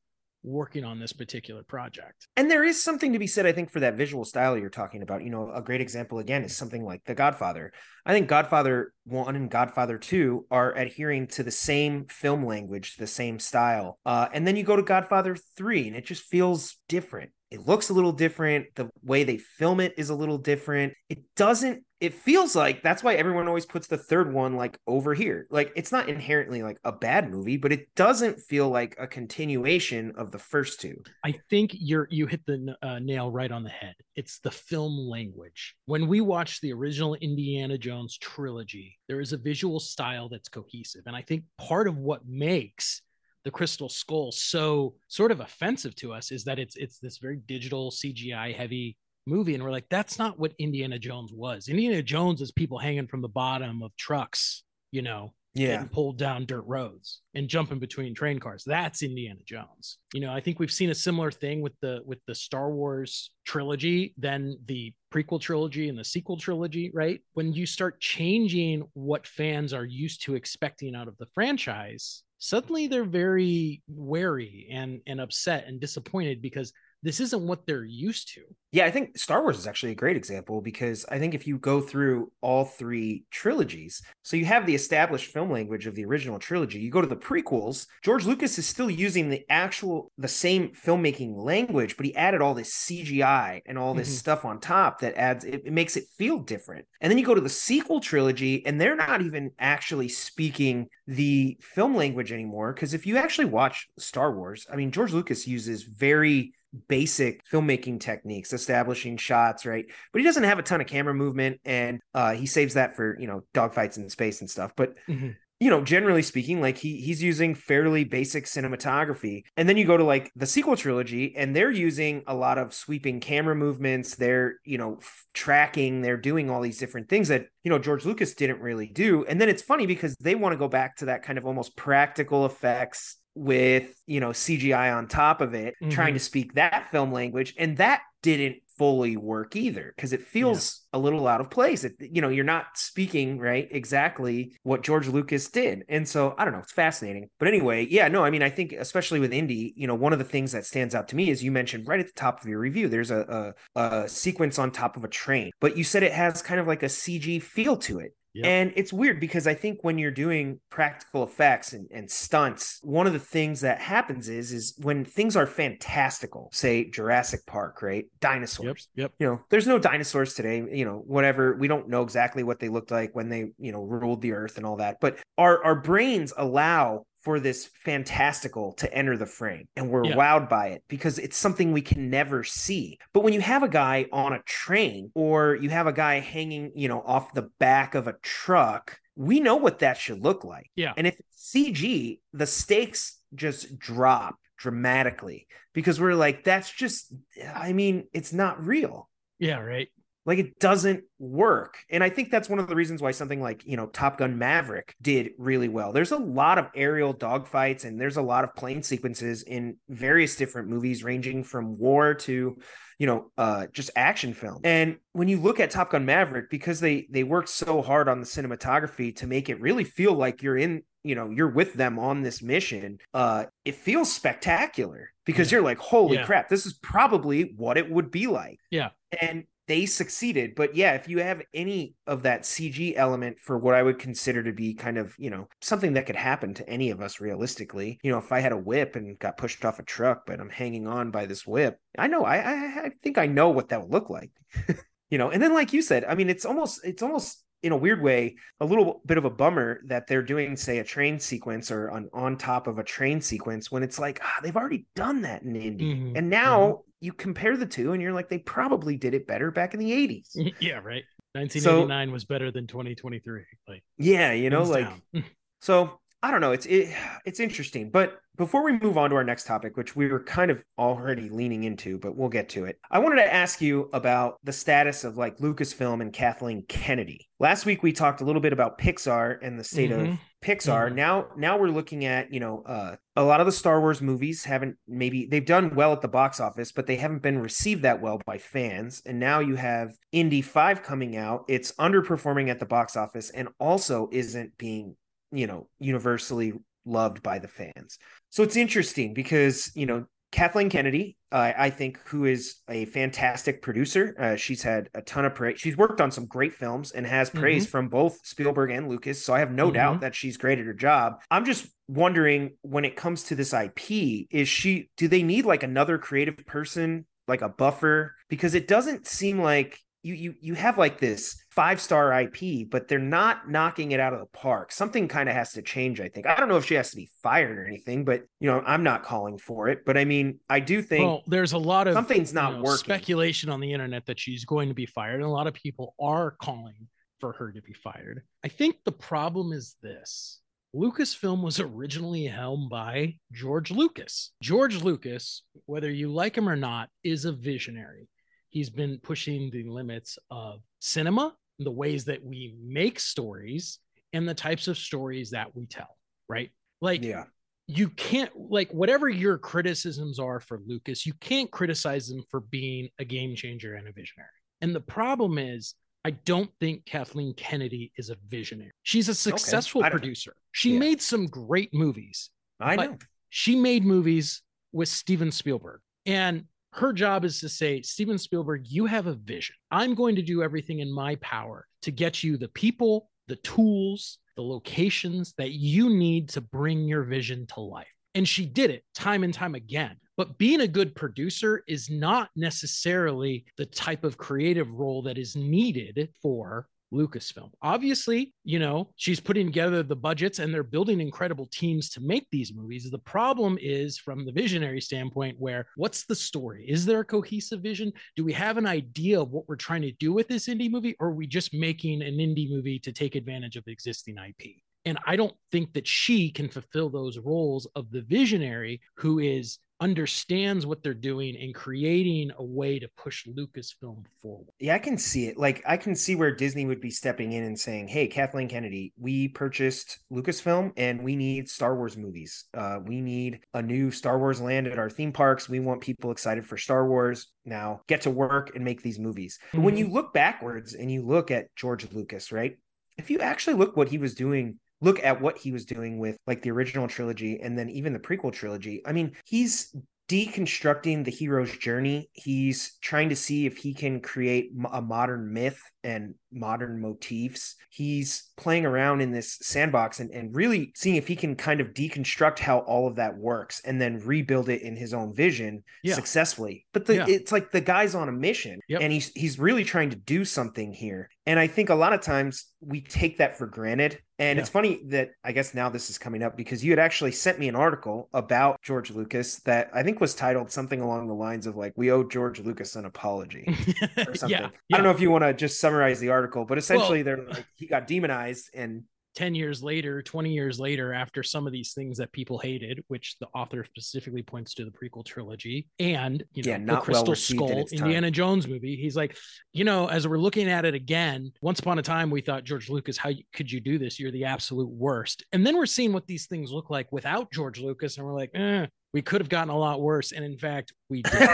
working 0.45 0.85
on 0.85 1.01
this 1.01 1.13
particular 1.13 1.63
project. 1.63 2.29
And 2.37 2.51
there 2.51 2.63
is 2.63 2.83
something 2.83 3.13
to 3.15 3.19
be 3.19 3.27
said, 3.27 3.47
I 3.47 3.53
think, 3.53 3.71
for 3.71 3.81
that 3.81 3.97
visual 3.97 4.25
style 4.25 4.57
you're 4.57 4.69
talking 4.69 5.03
about. 5.03 5.25
You 5.25 5.31
know, 5.31 5.51
a 5.53 5.63
great 5.63 5.81
example 5.81 6.19
again 6.19 6.45
is 6.45 6.57
something 6.57 6.85
like 6.85 7.03
The 7.05 7.15
Godfather. 7.15 7.73
I 8.05 8.13
think 8.13 8.29
Godfather 8.29 8.93
1 9.07 9.35
and 9.35 9.51
Godfather 9.51 9.99
2 9.99 10.47
are 10.51 10.77
adhering 10.77 11.27
to 11.29 11.43
the 11.43 11.51
same 11.51 12.05
film 12.07 12.45
language, 12.45 12.97
the 12.97 13.07
same 13.07 13.39
style. 13.39 13.99
Uh, 14.05 14.29
and 14.33 14.47
then 14.47 14.57
you 14.57 14.63
go 14.63 14.77
to 14.77 14.83
Godfather 14.83 15.37
3 15.57 15.89
and 15.89 15.97
it 15.97 16.05
just 16.05 16.25
feels 16.25 16.77
different. 16.89 17.31
It 17.51 17.67
looks 17.67 17.89
a 17.89 17.95
little 17.95 18.13
different. 18.13 18.67
The 18.75 18.91
way 19.03 19.25
they 19.25 19.39
film 19.39 19.81
it 19.81 19.95
is 19.97 20.11
a 20.11 20.15
little 20.15 20.39
different. 20.39 20.93
It 21.09 21.23
doesn't 21.37 21.85
it 22.05 22.13
feels 22.13 22.55
like 22.55 22.83
that's 22.83 23.03
why 23.03 23.15
everyone 23.15 23.49
always 23.49 23.65
puts 23.65 23.87
the 23.87 23.97
third 23.97 24.33
one 24.33 24.57
like 24.57 24.79
over 24.87 25.15
here. 25.15 25.47
Like 25.51 25.73
it's 25.75 25.91
not 25.91 26.11
inherently 26.11 26.63
like 26.63 26.79
a 26.85 26.93
bad 26.93 27.31
movie, 27.31 27.57
but 27.57 27.73
it 27.73 27.95
doesn't 27.97 28.41
feel 28.41 28.69
like 28.69 28.95
a 28.99 29.07
continuation 29.07 30.13
of 30.19 30.31
the 30.31 30.39
first 30.39 30.83
two. 30.83 31.03
I 31.25 31.33
think 31.49 31.71
you're 31.73 32.07
you 32.11 32.27
hit 32.27 32.45
the 32.47 32.77
uh, 32.83 32.99
nail 32.99 33.31
right 33.31 33.51
on 33.51 33.65
the 33.65 33.71
head. 33.71 33.95
It's 34.17 34.39
the 34.41 34.51
film 34.51 34.99
language. 34.99 35.75
When 35.87 36.07
we 36.07 36.21
watch 36.21 36.61
the 36.61 36.75
original 36.75 37.15
Indiana 37.15 37.79
Jones 37.79 38.19
trilogy, 38.19 38.99
there 39.09 39.21
is 39.21 39.33
a 39.33 39.39
visual 39.39 39.81
style 39.81 40.29
that's 40.29 40.51
cohesive, 40.51 41.05
and 41.07 41.17
I 41.17 41.23
think 41.23 41.45
part 41.57 41.89
of 41.89 41.97
what 41.97 42.29
makes 42.29 43.01
the 43.45 43.51
crystal 43.51 43.89
skull 43.89 44.33
so 44.33 44.95
sort 45.09 45.31
of 45.31 45.41
offensive 45.41 45.95
to 45.97 46.13
us 46.13 46.33
is 46.33 46.45
that 46.45 46.59
it's 46.59 46.77
it's 46.77 46.99
this 46.99 47.19
very 47.19 47.37
digital 47.47 47.91
CGI 47.91 48.55
heavy 48.55 48.97
movie 49.27 49.55
and 49.55 49.63
we're 49.63 49.71
like 49.71 49.89
that's 49.89 50.19
not 50.19 50.39
what 50.39 50.53
indiana 50.59 50.99
jones 50.99 51.33
was. 51.33 51.69
Indiana 51.69 52.03
jones 52.03 52.41
is 52.41 52.53
people 52.53 52.79
hanging 52.79 53.07
from 53.07 53.23
the 53.23 53.29
bottom 53.29 53.83
of 53.83 53.95
trucks 53.97 54.63
you 54.91 55.03
know 55.03 55.33
yeah. 55.55 55.69
getting 55.69 55.89
pulled 55.89 56.19
down 56.19 56.47
dirt 56.47 56.65
roads 56.67 57.23
and 57.35 57.49
jumping 57.49 57.79
between 57.79 58.15
train 58.15 58.39
cars. 58.39 58.65
That's 58.67 59.03
indiana 59.03 59.41
jones. 59.47 59.99
You 60.13 60.21
know 60.21 60.33
i 60.33 60.41
think 60.41 60.59
we've 60.59 60.73
seen 60.73 60.91
a 60.91 60.95
similar 60.95 61.31
thing 61.31 61.61
with 61.63 61.75
the 61.81 62.01
with 62.05 62.19
the 62.27 62.35
star 62.35 62.71
wars 62.71 63.31
trilogy 63.47 64.15
then 64.19 64.59
the 64.67 64.93
prequel 65.13 65.41
trilogy 65.41 65.89
and 65.89 65.99
the 65.99 66.05
sequel 66.05 66.37
trilogy 66.37 66.91
right? 66.93 67.21
When 67.35 67.53
you 67.53 67.67
start 67.67 68.01
changing 68.01 68.85
what 68.95 69.27
fans 69.27 69.73
are 69.73 69.85
used 69.85 70.23
to 70.23 70.35
expecting 70.35 70.95
out 70.95 71.09
of 71.09 71.17
the 71.19 71.27
franchise 71.35 72.25
suddenly 72.39 72.87
they're 72.87 73.05
very 73.05 73.83
wary 73.89 74.69
and 74.71 75.01
and 75.07 75.21
upset 75.21 75.67
and 75.67 75.81
disappointed 75.81 76.43
because 76.43 76.73
this 77.05 77.21
isn't 77.21 77.47
what 77.47 77.67
they're 77.67 77.85
used 77.85 78.33
to. 78.35 78.41
Yeah, 78.73 78.87
I 78.87 78.91
think 78.91 79.17
Star 79.17 79.43
Wars 79.43 79.59
is 79.59 79.69
actually 79.69 79.93
a 79.93 79.95
great 79.95 80.17
example 80.17 80.61
because 80.61 81.07
I 81.09 81.21
think 81.21 81.33
if 81.33 81.47
you 81.47 81.59
go 81.59 81.81
through 81.81 82.33
all 82.41 82.65
three 82.65 83.25
trilogies, 83.31 84.03
so 84.23 84.37
you 84.37 84.47
have 84.47 84.67
the 84.67 84.75
established 84.75 85.31
film 85.31 85.51
language 85.51 85.87
of 85.87 85.95
the 85.95 86.05
original 86.05 86.41
trilogy, 86.41 86.81
you 86.81 86.91
go 86.91 87.01
to 87.01 87.07
the 87.07 87.15
prequels, 87.15 87.87
George 88.03 88.25
Lucas 88.25 88.59
is 88.59 88.67
still 88.67 88.91
using 88.91 89.29
the 89.29 89.45
actual 89.49 90.11
the 90.19 90.27
same 90.27 90.71
filmmaking 90.71 91.37
language, 91.37 91.97
but 91.97 92.07
he 92.07 92.17
added 92.17 92.41
all 92.41 92.55
this 92.55 92.75
CGI 92.75 93.61
and 93.67 93.79
all 93.79 93.95
this 93.95 94.09
mm-hmm. 94.09 94.17
stuff 94.17 94.45
on 94.45 94.59
top 94.59 95.01
that 95.01 95.15
adds 95.15 95.45
it, 95.45 95.63
it 95.67 95.73
makes 95.73 95.97
it 95.97 96.09
feel 96.17 96.39
different. 96.39 96.87
And 97.01 97.11
then 97.11 97.19
you 97.19 97.25
go 97.25 97.35
to 97.35 97.41
the 97.41 97.49
sequel 97.49 98.01
trilogy 98.01 98.65
and 98.67 98.81
they're 98.81 98.97
not 98.97 99.21
even 99.21 99.53
actually 99.59 100.09
speaking 100.09 100.89
the 101.07 101.59
film 101.61 101.95
language 101.95 102.33
anymore 102.33 102.73
because 102.73 102.95
if 102.95 103.07
you 103.07 103.19
actually 103.19 103.45
watch 103.45 103.89
Star 103.99 104.35
Wars, 104.35 104.67
I 104.73 104.77
mean 104.77 104.91
George 104.91 105.13
Lucas 105.13 105.47
uses 105.47 105.83
very 105.83 106.55
basic 106.89 107.45
filmmaking 107.47 108.01
techniques, 108.01 108.53
establishing 108.53 109.17
shots, 109.17 109.67
right? 109.67 109.87
But 110.13 110.21
he 110.21 110.25
doesn't 110.25 110.45
have 110.45 110.59
a 110.59 110.63
ton 110.63 110.81
of 110.81 110.87
camera 110.87 111.15
movement, 111.15 111.61
and 111.65 112.01
uh, 112.15 112.33
he 112.33 112.47
saves 112.47 112.75
that 112.75 112.97
for 112.97 113.19
you 113.19 113.27
know 113.27 113.45
dogfights 113.55 113.97
in 113.97 114.09
space 114.11 114.41
and 114.41 114.51
stuff. 114.51 114.73
But 114.77 114.95
mm-hmm. 115.09 115.31
you 115.61 115.71
know, 115.71 115.83
generally 115.83 116.23
speaking, 116.23 116.61
like 116.61 116.79
he 116.79 117.01
he's 117.01 117.23
using 117.23 117.55
fairly 117.55 118.05
basic 118.05 118.45
cinematography. 118.47 119.45
And 119.57 119.69
then 119.69 119.77
you 119.77 119.85
go 119.85 119.97
to 119.97 120.05
like 120.05 120.31
the 120.37 120.47
sequel 120.47 120.77
trilogy, 120.77 121.35
and 121.37 121.55
they're 121.55 121.71
using 121.71 122.23
a 122.27 122.35
lot 122.35 122.59
of 122.59 122.75
sweeping 122.75 123.21
camera 123.21 123.55
movements. 123.55 124.17
They're 124.17 124.57
you 124.65 124.79
know 124.79 124.99
f- 125.01 125.27
tracking. 125.33 126.03
They're 126.03 126.17
doing 126.17 126.51
all 126.51 126.61
these 126.61 126.79
different 126.79 127.09
things 127.09 127.29
that 127.29 127.47
you 127.63 127.71
know 127.71 127.79
George 127.79 128.05
Lucas 128.05 128.35
didn't 128.35 128.61
really 128.61 128.89
do. 128.89 129.25
And 129.27 129.41
then 129.41 129.49
it's 129.49 129.63
funny 129.63 129.87
because 129.87 130.15
they 130.21 130.35
want 130.35 130.53
to 130.53 130.59
go 130.59 130.69
back 130.69 130.97
to 130.97 131.07
that 131.07 131.23
kind 131.23 131.39
of 131.39 131.47
almost 131.47 131.77
practical 131.77 132.47
effects 132.47 133.19
with 133.35 133.95
you 134.07 134.21
know 134.21 134.31
CGI 134.31 134.97
on 134.97 135.09
top 135.09 135.41
of 135.41 135.55
it, 135.55 135.75
mm-hmm. 135.81 135.91
trying 135.91 136.15
to 136.15 136.21
speak 136.21 136.55
that 136.55 136.91
film 136.91 137.13
language, 137.13 137.55
and 137.59 137.77
that 137.79 138.03
didn't 138.23 138.57
fully 138.79 139.17
work 139.17 139.55
either 139.55 139.93
because 139.95 140.13
it 140.13 140.23
feels 140.23 140.81
yeah. 140.93 140.99
a 140.99 141.01
little 141.01 141.29
out 141.29 141.41
of 141.41 141.51
place. 141.51 141.85
It, 141.85 141.95
you 142.01 142.21
know, 142.21 142.29
you're 142.29 142.45
not 142.45 142.67
speaking 142.75 143.39
right 143.39 143.69
exactly 143.71 144.57
what 144.63 144.83
George 144.83 145.09
Lucas 145.09 145.49
did, 145.49 145.85
and 145.89 146.09
so 146.09 146.35
I 146.39 146.45
don't 146.45 146.55
know. 146.55 146.61
It's 146.61 146.73
fascinating, 146.73 147.29
but 147.39 147.49
anyway, 147.49 147.87
yeah, 147.89 148.09
no, 148.09 148.25
I 148.25 148.31
mean, 148.31 148.43
I 148.43 148.51
think 148.51 148.73
especially 148.73 149.21
with 149.21 149.33
indie, 149.33 149.73
you 149.77 149.87
know, 149.87 149.95
one 149.95 150.13
of 150.13 150.19
the 150.19 150.25
things 150.25 150.53
that 150.53 150.67
stands 150.67 150.95
out 150.95 151.09
to 151.09 151.17
me 151.17 151.31
is 151.31 151.43
you 151.43 151.53
mentioned 151.53 151.87
right 151.87 152.01
at 152.01 152.07
the 152.07 152.13
top 152.13 152.41
of 152.41 152.49
your 152.49 152.59
review. 152.59 152.89
There's 152.89 153.11
a, 153.11 153.55
a, 153.77 153.81
a 153.81 154.09
sequence 154.09 154.59
on 154.59 154.71
top 154.71 154.97
of 154.97 155.05
a 155.05 155.09
train, 155.09 155.51
but 155.61 155.77
you 155.77 155.85
said 155.85 156.03
it 156.03 156.13
has 156.13 156.43
kind 156.43 156.61
of 156.61 156.67
like 156.67 156.83
a 156.83 156.87
CG 156.87 157.43
feel 157.43 157.77
to 157.79 158.01
it. 158.01 158.15
Yep. 158.35 158.47
And 158.47 158.73
it's 158.75 158.93
weird 158.93 159.21
because 159.21 159.47
I 159.47 159.55
think 159.55 159.79
when 159.83 159.97
you're 159.97 160.11
doing 160.11 160.59
practical 160.69 161.23
effects 161.23 161.73
and, 161.73 161.89
and 161.93 162.11
stunts, 162.11 162.81
one 162.83 163.07
of 163.07 163.13
the 163.13 163.19
things 163.21 163.61
that 163.61 163.79
happens 163.79 164.29
is 164.29 164.53
is 164.53 164.75
when 164.83 165.05
things 165.05 165.37
are 165.37 165.47
fantastical, 165.47 166.51
say 166.53 166.91
Jurassic 166.91 167.47
Park, 167.47 167.81
right? 167.81 168.07
Dinosaurs. 168.21 168.89
Yep. 168.97 169.05
yep. 169.05 169.13
You 169.21 169.27
know, 169.29 169.41
there's 169.51 169.69
no 169.69 169.79
dinosaurs 169.79 170.35
today, 170.35 170.65
you 170.73 170.85
know, 170.85 171.03
whatever. 171.07 171.55
We 171.57 171.69
don't 171.69 171.89
know 171.89 172.03
exactly 172.03 172.43
what 172.43 172.59
they 172.59 172.69
looked 172.69 172.91
like 172.91 173.15
when 173.15 173.29
they, 173.29 173.53
you 173.59 173.71
know, 173.71 173.85
ruled 173.85 174.21
the 174.21 174.33
earth 174.33 174.57
and 174.57 174.67
all 174.67 174.77
that. 174.77 174.97
But 175.01 175.19
our 175.39 175.63
our 175.65 175.77
brains 175.77 176.33
allow 176.37 177.07
for 177.25 177.41
this 177.41 177.71
fantastical 177.85 178.75
to 178.75 178.93
enter 178.93 179.17
the 179.17 179.27
frame 179.27 179.67
and 179.77 179.89
we're 179.89 180.05
yeah. 180.05 180.15
wowed 180.15 180.49
by 180.49 180.69
it 180.69 180.85
because 180.89 181.19
it's 181.19 181.39
something 181.39 181.73
we 181.73 181.81
can 181.81 182.11
never 182.11 182.45
see. 182.45 182.99
But 183.15 183.25
when 183.25 183.33
you 183.33 183.41
have 183.41 183.63
a 183.63 183.69
guy 183.69 184.07
on 184.13 184.35
a 184.35 184.43
train 184.43 185.11
or 185.15 185.55
you 185.55 185.71
have 185.71 185.87
a 185.87 185.93
guy 185.93 186.21
hanging, 186.21 186.73
you 186.75 186.89
know, 186.89 187.01
off 187.01 187.33
the 187.33 187.49
back 187.59 187.95
of 187.95 188.07
a 188.07 188.17
truck, 188.23 188.99
we 189.17 189.41
know 189.41 189.57
what 189.57 189.79
that 189.79 189.97
should 189.97 190.23
look 190.23 190.45
like. 190.45 190.71
Yeah. 190.77 190.93
And 190.97 191.07
if 191.07 191.17
CG, 191.35 192.21
the 192.35 192.47
stakes 192.47 193.19
just 193.35 193.79
drop 193.79 194.37
dramatically 194.59 195.47
because 195.73 195.99
we're 195.99 196.15
like, 196.15 196.45
that's 196.45 196.71
just, 196.71 197.13
I 197.55 197.73
mean, 197.73 198.07
it's 198.13 198.35
not 198.35 198.65
real. 198.65 199.09
Yeah, 199.39 199.61
right. 199.61 199.89
Like 200.27 200.39
it 200.39 200.59
doesn't 200.59 201.05
work. 201.19 201.77
And 201.91 202.03
I 202.03 202.09
think 202.09 202.31
that's 202.31 202.49
one 202.49 202.59
of 202.59 202.69
the 202.69 202.75
reasons 202.75 203.03
why 203.03 203.11
something 203.11 203.41
like, 203.41 203.65
you 203.67 203.77
know, 203.77 203.87
Top 203.87 204.19
Gun 204.19 204.39
Maverick 204.39 204.95
did 205.01 205.33
really 205.39 205.69
well. 205.69 205.93
There's 205.93 206.13
a 206.13 206.19
lot 206.19 206.59
of 206.59 206.69
aerial 206.75 207.15
dogfights 207.15 207.85
and 207.85 208.01
there's 208.01 208.17
a 208.17 208.23
lot 208.23 208.45
of 208.45 208.55
plane 208.55 208.83
sequences 208.83 209.43
in 209.43 209.77
various 209.89 210.37
different 210.37 210.69
movies, 210.69 211.05
ranging 211.05 211.45
from 211.45 211.79
war 211.79 212.15
to, 212.15 212.57
you 212.99 213.07
know, 213.07 213.31
uh, 213.37 213.67
just 213.73 213.91
action 213.97 214.33
film. 214.33 214.61
And 214.65 214.97
when 215.13 215.29
you 215.29 215.39
look 215.39 215.61
at 215.61 215.71
Top 215.71 215.91
Gun 215.91 216.07
Maverick, 216.07 216.49
because 216.49 216.81
they 216.81 217.07
they 217.11 217.23
worked 217.23 217.49
so 217.49 217.83
hard 217.83 218.09
on 218.09 218.21
the 218.21 218.27
cinematography 218.27 219.15
to 219.17 219.27
make 219.27 219.49
it 219.49 219.61
really 219.61 219.85
feel 219.85 220.15
like 220.15 220.43
you're 220.43 220.57
in 220.57 220.83
you 221.05 221.15
know 221.15 221.31
you're 221.31 221.51
with 221.51 221.75
them 221.75 221.99
on 221.99 222.23
this 222.23 222.43
mission 222.43 222.99
uh 223.13 223.45
it 223.65 223.75
feels 223.75 224.11
spectacular 224.11 225.11
because 225.27 225.53
yeah. 225.53 225.57
you're 225.57 225.65
like 225.65 225.79
holy 225.79 226.17
yeah. 226.17 226.25
crap 226.25 226.49
this 226.49 226.67
is 226.67 226.73
probably 226.73 227.53
what 227.57 227.77
it 227.77 227.89
would 227.91 228.11
be 228.11 228.27
like 228.27 228.59
yeah 228.71 228.89
and 229.21 229.45
they 229.67 229.87
succeeded. 229.87 230.55
But 230.55 230.75
yeah, 230.75 230.95
if 230.95 231.09
you 231.09 231.21
have 231.21 231.43
any 231.53 231.95
of 232.07 232.23
that 232.23 232.43
CG 232.43 232.95
element 232.97 233.39
for 233.39 233.59
what 233.59 233.75
I 233.75 233.83
would 233.83 233.99
consider 233.99 234.43
to 234.43 234.53
be 234.53 234.75
kind 234.75 234.99
of, 234.99 235.15
you 235.19 235.31
know, 235.31 235.49
something 235.61 235.95
that 235.95 236.07
could 236.07 236.17
happen 236.17 236.55
to 236.55 236.69
any 236.69 236.91
of 236.91 237.01
us 237.01 237.21
realistically, 237.21 237.99
you 238.03 238.13
know, 238.13 238.19
if 238.19 238.33
I 238.33 238.41
had 238.41 238.53
a 238.53 238.59
whip 238.59 238.97
and 238.97 239.19
got 239.19 239.39
pushed 239.39 239.65
off 239.65 239.79
a 239.79 239.83
truck, 239.83 240.27
but 240.27 240.41
I'm 240.41 240.51
hanging 240.51 240.87
on 240.87 241.11
by 241.11 241.27
this 241.27 241.47
whip, 241.47 241.79
I 241.99 242.09
know, 242.09 242.25
I, 242.25 242.37
I, 242.37 242.55
I 242.85 242.91
think 243.03 243.19
I 243.19 243.27
know 243.27 243.51
what 243.51 243.71
that 243.71 243.81
would 243.81 243.93
look 243.93 244.11
like. 244.11 244.31
you 245.11 245.19
know, 245.19 245.31
and 245.31 245.43
then 245.43 245.55
like 245.55 245.73
you 245.73 245.83
said, 245.83 246.05
I 246.05 246.15
mean, 246.15 246.29
it's 246.29 246.45
almost, 246.45 246.81
it's 246.85 247.03
almost 247.03 247.45
in 247.65 247.73
a 247.73 247.77
weird 247.77 248.03
way, 248.03 248.37
a 248.61 248.65
little 248.67 249.01
bit 249.07 249.17
of 249.17 249.25
a 249.25 249.31
bummer 249.31 249.81
that 249.87 250.07
they're 250.07 250.23
doing, 250.23 250.55
say, 250.55 250.79
a 250.79 250.85
train 250.85 251.19
sequence 251.19 251.71
or 251.71 251.91
on, 251.91 252.11
on 252.13 252.37
top 252.37 252.67
of 252.67 252.79
a 252.79 252.85
train 252.85 253.23
sequence 253.23 253.73
when 253.73 253.83
it's 253.83 253.99
like, 253.99 254.21
ah, 254.23 254.41
they've 254.43 254.57
already 254.57 254.85
done 254.95 255.23
that 255.23 255.43
in 255.43 255.57
Indy. 255.57 255.95
Mm-hmm. 255.95 256.17
And 256.17 256.29
now 256.29 256.61
mm-hmm. 256.61 256.81
You 257.05 257.13
compare 257.13 257.55
the 257.55 257.67
two 257.67 257.93
and 257.93 258.01
you're 258.01 258.15
like, 258.15 258.31
they 258.31 258.39
probably 258.39 258.97
did 258.97 259.13
it 259.13 259.27
better 259.27 259.51
back 259.51 259.75
in 259.75 259.81
the 259.81 259.91
80s. 259.91 260.31
Yeah, 260.61 260.77
right. 260.77 261.05
1989 261.33 262.09
so, 262.09 262.13
was 262.13 262.25
better 262.25 262.51
than 262.51 262.67
2023. 262.67 263.43
Like, 263.69 263.83
yeah, 263.99 264.33
you 264.33 264.49
know, 264.49 264.63
like, 264.63 264.89
so 265.61 266.01
I 266.25 266.31
don't 266.31 266.41
know. 266.41 266.53
It's 266.53 266.65
it, 266.65 266.89
it's 267.27 267.39
interesting. 267.39 267.91
But 267.91 268.19
before 268.39 268.65
we 268.65 268.79
move 268.79 268.97
on 268.97 269.11
to 269.11 269.17
our 269.17 269.25
next 269.25 269.45
topic, 269.45 269.77
which 269.77 269.95
we 269.95 270.09
were 270.09 270.25
kind 270.25 270.51
of 270.51 270.65
already 270.79 271.29
leaning 271.29 271.65
into, 271.65 271.99
but 271.99 272.17
we'll 272.17 272.31
get 272.31 272.49
to 272.49 272.65
it. 272.65 272.79
I 272.91 272.99
wanted 272.99 273.17
to 273.17 273.33
ask 273.33 273.61
you 273.61 273.91
about 273.93 274.39
the 274.43 274.51
status 274.51 275.05
of 275.05 275.19
like 275.19 275.37
Lucasfilm 275.37 276.01
and 276.01 276.15
Kathleen 276.15 276.65
Kennedy. 276.67 277.29
Last 277.39 277.67
week 277.67 277.83
we 277.83 277.93
talked 277.93 278.23
a 278.23 278.25
little 278.25 278.41
bit 278.41 278.55
about 278.55 278.79
Pixar 278.79 279.37
and 279.43 279.61
the 279.61 279.65
state 279.65 279.91
mm-hmm. 279.91 280.13
of 280.13 280.19
Pixar. 280.43 280.87
Mm-hmm. 280.87 280.95
Now 280.95 281.27
now 281.37 281.59
we're 281.59 281.69
looking 281.69 282.07
at, 282.07 282.33
you 282.33 282.41
know, 282.41 282.63
uh, 282.65 282.97
a 283.17 283.23
lot 283.23 283.41
of 283.41 283.47
the 283.47 283.53
Star 283.53 283.79
Wars 283.79 284.01
movies 284.01 284.45
haven't 284.45 284.79
maybe 284.89 285.27
they've 285.27 285.45
done 285.45 285.75
well 285.75 285.93
at 285.93 286.01
the 286.01 286.09
box 286.09 286.41
office, 286.41 286.73
but 286.73 286.87
they 286.87 286.97
haven't 286.97 287.21
been 287.21 287.39
received 287.39 287.83
that 287.83 288.01
well 288.01 288.19
by 288.25 288.39
fans. 288.39 289.03
And 289.05 289.21
now 289.21 289.41
you 289.41 289.57
have 289.57 289.91
Indy 290.11 290.41
5 290.41 290.83
coming 290.83 291.19
out. 291.19 291.45
It's 291.49 291.73
underperforming 291.73 292.49
at 292.49 292.61
the 292.61 292.67
box 292.67 292.97
office 292.97 293.29
and 293.29 293.49
also 293.61 294.09
isn't 294.11 294.57
being 294.57 294.97
you 295.35 295.47
know, 295.47 295.69
universally 295.79 296.55
loved 296.85 297.23
by 297.23 297.39
the 297.39 297.49
fans. 297.49 297.99
So 298.31 298.43
it's 298.43 298.57
interesting 298.57 299.15
because, 299.15 299.71
you 299.75 299.87
know, 299.87 300.07
Kathleen 300.35 300.69
Kennedy, 300.69 301.17
uh, 301.31 301.53
I 301.57 301.71
think, 301.71 302.01
who 302.07 302.25
is 302.25 302.57
a 302.69 302.87
fantastic 302.87 303.63
producer. 303.63 304.17
Uh, 304.19 304.35
she's 304.35 304.63
had 304.65 304.91
a 304.93 305.01
ton 305.01 305.25
of 305.25 305.37
praise. 305.37 305.61
She's 305.61 305.77
worked 305.77 306.01
on 306.01 306.11
some 306.11 306.27
great 306.27 306.53
films 306.53 306.91
and 306.91 307.07
has 307.07 307.31
praise 307.31 307.63
mm-hmm. 307.63 307.71
from 307.71 307.89
both 307.89 308.19
Spielberg 308.25 308.73
and 308.73 308.89
Lucas. 308.89 309.25
So 309.25 309.33
I 309.33 309.39
have 309.39 309.53
no 309.53 309.67
mm-hmm. 309.67 309.75
doubt 309.75 310.01
that 310.01 310.17
she's 310.17 310.37
great 310.37 310.59
at 310.59 310.67
her 310.67 310.75
job. 310.75 311.21
I'm 311.31 311.45
just 311.45 311.69
wondering 311.87 312.57
when 312.63 312.85
it 312.85 312.97
comes 312.97 313.23
to 313.25 313.37
this 313.37 313.55
IP, 313.55 314.27
is 314.29 314.49
she, 314.49 314.91
do 314.97 315.07
they 315.07 315.23
need 315.23 315.45
like 315.45 315.63
another 315.63 315.99
creative 315.99 316.37
person, 316.47 317.07
like 317.29 317.43
a 317.43 317.49
buffer? 317.49 318.17
Because 318.29 318.57
it 318.57 318.67
doesn't 318.67 319.07
seem 319.07 319.39
like 319.39 319.79
you 320.05 320.15
you 320.15 320.35
you 320.41 320.55
have 320.55 320.77
like 320.77 321.01
this 321.01 321.43
five 321.51 321.81
star 321.81 322.13
IP, 322.21 322.71
but 322.71 322.89
they're 322.89 322.99
not 322.99 323.51
knocking 323.51 323.93
it 323.93 324.01
out 324.01 324.13
of 324.13 324.21
the 324.21 324.27
park. 324.27 324.71
Something 324.71 325.09
kind 325.09 325.29
of 325.29 325.35
has 325.35 325.55
to 325.55 325.63
change, 325.63 325.99
I 325.99 326.09
think. 326.09 326.27
I 326.27 326.37
don't 326.37 326.49
know 326.49 326.59
if 326.59 326.67
she 326.67 326.75
has 326.75 326.91
to 326.91 326.97
be 326.97 327.09
fired 327.23 327.59
or 327.59 327.67
anything, 327.67 328.05
but 328.05 328.25
you 328.39 328.51
know, 328.51 328.63
I'm 328.67 328.83
not 328.83 329.03
calling 329.03 329.39
for 329.39 329.69
it. 329.69 329.87
But 329.87 329.97
I 329.97 330.05
mean, 330.05 330.39
I 330.49 330.61
do 330.61 330.83
think 330.83 331.05
well, 331.05 331.23
there's 331.27 331.53
a 331.53 331.59
lot 331.59 331.89
of 331.89 331.95
something's 331.95 332.35
not 332.35 332.53
you 332.53 332.57
know, 332.59 332.65
working. 332.65 332.85
Speculation 332.85 333.49
on 333.49 333.61
the 333.61 333.73
internet 333.73 334.05
that 334.07 334.21
she's 334.21 334.45
going 334.45 334.69
to 334.69 334.75
be 334.75 334.87
fired, 334.87 335.17
and 335.17 335.25
a 335.25 335.29
lot 335.29 335.47
of 335.47 335.55
people 335.55 335.95
are 335.99 336.33
calling 336.33 336.89
for 337.19 337.33
her 337.33 337.51
to 337.51 337.63
be 337.63 337.73
fired. 337.73 338.23
I 338.45 338.49
think 338.49 338.77
the 338.85 338.93
problem 338.93 339.53
is 339.53 339.77
this. 339.83 340.41
Lucasfilm 340.75 341.41
was 341.41 341.61
originally 341.61 342.27
helmed 342.27 342.69
by 342.69 343.15
George 343.33 343.71
Lucas. 343.71 344.33
George 344.43 344.83
Lucas, 344.83 345.43
whether 345.67 345.89
you 345.89 346.09
like 346.09 346.37
him 346.37 346.49
or 346.49 346.57
not, 346.57 346.89
is 347.05 347.25
a 347.25 347.33
visionary 347.33 348.09
he's 348.55 348.71
been 348.71 348.99
pushing 349.03 349.51
the 349.51 349.65
limits 349.65 350.17
of 350.31 350.61
cinema, 350.79 351.35
the 351.59 351.71
ways 351.71 352.05
that 352.07 352.25
we 352.25 352.55
make 352.65 352.99
stories, 352.99 353.81
and 354.15 354.27
the 354.27 354.35
types 354.35 354.69
of 354.69 354.79
stories 354.79 355.31
that 355.31 355.55
we 355.55 355.67
tell, 355.67 355.99
right? 356.29 356.51
Like, 356.81 357.05
yeah. 357.05 357.25
You 357.67 357.89
can't 357.89 358.31
like 358.37 358.71
whatever 358.73 359.09
your 359.09 359.39
criticisms 359.39 360.19
are 360.19 360.39
for 360.39 360.61
Lucas, 360.67 361.07
you 361.07 361.15
can't 361.15 361.51
criticize 361.51 362.11
him 362.11 362.23
for 362.31 362.41
being 362.41 362.91
a 362.99 363.07
game 363.07 363.35
changer 363.35 363.77
and 363.77 363.89
a 363.89 363.93
visionary. 363.93 364.29
And 364.61 364.75
the 364.75 364.83
problem 364.83 365.39
is, 365.39 365.75
I 366.05 366.11
don't 366.11 366.51
think 366.61 366.85
Kathleen 366.85 367.33
Kennedy 367.39 367.91
is 367.97 368.11
a 368.11 368.17
visionary. 368.29 368.73
She's 368.83 369.09
a 369.09 369.15
successful 369.15 369.81
okay. 369.81 369.89
producer. 369.89 370.37
She 370.53 370.75
yeah. 370.75 370.79
made 370.79 371.01
some 371.01 371.27
great 371.27 371.73
movies. 371.73 372.29
I 372.61 372.77
know. 372.77 372.99
She 373.31 373.57
made 373.57 373.83
movies 373.83 374.43
with 374.73 374.91
Steven 374.91 375.33
Spielberg. 375.33 375.81
And 376.05 376.45
Her 376.75 376.93
job 376.93 377.25
is 377.25 377.39
to 377.39 377.49
say, 377.49 377.83
Steven 377.83 378.19
Spielberg, 378.19 378.67
you 378.67 378.87
have 378.87 379.07
a 379.07 379.15
vision. 379.15 379.55
I'm 379.71 379.95
going 379.95 380.17
to 380.17 380.23
do 380.23 380.43
everything 380.43 380.81
in 380.81 380.93
my 380.93 381.15
power 381.17 381.69
to 381.83 381.93
get 381.93 382.25
you 382.25 382.37
the 382.37 382.49
people, 382.49 383.09
the 383.29 383.37
tools, 383.37 384.19
the 384.35 384.43
locations 384.43 385.35
that 385.39 385.53
you 385.53 385.89
need 385.89 386.29
to 386.31 386.41
bring 386.41 386.89
your 386.89 387.05
vision 387.05 387.47
to 387.55 387.61
life. 387.61 387.87
And 388.17 388.29
she 388.29 388.45
did 388.45 388.71
it 388.71 388.83
time 388.93 389.23
and 389.23 389.33
time 389.33 389.55
again. 389.55 389.97
But 390.17 390.37
being 390.37 390.63
a 390.63 390.69
good 390.69 390.97
producer 390.97 391.63
is 391.69 391.91
not 391.91 392.31
necessarily 392.35 393.45
the 393.57 393.67
type 393.67 394.03
of 394.03 394.19
creative 394.19 394.73
role 394.73 395.03
that 395.03 395.17
is 395.17 395.37
needed 395.37 396.09
for 396.23 396.67
Lucasfilm. 396.93 397.51
Obviously, 397.63 398.33
you 398.45 398.59
know, 398.59 398.91
she's 398.97 399.21
putting 399.21 399.47
together 399.47 399.83
the 399.83 399.97
budgets 399.97 400.39
and 400.39 400.53
they're 400.53 400.63
building 400.63 401.01
incredible 401.01 401.49
teams 401.53 401.91
to 401.91 402.01
make 402.01 402.27
these 402.31 402.55
movies. 402.55 402.89
The 402.91 402.99
problem 402.99 403.59
is 403.61 403.99
from 403.99 404.25
the 404.25 404.33
visionary 404.33 404.81
standpoint, 404.81 405.37
where 405.39 405.67
what's 405.77 406.05
the 406.05 406.15
story? 406.15 406.65
Is 406.69 406.87
there 406.87 407.01
a 407.01 407.05
cohesive 407.05 407.61
vision? 407.61 407.93
Do 408.17 408.25
we 408.25 408.33
have 408.33 408.59
an 408.59 408.67
idea 408.67 409.21
of 409.21 409.31
what 409.31 409.49
we're 409.49 409.57
trying 409.57 409.83
to 409.83 409.93
do 409.93 410.13
with 410.13 410.29
this 410.29 410.49
Indy 410.49 410.69
movie? 410.69 410.97
Or 411.01 411.09
are 411.09 411.15
we 411.15 411.27
just 411.27 411.53
making 411.53 412.03
an 412.03 412.21
Indy 412.21 412.49
movie 412.51 412.79
to 412.81 412.93
take 412.93 413.15
advantage 413.15 413.57
of 413.57 413.65
existing 413.67 414.17
IP? 414.17 414.57
And 414.85 414.99
I 415.07 415.17
don't 415.17 415.35
think 415.51 415.73
that 415.73 415.87
she 415.87 416.31
can 416.31 416.49
fulfill 416.49 416.91
those 416.91 417.19
roles 417.19 417.67
of 417.75 417.91
the 417.91 418.03
visionary 418.03 418.81
who 418.97 419.19
is 419.19 419.59
understands 419.85 420.65
what 420.65 420.83
they're 420.83 420.95
doing 420.95 421.37
and 421.37 421.55
creating 421.55 422.31
a 422.39 422.43
way 422.43 422.79
to 422.79 422.89
push 422.97 423.27
Lucasfilm 423.27 424.07
forward. 424.23 424.49
Yeah, 424.59 424.75
I 424.75 424.79
can 424.79 424.97
see 424.97 425.27
it. 425.27 425.37
Like 425.37 425.63
I 425.67 425.77
can 425.77 425.95
see 425.95 426.15
where 426.15 426.35
Disney 426.35 426.65
would 426.65 426.81
be 426.81 426.91
stepping 426.91 427.33
in 427.33 427.45
and 427.45 427.61
saying, 427.61 427.89
"Hey, 427.89 428.07
Kathleen 428.07 428.49
Kennedy, 428.49 428.95
we 428.99 429.29
purchased 429.29 429.99
Lucasfilm 430.11 430.73
and 430.79 431.05
we 431.05 431.17
need 431.17 431.51
Star 431.51 431.77
Wars 431.77 431.99
movies. 431.99 432.47
Uh, 432.55 432.79
we 432.83 433.03
need 433.03 433.41
a 433.53 433.61
new 433.61 433.91
Star 433.91 434.19
Wars 434.19 434.41
land 434.41 434.67
at 434.67 434.79
our 434.79 434.89
theme 434.89 435.13
parks. 435.13 435.51
We 435.51 435.61
want 435.61 435.83
people 435.83 436.11
excited 436.11 436.47
for 436.47 436.57
Star 436.57 436.89
Wars. 436.89 437.27
Now, 437.45 437.83
get 437.87 438.01
to 438.03 438.11
work 438.11 438.53
and 438.55 438.65
make 438.65 438.83
these 438.83 438.99
movies." 438.99 439.39
Mm-hmm. 439.53 439.63
When 439.63 439.77
you 439.77 439.89
look 439.89 440.15
backwards 440.15 440.73
and 440.73 440.91
you 440.91 441.03
look 441.03 441.31
at 441.31 441.55
George 441.57 441.93
Lucas, 441.93 442.33
right? 442.33 442.57
If 442.97 443.11
you 443.11 443.19
actually 443.19 443.57
look 443.57 443.77
what 443.77 443.89
he 443.89 443.99
was 443.99 444.15
doing 444.15 444.61
look 444.81 445.03
at 445.03 445.21
what 445.21 445.39
he 445.39 445.53
was 445.53 445.65
doing 445.65 445.99
with 445.99 446.17
like 446.27 446.43
the 446.43 446.51
original 446.51 446.89
trilogy 446.89 447.41
and 447.41 447.59
then 447.59 447.71
even 447.71 447.93
the 447.93 447.99
prequel 447.99 448.33
trilogy. 448.33 448.83
I 448.87 448.93
mean, 448.93 449.13
he's 449.25 449.75
deconstructing 450.09 451.05
the 451.05 451.11
hero's 451.11 451.57
journey. 451.57 452.11
He's 452.13 452.77
trying 452.81 453.09
to 453.09 453.17
see 453.17 453.47
if 453.47 453.57
he 453.57 453.73
can 453.75 454.01
create 454.01 454.51
a 454.73 454.83
modern 454.83 455.33
myth 455.33 455.61
and 455.85 456.15
modern 456.33 456.81
motifs. 456.81 457.55
He's 457.71 458.31
playing 458.37 458.67
around 458.67 459.01
in 459.01 459.13
this 459.13 459.39
sandbox 459.43 460.01
and, 460.01 460.11
and 460.11 460.35
really 460.35 460.73
seeing 460.75 460.97
if 460.97 461.07
he 461.07 461.15
can 461.15 461.37
kind 461.37 461.61
of 461.61 461.69
deconstruct 461.69 462.39
how 462.41 462.61
all 462.61 462.89
of 462.89 462.97
that 462.97 463.17
works 463.17 463.61
and 463.65 463.81
then 463.81 464.01
rebuild 464.01 464.49
it 464.49 464.63
in 464.63 464.77
his 464.77 464.93
own 464.93 465.15
vision 465.15 465.63
yeah. 465.83 465.95
successfully. 465.95 466.67
But 466.73 466.87
the, 466.87 466.97
yeah. 466.97 467.07
it's 467.09 467.31
like 467.31 467.51
the 467.51 467.61
guy's 467.61 467.95
on 467.95 468.09
a 468.09 468.13
mission 468.13 468.61
yep. 468.69 468.81
and 468.81 468.93
he's 468.93 469.13
he's 469.15 469.39
really 469.39 469.65
trying 469.65 469.91
to 469.91 469.97
do 469.97 470.25
something 470.25 470.73
here. 470.73 471.09
And 471.27 471.39
I 471.39 471.47
think 471.47 471.71
a 471.71 471.75
lot 471.75 471.93
of 471.93 472.01
times 472.01 472.47
we 472.61 472.81
take 472.81 473.19
that 473.19 473.39
for 473.39 473.47
granted. 473.47 473.99
And 474.19 474.37
yeah. 474.37 474.43
it's 474.43 474.51
funny 474.51 474.81
that 474.89 475.11
I 475.25 475.33
guess 475.33 475.55
now 475.55 475.69
this 475.69 475.91
is 475.91 475.99
coming 475.99 476.23
up 476.23 476.37
because 476.37 476.65
you 476.65 476.71
had 476.71 476.79
actually 476.79 477.13
sent 477.13 477.39
me 477.39 477.49
an 477.49 477.57
article 477.57 478.09
about 478.13 478.61
George 478.63 478.91
Lucas 478.91 479.41
that 479.41 479.71
I 479.75 479.83
think 479.83 480.01
was 480.01 480.15
titled 480.15 480.51
something 480.51 480.81
along 480.81 481.09
the 481.09 481.15
lines 481.15 481.47
of 481.47 481.57
like, 481.57 481.73
we 481.77 481.91
owe 481.91 482.05
George 482.05 482.41
Lucas 482.41 482.77
an 482.77 482.85
apology 482.85 483.45
or 484.07 484.15
something. 484.15 484.45
I 484.45 484.51
don't 484.71 484.85
know 484.85 484.91
if 484.91 485.01
you 485.01 485.11
want 485.11 485.25
to 485.25 485.33
just 485.33 485.59
summarize 485.59 485.74
the 486.01 486.11
article, 486.11 486.45
but 486.45 486.59
essentially 486.59 487.03
well, 487.03 487.17
they're 487.17 487.29
like, 487.29 487.47
he 487.57 487.67
got 487.67 487.87
demonized 487.87 488.51
and 488.55 488.85
10 489.15 489.35
years 489.35 489.63
later, 489.63 490.03
20 490.03 490.33
years 490.33 490.59
later, 490.59 490.93
after 490.93 491.23
some 491.23 491.47
of 491.47 491.53
these 491.53 491.73
things 491.73 491.99
that 491.99 492.13
people 492.13 492.39
hated, 492.39 492.83
which 492.89 493.17
the 493.21 493.27
author 493.29 493.65
specifically 493.65 494.23
points 494.23 494.55
to 494.55 494.65
the 494.65 494.71
prequel 494.71 495.05
trilogy 495.05 495.69
and, 495.79 496.25
you 496.33 496.43
know, 496.43 496.51
yeah, 496.51 496.59
the 496.59 496.81
Crystal 496.81 497.09
well 497.09 497.15
Skull, 497.15 497.65
Indiana 497.71 498.11
Jones 498.11 498.49
movie, 498.49 498.77
he's 498.77 498.97
like, 498.97 499.17
you 499.53 499.65
know, 499.65 499.87
as 499.87 500.07
we're 500.09 500.19
looking 500.19 500.49
at 500.49 500.65
it 500.65 500.75
again, 500.75 501.33
once 501.43 501.61
upon 501.61 501.79
a 501.79 501.83
time, 501.83 502.11
we 502.11 502.21
thought, 502.21 502.45
George 502.45 502.69
Lucas, 502.69 502.97
how 502.97 503.11
could 503.33 503.51
you 503.51 503.61
do 503.61 503.79
this? 503.79 504.01
You're 504.01 504.13
the 504.13 504.25
absolute 504.25 504.69
worst. 504.69 505.25
And 505.33 505.47
then 505.47 505.57
we're 505.57 505.67
seeing 505.67 505.93
what 505.93 506.07
these 506.07 506.27
things 506.27 506.51
look 506.51 506.71
like 506.71 506.91
without 506.91 507.31
George 507.31 507.61
Lucas. 507.61 507.97
And 507.97 508.07
we're 508.07 508.15
like, 508.15 508.31
eh, 508.35 508.67
we 508.95 509.03
could 509.03 509.21
have 509.21 509.29
gotten 509.29 509.51
a 509.51 509.59
lot 509.59 509.83
worse 509.83 510.13
and 510.13 510.25
in 510.25 510.39
fact 510.39 510.73
we 510.89 511.03
did. 511.11 511.29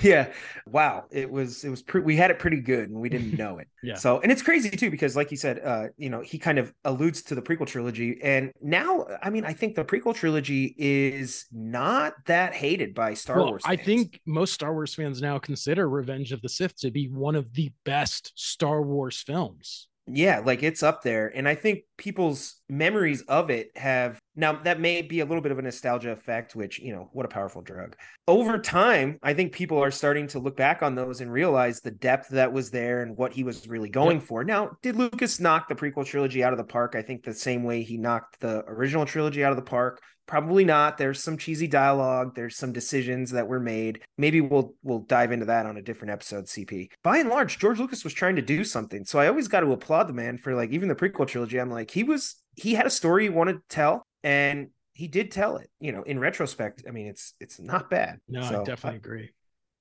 Yeah. 0.00 0.32
Wow. 0.66 1.04
It 1.10 1.30
was 1.30 1.62
it 1.64 1.68
was 1.68 1.82
pre- 1.82 2.00
we 2.00 2.16
had 2.16 2.30
it 2.30 2.38
pretty 2.38 2.60
good 2.60 2.88
and 2.88 2.98
we 2.98 3.08
didn't 3.08 3.34
know 3.38 3.58
it. 3.58 3.68
Yeah. 3.82 3.94
So 3.94 4.18
and 4.20 4.32
it's 4.32 4.42
crazy 4.42 4.70
too 4.70 4.90
because 4.90 5.14
like 5.14 5.30
you 5.30 5.36
said 5.36 5.60
uh 5.64 5.88
you 5.96 6.08
know 6.10 6.20
he 6.20 6.38
kind 6.38 6.58
of 6.58 6.72
alludes 6.84 7.22
to 7.24 7.34
the 7.34 7.42
prequel 7.42 7.66
trilogy 7.66 8.18
and 8.22 8.52
now 8.62 9.06
i 9.22 9.28
mean 9.28 9.44
i 9.44 9.52
think 9.52 9.74
the 9.74 9.84
prequel 9.84 10.14
trilogy 10.14 10.74
is 10.78 11.46
not 11.52 12.14
that 12.26 12.54
hated 12.54 12.94
by 12.94 13.12
star 13.12 13.36
well, 13.36 13.48
wars 13.50 13.62
fans. 13.64 13.78
i 13.78 13.82
think 13.82 14.20
most 14.24 14.52
star 14.54 14.72
wars 14.72 14.94
fans 14.94 15.20
now 15.20 15.38
consider 15.38 15.88
revenge 15.88 16.32
of 16.32 16.40
the 16.40 16.48
sith 16.48 16.76
to 16.76 16.90
be 16.90 17.08
one 17.08 17.36
of 17.36 17.52
the 17.52 17.70
best 17.84 18.32
star 18.34 18.80
wars 18.82 19.20
films. 19.20 19.88
Yeah 20.06 20.40
like 20.44 20.62
it's 20.62 20.82
up 20.82 21.02
there 21.02 21.28
and 21.28 21.48
i 21.48 21.54
think 21.54 21.82
people's 21.98 22.60
memories 22.72 23.20
of 23.28 23.50
it 23.50 23.70
have 23.76 24.18
now 24.34 24.54
that 24.62 24.80
may 24.80 25.02
be 25.02 25.20
a 25.20 25.26
little 25.26 25.42
bit 25.42 25.52
of 25.52 25.58
a 25.58 25.62
nostalgia 25.62 26.10
effect 26.10 26.56
which 26.56 26.78
you 26.78 26.90
know 26.90 27.10
what 27.12 27.26
a 27.26 27.28
powerful 27.28 27.60
drug 27.60 27.94
over 28.26 28.58
time 28.58 29.18
i 29.22 29.34
think 29.34 29.52
people 29.52 29.78
are 29.78 29.90
starting 29.90 30.26
to 30.26 30.38
look 30.38 30.56
back 30.56 30.82
on 30.82 30.94
those 30.94 31.20
and 31.20 31.30
realize 31.30 31.80
the 31.80 31.90
depth 31.90 32.30
that 32.30 32.50
was 32.50 32.70
there 32.70 33.02
and 33.02 33.14
what 33.14 33.34
he 33.34 33.44
was 33.44 33.68
really 33.68 33.90
going 33.90 34.16
yep. 34.16 34.26
for 34.26 34.42
now 34.42 34.70
did 34.80 34.96
lucas 34.96 35.38
knock 35.38 35.68
the 35.68 35.74
prequel 35.74 36.06
trilogy 36.06 36.42
out 36.42 36.54
of 36.54 36.56
the 36.56 36.64
park 36.64 36.94
i 36.96 37.02
think 37.02 37.22
the 37.22 37.34
same 37.34 37.62
way 37.62 37.82
he 37.82 37.98
knocked 37.98 38.40
the 38.40 38.64
original 38.66 39.04
trilogy 39.04 39.44
out 39.44 39.52
of 39.52 39.56
the 39.56 39.62
park 39.62 40.00
Probably 40.26 40.64
not. 40.64 40.98
There's 40.98 41.22
some 41.22 41.36
cheesy 41.36 41.66
dialogue. 41.66 42.34
There's 42.34 42.56
some 42.56 42.72
decisions 42.72 43.32
that 43.32 43.48
were 43.48 43.60
made. 43.60 44.00
Maybe 44.16 44.40
we'll 44.40 44.74
we'll 44.82 45.00
dive 45.00 45.32
into 45.32 45.46
that 45.46 45.66
on 45.66 45.76
a 45.76 45.82
different 45.82 46.12
episode. 46.12 46.46
CP. 46.46 46.88
By 47.02 47.18
and 47.18 47.28
large, 47.28 47.58
George 47.58 47.80
Lucas 47.80 48.04
was 48.04 48.14
trying 48.14 48.36
to 48.36 48.42
do 48.42 48.64
something. 48.64 49.04
So 49.04 49.18
I 49.18 49.26
always 49.26 49.48
got 49.48 49.60
to 49.60 49.72
applaud 49.72 50.04
the 50.04 50.12
man 50.12 50.38
for 50.38 50.54
like 50.54 50.70
even 50.70 50.88
the 50.88 50.94
prequel 50.94 51.26
trilogy. 51.26 51.60
I'm 51.60 51.70
like 51.70 51.90
he 51.90 52.04
was 52.04 52.36
he 52.56 52.74
had 52.74 52.86
a 52.86 52.90
story 52.90 53.24
he 53.24 53.28
wanted 53.28 53.54
to 53.54 53.62
tell, 53.68 54.06
and 54.22 54.68
he 54.92 55.08
did 55.08 55.30
tell 55.30 55.56
it. 55.56 55.70
You 55.80 55.92
know, 55.92 56.02
in 56.02 56.18
retrospect, 56.18 56.84
I 56.86 56.90
mean 56.90 57.06
it's 57.06 57.34
it's 57.40 57.58
not 57.58 57.90
bad. 57.90 58.20
No, 58.28 58.42
so 58.42 58.60
I 58.60 58.64
definitely 58.64 58.96
I, 58.96 58.96
agree. 58.96 59.30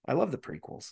I 0.07 0.13
love 0.13 0.31
the 0.31 0.37
prequels. 0.37 0.91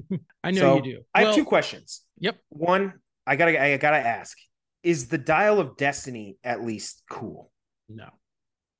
I 0.44 0.50
know 0.50 0.60
so, 0.60 0.76
you 0.76 0.82
do. 0.82 1.00
I 1.14 1.24
have 1.24 1.34
two 1.34 1.44
questions. 1.44 2.02
Yep. 2.18 2.38
One, 2.48 2.94
I 3.26 3.36
gotta 3.36 3.60
I 3.62 3.76
gotta 3.76 3.98
ask: 3.98 4.36
Is 4.82 5.08
the 5.08 5.18
Dial 5.18 5.60
of 5.60 5.76
Destiny 5.76 6.38
at 6.44 6.64
least 6.64 7.02
cool? 7.10 7.50
No. 7.88 8.08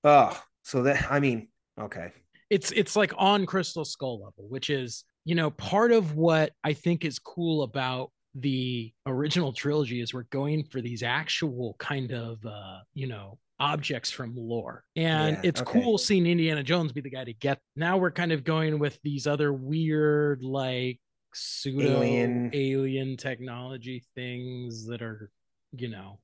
Oh, 0.05 0.41
so 0.63 0.85
that 0.85 1.11
I 1.11 1.21
mean, 1.21 1.49
okay. 1.79 2.13
It's 2.49 2.73
it's 2.73 2.97
like 2.97 3.13
on 3.17 3.47
Crystal 3.47 3.85
Skull 3.85 4.25
level, 4.25 4.49
which 4.49 4.71
is, 4.71 5.05
you 5.25 5.35
know, 5.35 5.51
part 5.51 5.93
of 5.93 6.17
what 6.17 6.53
I 6.65 6.73
think 6.73 7.05
is 7.05 7.19
cool 7.19 7.63
about 7.63 8.11
the 8.35 8.93
original 9.07 9.53
trilogy 9.53 10.01
is 10.01 10.15
we're 10.15 10.23
going 10.25 10.65
for 10.65 10.81
these 10.81 11.03
actual 11.03 11.75
kind 11.79 12.13
of 12.13 12.45
uh, 12.45 12.79
you 12.95 13.07
know, 13.07 13.39
objects 13.59 14.11
from 14.11 14.35
lore. 14.37 14.85
And 14.97 15.37
yeah, 15.37 15.49
it's 15.49 15.61
okay. 15.61 15.81
cool 15.81 15.99
seeing 15.99 16.27
Indiana 16.27 16.63
Jones 16.63 16.93
be 16.93 17.01
the 17.01 17.11
guy 17.11 17.25
to 17.25 17.33
get. 17.33 17.61
Now 17.77 17.99
we're 17.99 18.11
kind 18.11 18.33
of 18.33 18.45
going 18.45 18.79
with 18.79 18.99
these 19.03 19.27
other 19.27 19.53
weird 19.53 20.43
like 20.43 20.99
pseudo 21.35 22.03
alien, 22.03 22.51
alien 22.53 23.17
technology 23.17 24.05
things 24.15 24.87
that 24.87 25.03
are, 25.03 25.31
you 25.77 25.89
know, 25.89 26.19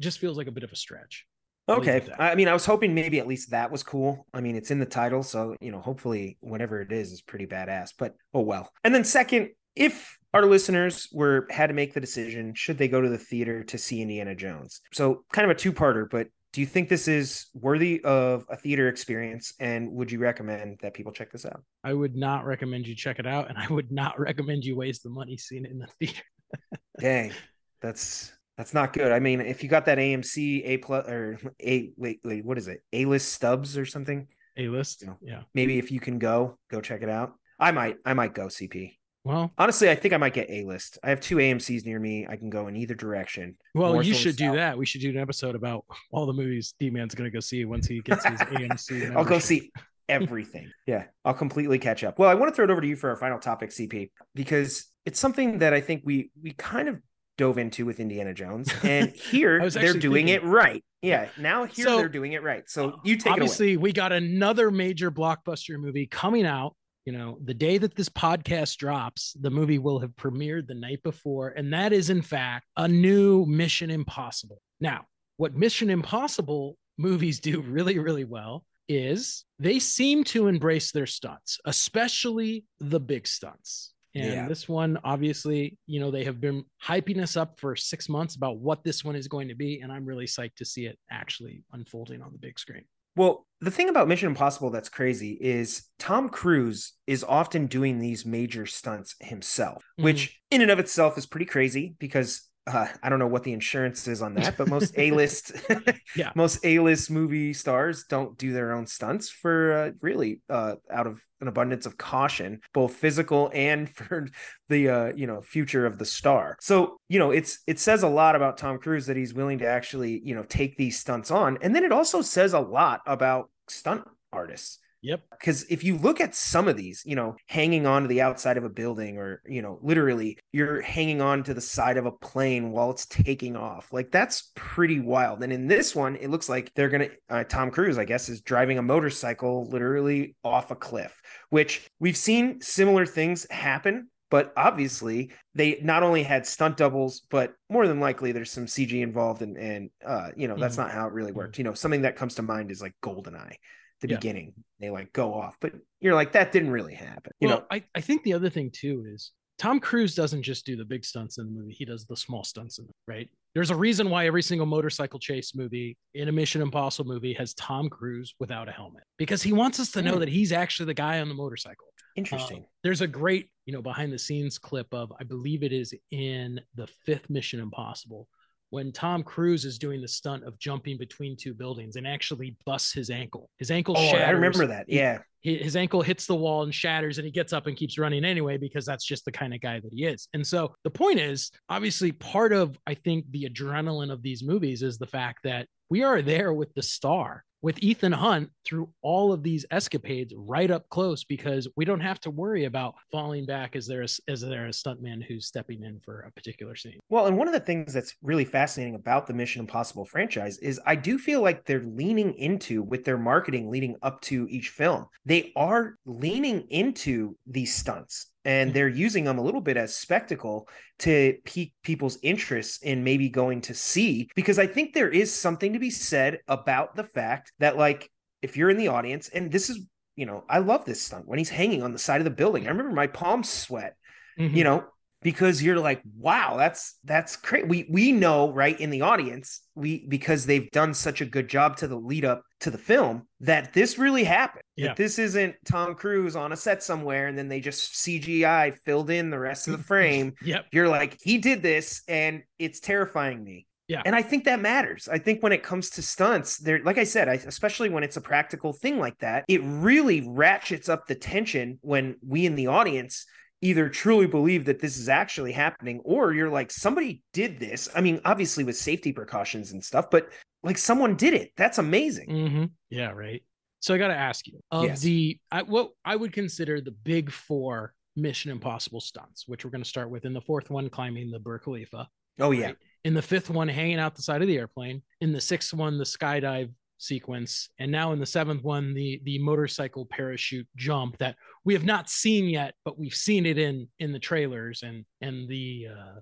just 0.00 0.18
feels 0.18 0.36
like 0.36 0.46
a 0.46 0.52
bit 0.52 0.64
of 0.64 0.72
a 0.72 0.76
stretch. 0.76 1.26
Okay. 1.68 2.02
I 2.18 2.34
mean, 2.34 2.48
I 2.48 2.52
was 2.52 2.66
hoping 2.66 2.94
maybe 2.94 3.20
at 3.20 3.28
least 3.28 3.50
that 3.50 3.70
was 3.70 3.84
cool. 3.84 4.26
I 4.34 4.40
mean, 4.40 4.56
it's 4.56 4.72
in 4.72 4.80
the 4.80 4.86
title, 4.86 5.22
so 5.22 5.54
you 5.60 5.70
know, 5.70 5.80
hopefully 5.80 6.36
whatever 6.40 6.80
it 6.80 6.90
is 6.90 7.12
is 7.12 7.22
pretty 7.22 7.46
badass. 7.46 7.92
But 7.96 8.16
oh 8.34 8.40
well. 8.40 8.72
And 8.82 8.92
then 8.92 9.04
second, 9.04 9.50
if 9.76 10.18
our 10.32 10.46
listeners 10.46 11.08
were 11.12 11.46
had 11.50 11.68
to 11.68 11.74
make 11.74 11.94
the 11.94 12.00
decision, 12.00 12.54
should 12.54 12.78
they 12.78 12.88
go 12.88 13.00
to 13.00 13.08
the 13.08 13.18
theater 13.18 13.64
to 13.64 13.78
see 13.78 14.02
Indiana 14.02 14.34
Jones? 14.34 14.80
So 14.92 15.24
kind 15.32 15.50
of 15.50 15.56
a 15.56 15.58
two-parter, 15.58 16.08
but 16.10 16.28
do 16.52 16.60
you 16.60 16.66
think 16.66 16.88
this 16.88 17.06
is 17.06 17.46
worthy 17.54 18.02
of 18.02 18.44
a 18.48 18.56
theater 18.56 18.88
experience 18.88 19.54
and 19.60 19.92
would 19.92 20.10
you 20.10 20.18
recommend 20.18 20.78
that 20.82 20.94
people 20.94 21.12
check 21.12 21.30
this 21.30 21.46
out? 21.46 21.62
I 21.84 21.94
would 21.94 22.16
not 22.16 22.44
recommend 22.44 22.88
you 22.88 22.96
check 22.96 23.20
it 23.20 23.26
out 23.26 23.48
and 23.48 23.58
I 23.58 23.68
would 23.68 23.92
not 23.92 24.18
recommend 24.20 24.64
you 24.64 24.76
waste 24.76 25.02
the 25.02 25.10
money 25.10 25.36
seeing 25.36 25.64
it 25.64 25.70
in 25.70 25.78
the 25.78 25.86
theater. 25.86 26.22
Dang. 27.00 27.32
That's 27.80 28.32
that's 28.56 28.74
not 28.74 28.92
good. 28.92 29.10
I 29.10 29.20
mean, 29.20 29.40
if 29.40 29.62
you 29.62 29.68
got 29.68 29.86
that 29.86 29.98
AMC 29.98 30.62
A 30.66 30.76
plus 30.78 31.08
or 31.08 31.38
A 31.62 31.92
wait 31.96 32.20
wait 32.24 32.44
what 32.44 32.58
is 32.58 32.68
it 32.68 32.80
A 32.92 33.04
list 33.04 33.32
stubs 33.32 33.78
or 33.78 33.86
something? 33.86 34.26
A 34.56 34.68
list, 34.68 35.02
you 35.02 35.06
know, 35.06 35.16
yeah. 35.22 35.42
Maybe 35.54 35.78
if 35.78 35.90
you 35.90 36.00
can 36.00 36.18
go, 36.18 36.58
go 36.70 36.80
check 36.80 37.02
it 37.02 37.08
out. 37.08 37.34
I 37.58 37.70
might 37.70 37.96
I 38.04 38.14
might 38.14 38.34
go 38.34 38.46
CP. 38.46 38.96
Well, 39.24 39.52
honestly, 39.58 39.90
I 39.90 39.94
think 39.94 40.14
I 40.14 40.16
might 40.16 40.32
get 40.32 40.48
A 40.48 40.64
list. 40.64 40.98
I 41.02 41.10
have 41.10 41.20
two 41.20 41.36
AMC's 41.36 41.84
near 41.84 41.98
me. 41.98 42.26
I 42.28 42.36
can 42.36 42.48
go 42.48 42.68
in 42.68 42.76
either 42.76 42.94
direction. 42.94 43.56
Well, 43.74 44.02
you 44.02 44.14
should 44.14 44.36
do 44.36 44.52
that. 44.52 44.78
We 44.78 44.86
should 44.86 45.02
do 45.02 45.10
an 45.10 45.18
episode 45.18 45.54
about 45.54 45.84
all 46.10 46.26
the 46.26 46.32
movies 46.32 46.74
D 46.78 46.90
Man's 46.90 47.14
going 47.14 47.30
to 47.30 47.34
go 47.34 47.40
see 47.40 47.64
once 47.64 47.86
he 47.86 48.00
gets 48.00 48.24
his 48.24 48.40
AMC. 48.40 48.90
Membership. 48.90 49.16
I'll 49.16 49.24
go 49.24 49.38
see 49.38 49.72
everything. 50.08 50.70
yeah, 50.86 51.04
I'll 51.24 51.34
completely 51.34 51.78
catch 51.78 52.02
up. 52.02 52.18
Well, 52.18 52.30
I 52.30 52.34
want 52.34 52.50
to 52.50 52.56
throw 52.56 52.64
it 52.64 52.70
over 52.70 52.80
to 52.80 52.86
you 52.86 52.96
for 52.96 53.10
our 53.10 53.16
final 53.16 53.38
topic, 53.38 53.70
CP, 53.70 54.10
because 54.34 54.86
it's 55.04 55.20
something 55.20 55.58
that 55.58 55.74
I 55.74 55.80
think 55.80 56.02
we 56.04 56.30
we 56.42 56.52
kind 56.52 56.88
of 56.88 57.00
dove 57.40 57.58
into 57.58 57.86
with 57.86 58.00
Indiana 58.00 58.34
Jones. 58.34 58.70
And 58.84 59.10
here 59.10 59.68
they're 59.70 59.94
doing 59.94 60.26
thinking, 60.26 60.34
it 60.34 60.44
right. 60.44 60.84
Yeah. 61.02 61.28
Now 61.38 61.64
here 61.64 61.86
so, 61.86 61.96
they're 61.96 62.08
doing 62.08 62.32
it 62.32 62.42
right. 62.42 62.68
So 62.68 63.00
you 63.04 63.16
take 63.16 63.32
obviously 63.32 63.76
we 63.76 63.92
got 63.92 64.12
another 64.12 64.70
major 64.70 65.10
blockbuster 65.10 65.78
movie 65.78 66.06
coming 66.06 66.44
out 66.44 66.76
you 67.04 67.12
know, 67.12 67.38
the 67.44 67.54
day 67.54 67.78
that 67.78 67.94
this 67.94 68.08
podcast 68.08 68.76
drops, 68.76 69.34
the 69.40 69.50
movie 69.50 69.78
will 69.78 69.98
have 70.00 70.10
premiered 70.16 70.66
the 70.66 70.74
night 70.74 71.02
before. 71.02 71.48
And 71.48 71.72
that 71.72 71.92
is, 71.92 72.10
in 72.10 72.22
fact, 72.22 72.66
a 72.76 72.86
new 72.86 73.46
Mission 73.46 73.90
Impossible. 73.90 74.60
Now, 74.80 75.06
what 75.36 75.56
Mission 75.56 75.90
Impossible 75.90 76.76
movies 76.98 77.40
do 77.40 77.62
really, 77.62 77.98
really 77.98 78.24
well 78.24 78.64
is 78.88 79.44
they 79.58 79.78
seem 79.78 80.24
to 80.24 80.48
embrace 80.48 80.92
their 80.92 81.06
stunts, 81.06 81.58
especially 81.64 82.64
the 82.80 83.00
big 83.00 83.26
stunts. 83.26 83.94
And 84.14 84.32
yeah. 84.32 84.48
this 84.48 84.68
one, 84.68 84.98
obviously, 85.04 85.78
you 85.86 86.00
know, 86.00 86.10
they 86.10 86.24
have 86.24 86.40
been 86.40 86.64
hyping 86.84 87.22
us 87.22 87.36
up 87.36 87.60
for 87.60 87.76
six 87.76 88.08
months 88.08 88.34
about 88.34 88.58
what 88.58 88.82
this 88.82 89.04
one 89.04 89.14
is 89.14 89.28
going 89.28 89.48
to 89.48 89.54
be. 89.54 89.80
And 89.80 89.92
I'm 89.92 90.04
really 90.04 90.26
psyched 90.26 90.56
to 90.56 90.64
see 90.64 90.86
it 90.86 90.98
actually 91.10 91.62
unfolding 91.72 92.20
on 92.20 92.32
the 92.32 92.38
big 92.38 92.58
screen. 92.58 92.84
Well, 93.16 93.46
the 93.60 93.70
thing 93.70 93.88
about 93.88 94.08
Mission 94.08 94.28
Impossible 94.28 94.70
that's 94.70 94.88
crazy 94.88 95.36
is 95.40 95.84
Tom 95.98 96.28
Cruise 96.28 96.94
is 97.06 97.24
often 97.24 97.66
doing 97.66 97.98
these 97.98 98.24
major 98.24 98.66
stunts 98.66 99.14
himself, 99.20 99.82
mm-hmm. 99.82 100.04
which 100.04 100.40
in 100.50 100.62
and 100.62 100.70
of 100.70 100.78
itself 100.78 101.18
is 101.18 101.26
pretty 101.26 101.46
crazy 101.46 101.94
because 101.98 102.48
uh, 102.74 102.88
I 103.02 103.08
don't 103.08 103.18
know 103.18 103.26
what 103.26 103.42
the 103.42 103.52
insurance 103.52 104.06
is 104.08 104.22
on 104.22 104.34
that, 104.34 104.56
but 104.56 104.68
most 104.76 104.94
A 104.96 105.10
list, 105.10 105.52
yeah, 106.16 106.30
most 106.34 106.64
A 106.64 106.78
list 106.78 107.10
movie 107.10 107.52
stars 107.52 108.04
don't 108.04 108.36
do 108.38 108.52
their 108.52 108.72
own 108.72 108.86
stunts 108.86 109.30
for 109.30 109.72
uh, 109.72 109.90
really 110.00 110.40
uh, 110.48 110.76
out 110.90 111.06
of 111.06 111.20
an 111.40 111.48
abundance 111.48 111.86
of 111.86 111.96
caution, 111.96 112.60
both 112.74 112.94
physical 112.94 113.50
and 113.54 113.88
for 113.94 114.28
the 114.68 114.88
uh, 114.88 115.12
you 115.14 115.26
know 115.26 115.40
future 115.40 115.86
of 115.86 115.98
the 115.98 116.04
star. 116.04 116.56
So 116.60 116.98
you 117.08 117.18
know 117.18 117.30
it's 117.30 117.60
it 117.66 117.78
says 117.78 118.02
a 118.02 118.08
lot 118.08 118.36
about 118.36 118.58
Tom 118.58 118.78
Cruise 118.78 119.06
that 119.06 119.16
he's 119.16 119.34
willing 119.34 119.58
to 119.58 119.66
actually 119.66 120.20
you 120.24 120.34
know 120.34 120.44
take 120.44 120.76
these 120.76 120.98
stunts 120.98 121.30
on, 121.30 121.58
and 121.62 121.74
then 121.74 121.84
it 121.84 121.92
also 121.92 122.22
says 122.22 122.52
a 122.52 122.60
lot 122.60 123.00
about 123.06 123.50
stunt 123.68 124.04
artists 124.32 124.78
Yep. 125.02 125.22
Because 125.30 125.64
if 125.70 125.82
you 125.82 125.96
look 125.96 126.20
at 126.20 126.34
some 126.34 126.68
of 126.68 126.76
these, 126.76 127.02
you 127.06 127.16
know, 127.16 127.36
hanging 127.46 127.86
on 127.86 128.02
to 128.02 128.08
the 128.08 128.20
outside 128.20 128.56
of 128.56 128.64
a 128.64 128.68
building 128.68 129.16
or, 129.16 129.42
you 129.46 129.62
know, 129.62 129.78
literally 129.82 130.36
you're 130.52 130.82
hanging 130.82 131.22
on 131.22 131.42
to 131.44 131.54
the 131.54 131.60
side 131.60 131.96
of 131.96 132.06
a 132.06 132.12
plane 132.12 132.70
while 132.70 132.90
it's 132.90 133.06
taking 133.06 133.56
off, 133.56 133.92
like 133.92 134.10
that's 134.10 134.52
pretty 134.54 135.00
wild. 135.00 135.42
And 135.42 135.52
in 135.52 135.66
this 135.66 135.96
one, 135.96 136.16
it 136.16 136.28
looks 136.28 136.48
like 136.48 136.72
they're 136.74 136.90
going 136.90 137.08
to, 137.08 137.34
uh, 137.34 137.44
Tom 137.44 137.70
Cruise, 137.70 137.98
I 137.98 138.04
guess, 138.04 138.28
is 138.28 138.42
driving 138.42 138.78
a 138.78 138.82
motorcycle 138.82 139.68
literally 139.70 140.36
off 140.44 140.70
a 140.70 140.76
cliff, 140.76 141.18
which 141.48 141.88
we've 141.98 142.16
seen 142.16 142.60
similar 142.60 143.06
things 143.06 143.46
happen. 143.50 144.08
But 144.30 144.52
obviously, 144.56 145.32
they 145.56 145.80
not 145.82 146.04
only 146.04 146.22
had 146.22 146.46
stunt 146.46 146.76
doubles, 146.76 147.22
but 147.30 147.54
more 147.68 147.88
than 147.88 147.98
likely 147.98 148.30
there's 148.30 148.52
some 148.52 148.66
CG 148.66 149.02
involved, 149.02 149.42
and 149.42 149.56
and 149.56 149.90
uh, 150.06 150.28
you 150.36 150.46
know 150.46 150.56
that's 150.56 150.76
mm-hmm. 150.76 150.82
not 150.82 150.92
how 150.92 151.08
it 151.08 151.12
really 151.12 151.32
worked. 151.32 151.58
You 151.58 151.64
know, 151.64 151.74
something 151.74 152.02
that 152.02 152.14
comes 152.14 152.36
to 152.36 152.42
mind 152.42 152.70
is 152.70 152.80
like 152.80 152.94
Goldeneye 153.02 153.56
the 154.00 154.08
yeah. 154.08 154.16
beginning. 154.16 154.54
They 154.80 154.90
like 154.90 155.12
go 155.12 155.34
off, 155.34 155.56
but 155.60 155.72
you're 156.00 156.14
like, 156.14 156.32
that 156.32 156.52
didn't 156.52 156.70
really 156.70 156.94
happen. 156.94 157.32
You 157.40 157.48
well, 157.48 157.58
know, 157.58 157.64
I, 157.70 157.84
I 157.94 158.00
think 158.00 158.22
the 158.22 158.32
other 158.32 158.50
thing 158.50 158.70
too 158.72 159.04
is 159.12 159.32
Tom 159.58 159.78
Cruise 159.78 160.14
doesn't 160.14 160.42
just 160.42 160.64
do 160.64 160.74
the 160.74 160.84
big 160.84 161.04
stunts 161.04 161.36
in 161.36 161.44
the 161.44 161.52
movie, 161.52 161.74
he 161.74 161.84
does 161.84 162.06
the 162.06 162.16
small 162.16 162.44
stunts 162.44 162.78
in 162.78 162.86
it, 162.86 162.94
right? 163.06 163.28
There's 163.54 163.70
a 163.70 163.76
reason 163.76 164.08
why 164.08 164.26
every 164.26 164.42
single 164.42 164.66
motorcycle 164.66 165.18
chase 165.18 165.54
movie 165.54 165.98
in 166.14 166.28
a 166.28 166.32
Mission 166.32 166.62
Impossible 166.62 167.12
movie 167.12 167.34
has 167.34 167.52
Tom 167.54 167.90
Cruise 167.90 168.34
without 168.38 168.68
a 168.68 168.72
helmet 168.72 169.02
because 169.18 169.42
he 169.42 169.52
wants 169.52 169.78
us 169.78 169.90
to 169.92 170.02
know 170.02 170.18
that 170.18 170.28
he's 170.28 170.52
actually 170.52 170.86
the 170.86 170.94
guy 170.94 171.20
on 171.20 171.28
the 171.28 171.34
motorcycle. 171.34 171.86
Interesting. 172.16 172.58
Uh, 172.58 172.66
there's 172.82 173.02
a 173.02 173.06
great, 173.06 173.50
you 173.66 173.72
know, 173.72 173.82
behind 173.82 174.12
the 174.12 174.18
scenes 174.18 174.56
clip 174.56 174.86
of, 174.92 175.12
I 175.20 175.24
believe 175.24 175.62
it 175.62 175.72
is 175.72 175.92
in 176.10 176.60
the 176.74 176.86
fifth 177.04 177.28
Mission 177.28 177.60
Impossible, 177.60 178.28
when 178.70 178.92
Tom 178.92 179.22
Cruise 179.22 179.64
is 179.64 179.78
doing 179.78 180.00
the 180.00 180.08
stunt 180.08 180.44
of 180.44 180.58
jumping 180.58 180.96
between 180.96 181.36
two 181.36 181.54
buildings 181.54 181.96
and 181.96 182.06
actually 182.06 182.56
busts 182.64 182.92
his 182.92 183.10
ankle. 183.10 183.50
His 183.58 183.70
ankle 183.70 183.96
oh, 183.98 184.10
shatters. 184.10 184.28
I 184.28 184.30
remember 184.30 184.66
that. 184.68 184.86
Yeah. 184.88 185.18
His 185.42 185.76
ankle 185.76 186.02
hits 186.02 186.26
the 186.26 186.34
wall 186.34 186.62
and 186.62 186.74
shatters, 186.74 187.18
and 187.18 187.24
he 187.24 187.30
gets 187.30 187.52
up 187.52 187.66
and 187.66 187.76
keeps 187.76 187.98
running 187.98 188.24
anyway 188.24 188.58
because 188.58 188.84
that's 188.84 189.04
just 189.04 189.24
the 189.24 189.32
kind 189.32 189.54
of 189.54 189.60
guy 189.60 189.80
that 189.80 189.92
he 189.92 190.04
is. 190.04 190.28
And 190.34 190.46
so 190.46 190.74
the 190.84 190.90
point 190.90 191.18
is, 191.18 191.50
obviously, 191.68 192.12
part 192.12 192.52
of 192.52 192.78
I 192.86 192.94
think 192.94 193.24
the 193.30 193.48
adrenaline 193.48 194.12
of 194.12 194.22
these 194.22 194.42
movies 194.42 194.82
is 194.82 194.98
the 194.98 195.06
fact 195.06 195.44
that 195.44 195.66
we 195.88 196.02
are 196.02 196.22
there 196.22 196.52
with 196.52 196.72
the 196.74 196.82
star 196.82 197.44
with 197.62 197.82
Ethan 197.82 198.12
Hunt 198.12 198.50
through 198.64 198.88
all 199.02 199.32
of 199.32 199.42
these 199.42 199.66
escapades 199.70 200.32
right 200.36 200.70
up 200.70 200.88
close 200.88 201.24
because 201.24 201.68
we 201.76 201.84
don't 201.84 202.00
have 202.00 202.20
to 202.20 202.30
worry 202.30 202.64
about 202.64 202.94
falling 203.12 203.44
back 203.44 203.76
as 203.76 203.86
there 203.86 204.02
is 204.02 204.20
as 204.28 204.40
there 204.40 204.66
a 204.66 204.70
stuntman 204.70 205.22
who's 205.22 205.46
stepping 205.46 205.82
in 205.82 206.00
for 206.00 206.20
a 206.20 206.32
particular 206.32 206.74
scene. 206.76 206.98
Well, 207.08 207.26
and 207.26 207.36
one 207.36 207.48
of 207.48 207.54
the 207.54 207.60
things 207.60 207.92
that's 207.92 208.14
really 208.22 208.44
fascinating 208.44 208.94
about 208.94 209.26
the 209.26 209.34
Mission 209.34 209.60
Impossible 209.60 210.04
franchise 210.04 210.58
is 210.58 210.80
I 210.86 210.96
do 210.96 211.18
feel 211.18 211.42
like 211.42 211.64
they're 211.64 211.82
leaning 211.82 212.34
into 212.34 212.82
with 212.82 213.04
their 213.04 213.18
marketing 213.18 213.70
leading 213.70 213.96
up 214.02 214.20
to 214.22 214.46
each 214.48 214.70
film. 214.70 215.06
They 215.30 215.52
are 215.54 215.94
leaning 216.04 216.66
into 216.70 217.36
these 217.46 217.72
stunts 217.72 218.26
and 218.44 218.68
mm-hmm. 218.68 218.74
they're 218.74 218.88
using 218.88 219.22
them 219.24 219.38
a 219.38 219.42
little 219.42 219.60
bit 219.60 219.76
as 219.76 219.96
spectacle 219.96 220.68
to 221.00 221.36
pique 221.44 221.72
people's 221.84 222.18
interest 222.22 222.82
in 222.82 223.04
maybe 223.04 223.28
going 223.28 223.60
to 223.60 223.74
see 223.74 224.28
because 224.34 224.58
i 224.58 224.66
think 224.66 224.92
there 224.92 225.08
is 225.08 225.32
something 225.32 225.72
to 225.72 225.78
be 225.78 225.90
said 225.90 226.38
about 226.48 226.96
the 226.96 227.04
fact 227.04 227.52
that 227.58 227.76
like 227.76 228.10
if 228.42 228.56
you're 228.56 228.70
in 228.70 228.76
the 228.76 228.88
audience 228.88 229.28
and 229.28 229.52
this 229.52 229.70
is 229.70 229.86
you 230.16 230.26
know 230.26 230.44
i 230.48 230.58
love 230.58 230.84
this 230.84 231.02
stunt 231.02 231.28
when 231.28 231.38
he's 231.38 231.50
hanging 231.50 231.82
on 231.82 231.92
the 231.92 231.98
side 231.98 232.20
of 232.20 232.24
the 232.24 232.30
building 232.30 232.66
i 232.66 232.70
remember 232.70 232.92
my 232.92 233.06
palms 233.06 233.48
sweat 233.48 233.96
mm-hmm. 234.38 234.56
you 234.56 234.64
know 234.64 234.84
because 235.22 235.62
you're 235.62 235.78
like 235.78 236.02
wow 236.18 236.56
that's 236.56 236.98
that's 237.04 237.36
great 237.36 237.68
we 237.68 237.86
we 237.90 238.10
know 238.12 238.52
right 238.52 238.80
in 238.80 238.90
the 238.90 239.02
audience 239.02 239.60
we 239.74 240.06
because 240.08 240.46
they've 240.46 240.70
done 240.70 240.94
such 240.94 241.20
a 241.20 241.26
good 241.26 241.48
job 241.48 241.76
to 241.76 241.86
the 241.86 241.96
lead 241.96 242.24
up 242.24 242.42
to 242.60 242.70
the 242.70 242.78
film 242.78 243.26
that 243.40 243.72
this 243.72 243.98
really 243.98 244.24
happened 244.24 244.62
yeah. 244.76 244.88
that 244.88 244.96
this 244.96 245.18
isn't 245.18 245.54
tom 245.64 245.94
cruise 245.94 246.36
on 246.36 246.52
a 246.52 246.56
set 246.56 246.82
somewhere 246.82 247.26
and 247.26 247.36
then 247.36 247.48
they 247.48 247.60
just 247.60 247.94
cgi 247.94 248.76
filled 248.78 249.10
in 249.10 249.30
the 249.30 249.38
rest 249.38 249.68
of 249.68 249.76
the 249.76 249.84
frame 249.84 250.34
yep 250.42 250.66
you're 250.72 250.88
like 250.88 251.18
he 251.22 251.38
did 251.38 251.62
this 251.62 252.02
and 252.08 252.42
it's 252.58 252.80
terrifying 252.80 253.42
me 253.42 253.66
yeah. 253.88 254.02
And 254.04 254.14
I 254.14 254.22
think 254.22 254.44
that 254.44 254.60
matters. 254.60 255.08
I 255.10 255.18
think 255.18 255.42
when 255.42 255.50
it 255.50 255.64
comes 255.64 255.90
to 255.90 256.02
stunts, 256.02 256.58
there, 256.58 256.80
like 256.84 256.96
I 256.96 257.02
said, 257.02 257.28
I, 257.28 257.32
especially 257.32 257.88
when 257.88 258.04
it's 258.04 258.16
a 258.16 258.20
practical 258.20 258.72
thing 258.72 259.00
like 259.00 259.18
that, 259.18 259.44
it 259.48 259.60
really 259.64 260.24
ratchets 260.28 260.88
up 260.88 261.08
the 261.08 261.16
tension 261.16 261.80
when 261.82 262.14
we 262.24 262.46
in 262.46 262.54
the 262.54 262.68
audience 262.68 263.26
either 263.62 263.88
truly 263.88 264.26
believe 264.26 264.64
that 264.64 264.80
this 264.80 264.96
is 264.96 265.08
actually 265.08 265.52
happening 265.52 266.00
or 266.04 266.32
you're 266.32 266.50
like 266.50 266.70
somebody 266.70 267.22
did 267.32 267.58
this 267.58 267.88
i 267.94 268.00
mean 268.00 268.20
obviously 268.24 268.64
with 268.64 268.76
safety 268.76 269.12
precautions 269.12 269.72
and 269.72 269.84
stuff 269.84 270.06
but 270.10 270.30
like 270.62 270.78
someone 270.78 271.16
did 271.16 271.34
it 271.34 271.52
that's 271.56 271.78
amazing 271.78 272.28
mm-hmm. 272.28 272.64
yeah 272.90 273.10
right 273.10 273.42
so 273.80 273.94
i 273.94 273.98
got 273.98 274.08
to 274.08 274.16
ask 274.16 274.46
you 274.46 274.60
of 274.70 274.84
yes. 274.84 275.00
the 275.00 275.38
I, 275.50 275.62
what 275.62 275.90
i 276.04 276.16
would 276.16 276.32
consider 276.32 276.80
the 276.80 276.90
big 276.90 277.30
four 277.30 277.94
mission 278.16 278.50
impossible 278.50 279.00
stunts 279.00 279.46
which 279.46 279.64
we're 279.64 279.70
going 279.70 279.82
to 279.82 279.88
start 279.88 280.10
with 280.10 280.24
in 280.24 280.32
the 280.32 280.40
fourth 280.40 280.70
one 280.70 280.90
climbing 280.90 281.30
the 281.30 281.38
burj 281.38 281.62
khalifa 281.62 282.08
oh 282.40 282.50
yeah 282.50 282.66
right? 282.66 282.76
in 283.04 283.14
the 283.14 283.22
fifth 283.22 283.50
one 283.50 283.68
hanging 283.68 283.98
out 283.98 284.14
the 284.14 284.22
side 284.22 284.42
of 284.42 284.48
the 284.48 284.58
airplane 284.58 285.02
in 285.20 285.32
the 285.32 285.40
sixth 285.40 285.72
one 285.72 285.98
the 285.98 286.04
skydive 286.04 286.70
sequence 286.98 287.70
and 287.78 287.90
now 287.90 288.12
in 288.12 288.18
the 288.18 288.26
seventh 288.26 288.62
one 288.62 288.92
the 288.92 289.22
the 289.24 289.38
motorcycle 289.38 290.04
parachute 290.04 290.66
jump 290.76 291.16
that 291.16 291.34
we 291.64 291.72
have 291.72 291.84
not 291.84 292.10
seen 292.10 292.44
yet 292.44 292.74
but 292.84 292.98
we've 292.98 293.14
seen 293.14 293.46
it 293.46 293.56
in 293.56 293.88
in 294.00 294.12
the 294.12 294.18
trailers 294.18 294.82
and 294.82 295.06
and 295.22 295.48
the 295.48 295.86
uh 295.90 296.20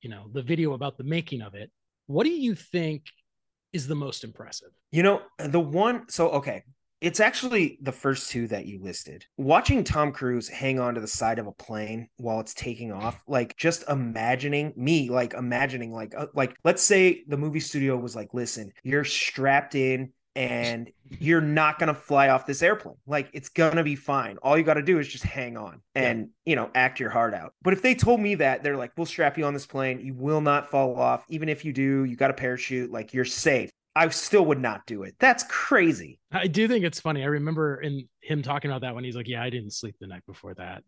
you 0.00 0.08
know 0.08 0.30
the 0.32 0.40
video 0.40 0.72
about 0.72 0.96
the 0.96 1.04
making 1.04 1.42
of 1.42 1.54
it 1.54 1.70
what 2.06 2.24
do 2.24 2.30
you 2.30 2.54
think 2.54 3.02
is 3.76 3.86
the 3.86 3.94
most 3.94 4.24
impressive 4.24 4.70
you 4.90 5.02
know 5.02 5.22
the 5.38 5.60
one 5.60 6.08
so 6.08 6.30
okay 6.30 6.62
it's 7.00 7.20
actually 7.20 7.78
the 7.82 7.92
first 7.92 8.30
two 8.30 8.48
that 8.48 8.64
you 8.64 8.80
listed. 8.82 9.26
Watching 9.36 9.84
Tom 9.84 10.12
Cruise 10.12 10.48
hang 10.48 10.80
on 10.80 10.94
to 10.94 11.00
the 11.00 11.06
side 11.06 11.38
of 11.38 11.46
a 11.46 11.52
plane 11.52 12.08
while 12.16 12.40
it's 12.40 12.54
taking 12.54 12.90
off, 12.90 13.22
like 13.28 13.54
just 13.56 13.84
imagining 13.88 14.72
me, 14.76 15.10
like 15.10 15.34
imagining, 15.34 15.92
like, 15.92 16.14
uh, 16.16 16.26
like 16.34 16.56
let's 16.64 16.82
say 16.82 17.22
the 17.28 17.36
movie 17.36 17.60
studio 17.60 17.96
was 17.96 18.16
like, 18.16 18.32
listen, 18.32 18.72
you're 18.82 19.04
strapped 19.04 19.74
in 19.74 20.12
and 20.36 20.90
you're 21.18 21.40
not 21.40 21.78
going 21.78 21.88
to 21.88 21.94
fly 21.94 22.28
off 22.28 22.46
this 22.46 22.62
airplane. 22.62 22.96
Like 23.06 23.30
it's 23.32 23.48
going 23.48 23.76
to 23.76 23.82
be 23.82 23.96
fine. 23.96 24.36
All 24.42 24.56
you 24.56 24.62
got 24.62 24.74
to 24.74 24.82
do 24.82 24.98
is 24.98 25.08
just 25.08 25.24
hang 25.24 25.56
on 25.56 25.80
and, 25.94 26.20
yeah. 26.44 26.50
you 26.50 26.56
know, 26.56 26.70
act 26.74 27.00
your 27.00 27.10
heart 27.10 27.32
out. 27.32 27.54
But 27.62 27.72
if 27.72 27.80
they 27.80 27.94
told 27.94 28.20
me 28.20 28.36
that, 28.36 28.62
they're 28.62 28.76
like, 28.76 28.92
we'll 28.96 29.06
strap 29.06 29.38
you 29.38 29.46
on 29.46 29.54
this 29.54 29.66
plane. 29.66 30.00
You 30.00 30.14
will 30.14 30.42
not 30.42 30.70
fall 30.70 31.00
off. 31.00 31.24
Even 31.30 31.48
if 31.48 31.64
you 31.64 31.72
do, 31.72 32.04
you 32.04 32.16
got 32.16 32.30
a 32.30 32.34
parachute, 32.34 32.92
like 32.92 33.14
you're 33.14 33.24
safe. 33.24 33.70
I 33.96 34.06
still 34.10 34.44
would 34.44 34.60
not 34.60 34.84
do 34.84 35.04
it. 35.04 35.14
That's 35.18 35.42
crazy. 35.44 36.20
I 36.30 36.48
do 36.48 36.68
think 36.68 36.84
it's 36.84 37.00
funny. 37.00 37.22
I 37.22 37.28
remember 37.28 37.80
in 37.80 38.06
him 38.20 38.42
talking 38.42 38.70
about 38.70 38.82
that 38.82 38.94
when 38.94 39.04
he's 39.04 39.16
like, 39.16 39.26
"Yeah, 39.26 39.42
I 39.42 39.48
didn't 39.48 39.70
sleep 39.70 39.96
the 39.98 40.06
night 40.06 40.22
before 40.26 40.52
that." 40.56 40.82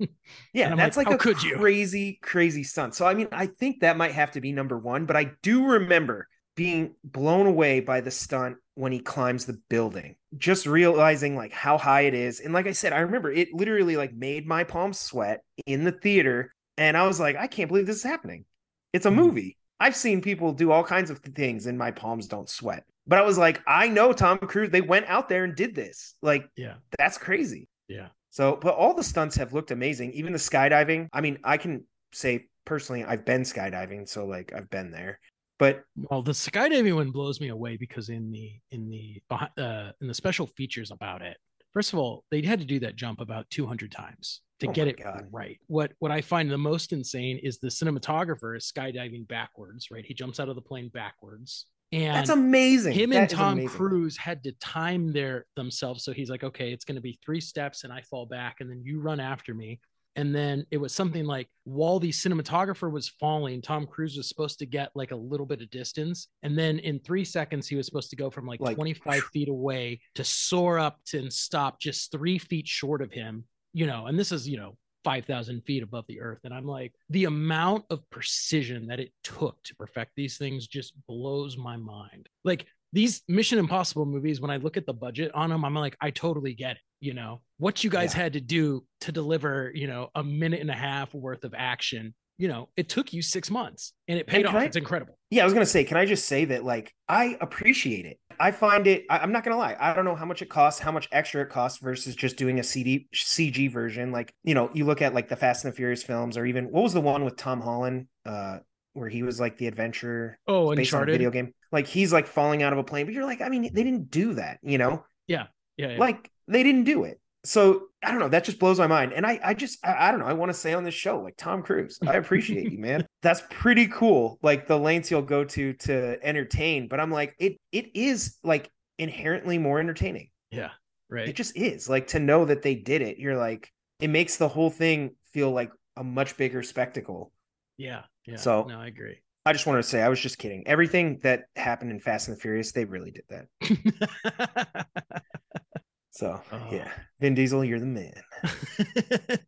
yeah, 0.54 0.74
that's 0.74 0.96
like, 0.96 1.08
like 1.08 1.16
a 1.16 1.18
could 1.18 1.36
crazy, 1.36 2.00
you? 2.00 2.14
crazy 2.22 2.64
stunt. 2.64 2.94
So 2.94 3.06
I 3.06 3.12
mean, 3.12 3.28
I 3.32 3.48
think 3.48 3.80
that 3.80 3.98
might 3.98 4.12
have 4.12 4.30
to 4.30 4.40
be 4.40 4.50
number 4.50 4.78
one. 4.78 5.04
But 5.04 5.14
I 5.14 5.32
do 5.42 5.66
remember 5.66 6.26
being 6.56 6.94
blown 7.04 7.46
away 7.46 7.80
by 7.80 8.00
the 8.00 8.10
stunt 8.10 8.56
when 8.74 8.92
he 8.92 8.98
climbs 8.98 9.46
the 9.46 9.60
building. 9.68 10.16
Just 10.36 10.66
realizing 10.66 11.36
like 11.36 11.52
how 11.52 11.78
high 11.78 12.02
it 12.02 12.14
is, 12.14 12.40
and 12.40 12.52
like 12.52 12.66
I 12.66 12.72
said, 12.72 12.92
I 12.92 13.00
remember 13.00 13.30
it 13.30 13.54
literally 13.54 13.96
like 13.96 14.12
made 14.14 14.46
my 14.46 14.64
palms 14.64 14.98
sweat 14.98 15.42
in 15.66 15.84
the 15.84 15.92
theater, 15.92 16.52
and 16.76 16.96
I 16.96 17.06
was 17.06 17.20
like, 17.20 17.36
I 17.36 17.46
can't 17.46 17.68
believe 17.68 17.86
this 17.86 17.96
is 17.96 18.02
happening. 18.02 18.44
It's 18.92 19.06
a 19.06 19.08
mm-hmm. 19.08 19.20
movie 19.20 19.56
I've 19.80 19.96
seen 19.96 20.20
people 20.20 20.52
do 20.52 20.70
all 20.70 20.84
kinds 20.84 21.10
of 21.10 21.18
things 21.18 21.66
and 21.66 21.76
my 21.76 21.90
palms 21.90 22.26
don't 22.26 22.48
sweat. 22.48 22.84
But 23.06 23.18
I 23.18 23.22
was 23.22 23.36
like, 23.36 23.60
I 23.66 23.88
know 23.88 24.12
Tom 24.12 24.38
Cruise. 24.38 24.70
They 24.70 24.80
went 24.80 25.06
out 25.06 25.28
there 25.28 25.44
and 25.44 25.54
did 25.54 25.74
this. 25.74 26.14
Like, 26.22 26.48
yeah, 26.56 26.74
that's 26.96 27.18
crazy. 27.18 27.68
Yeah. 27.88 28.08
So, 28.30 28.56
but 28.60 28.74
all 28.74 28.94
the 28.94 29.04
stunts 29.04 29.36
have 29.36 29.52
looked 29.52 29.70
amazing. 29.70 30.12
Even 30.12 30.32
the 30.32 30.38
skydiving. 30.38 31.08
I 31.12 31.20
mean, 31.20 31.38
I 31.44 31.58
can 31.58 31.84
say 32.12 32.46
personally, 32.64 33.04
I've 33.04 33.26
been 33.26 33.42
skydiving, 33.42 34.08
so 34.08 34.24
like 34.24 34.52
I've 34.56 34.70
been 34.70 34.90
there. 34.90 35.20
But 35.58 35.84
well, 35.96 36.22
the 36.22 36.32
skydiving 36.32 36.94
one 36.94 37.10
blows 37.10 37.40
me 37.40 37.48
away 37.48 37.76
because 37.76 38.08
in 38.08 38.30
the 38.30 38.52
in 38.70 38.88
the 38.88 39.22
uh, 39.30 39.92
in 40.00 40.08
the 40.08 40.14
special 40.14 40.46
features 40.46 40.90
about 40.90 41.22
it, 41.22 41.36
first 41.72 41.92
of 41.92 41.98
all, 41.98 42.24
they 42.30 42.42
had 42.42 42.58
to 42.60 42.64
do 42.64 42.80
that 42.80 42.96
jump 42.96 43.20
about 43.20 43.48
200 43.50 43.92
times 43.92 44.40
to 44.60 44.68
oh 44.68 44.72
get 44.72 44.88
it 44.88 45.02
God. 45.02 45.26
right. 45.30 45.58
What 45.66 45.92
what 45.98 46.10
I 46.10 46.20
find 46.20 46.50
the 46.50 46.58
most 46.58 46.92
insane 46.92 47.38
is 47.42 47.58
the 47.58 47.68
cinematographer 47.68 48.56
is 48.56 48.70
skydiving 48.70 49.28
backwards. 49.28 49.90
Right, 49.90 50.04
he 50.04 50.14
jumps 50.14 50.40
out 50.40 50.48
of 50.48 50.56
the 50.56 50.62
plane 50.62 50.90
backwards. 50.92 51.66
And 51.92 52.16
that's 52.16 52.30
amazing. 52.30 52.94
Him 52.94 53.10
that 53.10 53.16
and 53.16 53.30
Tom 53.30 53.66
Cruise 53.68 54.16
had 54.16 54.42
to 54.44 54.52
time 54.52 55.12
their 55.12 55.46
themselves. 55.54 56.02
So 56.02 56.12
he's 56.12 56.28
like, 56.28 56.42
okay, 56.42 56.72
it's 56.72 56.84
going 56.84 56.96
to 56.96 57.00
be 57.00 57.20
three 57.24 57.40
steps, 57.40 57.84
and 57.84 57.92
I 57.92 58.00
fall 58.02 58.26
back, 58.26 58.56
and 58.58 58.68
then 58.68 58.82
you 58.82 59.00
run 59.00 59.20
after 59.20 59.54
me. 59.54 59.78
And 60.16 60.34
then 60.34 60.66
it 60.70 60.76
was 60.76 60.92
something 60.92 61.24
like 61.24 61.48
while 61.64 61.98
the 61.98 62.10
cinematographer 62.10 62.90
was 62.90 63.08
falling, 63.08 63.60
Tom 63.60 63.86
Cruise 63.86 64.16
was 64.16 64.28
supposed 64.28 64.58
to 64.60 64.66
get 64.66 64.90
like 64.94 65.10
a 65.10 65.16
little 65.16 65.46
bit 65.46 65.60
of 65.60 65.70
distance. 65.70 66.28
And 66.42 66.56
then 66.56 66.78
in 66.78 67.00
three 67.00 67.24
seconds, 67.24 67.66
he 67.66 67.76
was 67.76 67.86
supposed 67.86 68.10
to 68.10 68.16
go 68.16 68.30
from 68.30 68.46
like, 68.46 68.60
like 68.60 68.76
25 68.76 69.24
feet 69.32 69.48
away 69.48 70.00
to 70.14 70.24
soar 70.24 70.78
up 70.78 70.98
to 71.06 71.18
and 71.18 71.32
stop 71.32 71.80
just 71.80 72.12
three 72.12 72.38
feet 72.38 72.68
short 72.68 73.02
of 73.02 73.12
him, 73.12 73.44
you 73.72 73.86
know. 73.86 74.06
And 74.06 74.18
this 74.18 74.30
is, 74.30 74.48
you 74.48 74.56
know, 74.56 74.76
5,000 75.04 75.62
feet 75.62 75.82
above 75.82 76.06
the 76.08 76.20
earth. 76.20 76.40
And 76.44 76.54
I'm 76.54 76.66
like, 76.66 76.94
the 77.10 77.24
amount 77.24 77.84
of 77.90 78.08
precision 78.10 78.86
that 78.86 79.00
it 79.00 79.12
took 79.22 79.62
to 79.64 79.76
perfect 79.76 80.12
these 80.16 80.38
things 80.38 80.66
just 80.66 80.94
blows 81.06 81.56
my 81.56 81.76
mind. 81.76 82.28
Like, 82.42 82.66
these 82.94 83.22
Mission 83.28 83.58
Impossible 83.58 84.06
movies, 84.06 84.40
when 84.40 84.50
I 84.50 84.56
look 84.56 84.76
at 84.76 84.86
the 84.86 84.94
budget 84.94 85.32
on 85.34 85.50
them, 85.50 85.64
I'm 85.64 85.74
like, 85.74 85.96
I 86.00 86.10
totally 86.10 86.54
get 86.54 86.76
it. 86.76 86.82
You 87.00 87.12
know, 87.12 87.42
what 87.58 87.84
you 87.84 87.90
guys 87.90 88.14
yeah. 88.14 88.22
had 88.22 88.32
to 88.32 88.40
do 88.40 88.84
to 89.02 89.12
deliver, 89.12 89.70
you 89.74 89.86
know, 89.86 90.08
a 90.14 90.24
minute 90.24 90.60
and 90.60 90.70
a 90.70 90.74
half 90.74 91.12
worth 91.12 91.44
of 91.44 91.52
action, 91.54 92.14
you 92.38 92.48
know, 92.48 92.70
it 92.76 92.88
took 92.88 93.12
you 93.12 93.20
six 93.20 93.50
months 93.50 93.92
and 94.08 94.18
it 94.18 94.26
paid 94.26 94.46
and 94.46 94.48
off. 94.48 94.54
I, 94.54 94.64
it's 94.64 94.76
incredible. 94.76 95.18
Yeah, 95.28 95.42
I 95.42 95.44
was 95.44 95.52
going 95.52 95.66
to 95.66 95.70
say, 95.70 95.84
can 95.84 95.98
I 95.98 96.06
just 96.06 96.24
say 96.26 96.46
that, 96.46 96.64
like, 96.64 96.94
I 97.06 97.36
appreciate 97.42 98.06
it. 98.06 98.18
I 98.40 98.52
find 98.52 98.86
it, 98.86 99.04
I, 99.10 99.22
am 99.22 99.32
not 99.32 99.44
going 99.44 99.54
to 99.54 99.58
lie. 99.58 99.76
I 99.78 99.92
don't 99.92 100.06
know 100.06 100.14
how 100.14 100.24
much 100.24 100.40
it 100.40 100.48
costs, 100.48 100.80
how 100.80 100.92
much 100.92 101.08
extra 101.12 101.42
it 101.42 101.50
costs 101.50 101.80
versus 101.80 102.14
just 102.14 102.36
doing 102.36 102.58
a 102.58 102.62
CD, 102.62 103.08
CG 103.14 103.70
version. 103.70 104.10
Like, 104.10 104.32
you 104.44 104.54
know, 104.54 104.70
you 104.72 104.86
look 104.86 105.02
at 105.02 105.14
like 105.14 105.28
the 105.28 105.36
Fast 105.36 105.64
and 105.64 105.72
the 105.72 105.76
Furious 105.76 106.02
films, 106.02 106.38
or 106.38 106.46
even 106.46 106.66
what 106.70 106.84
was 106.84 106.94
the 106.94 107.00
one 107.00 107.24
with 107.24 107.36
Tom 107.36 107.60
Holland? 107.60 108.06
Uh, 108.24 108.60
where 108.94 109.08
he 109.08 109.22
was 109.22 109.38
like 109.38 109.58
the 109.58 109.66
adventure 109.66 110.38
oh 110.46 110.70
Uncharted 110.70 111.12
video 111.12 111.30
game 111.30 111.52
like 111.74 111.86
he's 111.86 112.12
like 112.12 112.26
falling 112.26 112.62
out 112.62 112.72
of 112.72 112.78
a 112.78 112.84
plane 112.84 113.04
but 113.04 113.12
you're 113.12 113.24
like 113.24 113.42
i 113.42 113.48
mean 113.50 113.62
they 113.62 113.82
didn't 113.82 114.10
do 114.10 114.34
that 114.34 114.58
you 114.62 114.78
know? 114.78 115.04
Yeah. 115.26 115.46
Yeah, 115.76 115.90
yeah. 115.90 115.98
like 115.98 116.30
they 116.46 116.62
didn't 116.62 116.84
do 116.84 117.04
it. 117.04 117.20
So 117.44 117.88
i 118.02 118.10
don't 118.10 118.20
know 118.20 118.28
that 118.28 118.44
just 118.44 118.58
blows 118.58 118.78
my 118.78 118.86
mind. 118.86 119.12
And 119.12 119.26
i 119.26 119.38
i 119.42 119.52
just 119.52 119.84
i, 119.84 120.08
I 120.08 120.10
don't 120.10 120.20
know 120.20 120.26
i 120.26 120.32
want 120.32 120.50
to 120.50 120.54
say 120.54 120.72
on 120.72 120.84
this 120.84 120.94
show 120.94 121.20
like 121.20 121.36
tom 121.36 121.62
cruise. 121.62 121.98
I 122.06 122.14
appreciate 122.14 122.72
you 122.72 122.78
man. 122.78 123.06
That's 123.22 123.42
pretty 123.50 123.88
cool 123.88 124.38
like 124.42 124.66
the 124.66 124.78
lengths 124.78 125.10
you'll 125.10 125.22
go 125.22 125.44
to 125.44 125.72
to 125.72 126.24
entertain 126.24 126.88
but 126.88 127.00
i'm 127.00 127.10
like 127.10 127.34
it 127.38 127.58
it 127.72 127.94
is 127.96 128.38
like 128.44 128.70
inherently 128.98 129.58
more 129.58 129.80
entertaining. 129.80 130.30
Yeah 130.50 130.70
right. 131.10 131.28
It 131.28 131.34
just 131.34 131.56
is 131.56 131.88
like 131.88 132.06
to 132.08 132.20
know 132.20 132.44
that 132.44 132.62
they 132.62 132.76
did 132.76 133.02
it 133.02 133.18
you're 133.18 133.36
like 133.36 133.70
it 133.98 134.08
makes 134.08 134.36
the 134.36 134.48
whole 134.48 134.70
thing 134.70 135.16
feel 135.32 135.50
like 135.50 135.72
a 135.96 136.04
much 136.04 136.36
bigger 136.36 136.62
spectacle. 136.62 137.32
Yeah 137.76 138.02
yeah. 138.26 138.36
So 138.36 138.64
no, 138.68 138.80
I 138.80 138.86
agree. 138.86 139.18
I 139.46 139.52
just 139.52 139.66
wanted 139.66 139.82
to 139.82 139.88
say 139.88 140.00
I 140.00 140.08
was 140.08 140.20
just 140.20 140.38
kidding. 140.38 140.66
Everything 140.66 141.18
that 141.22 141.44
happened 141.56 141.90
in 141.90 142.00
Fast 142.00 142.28
and 142.28 142.36
the 142.36 142.40
Furious, 142.40 142.72
they 142.72 142.86
really 142.86 143.10
did 143.10 143.24
that. 143.28 144.86
so 146.10 146.40
oh. 146.50 146.68
yeah, 146.70 146.90
Vin 147.20 147.34
Diesel, 147.34 147.62
you're 147.62 147.80
the 147.80 147.86
man. 147.86 148.22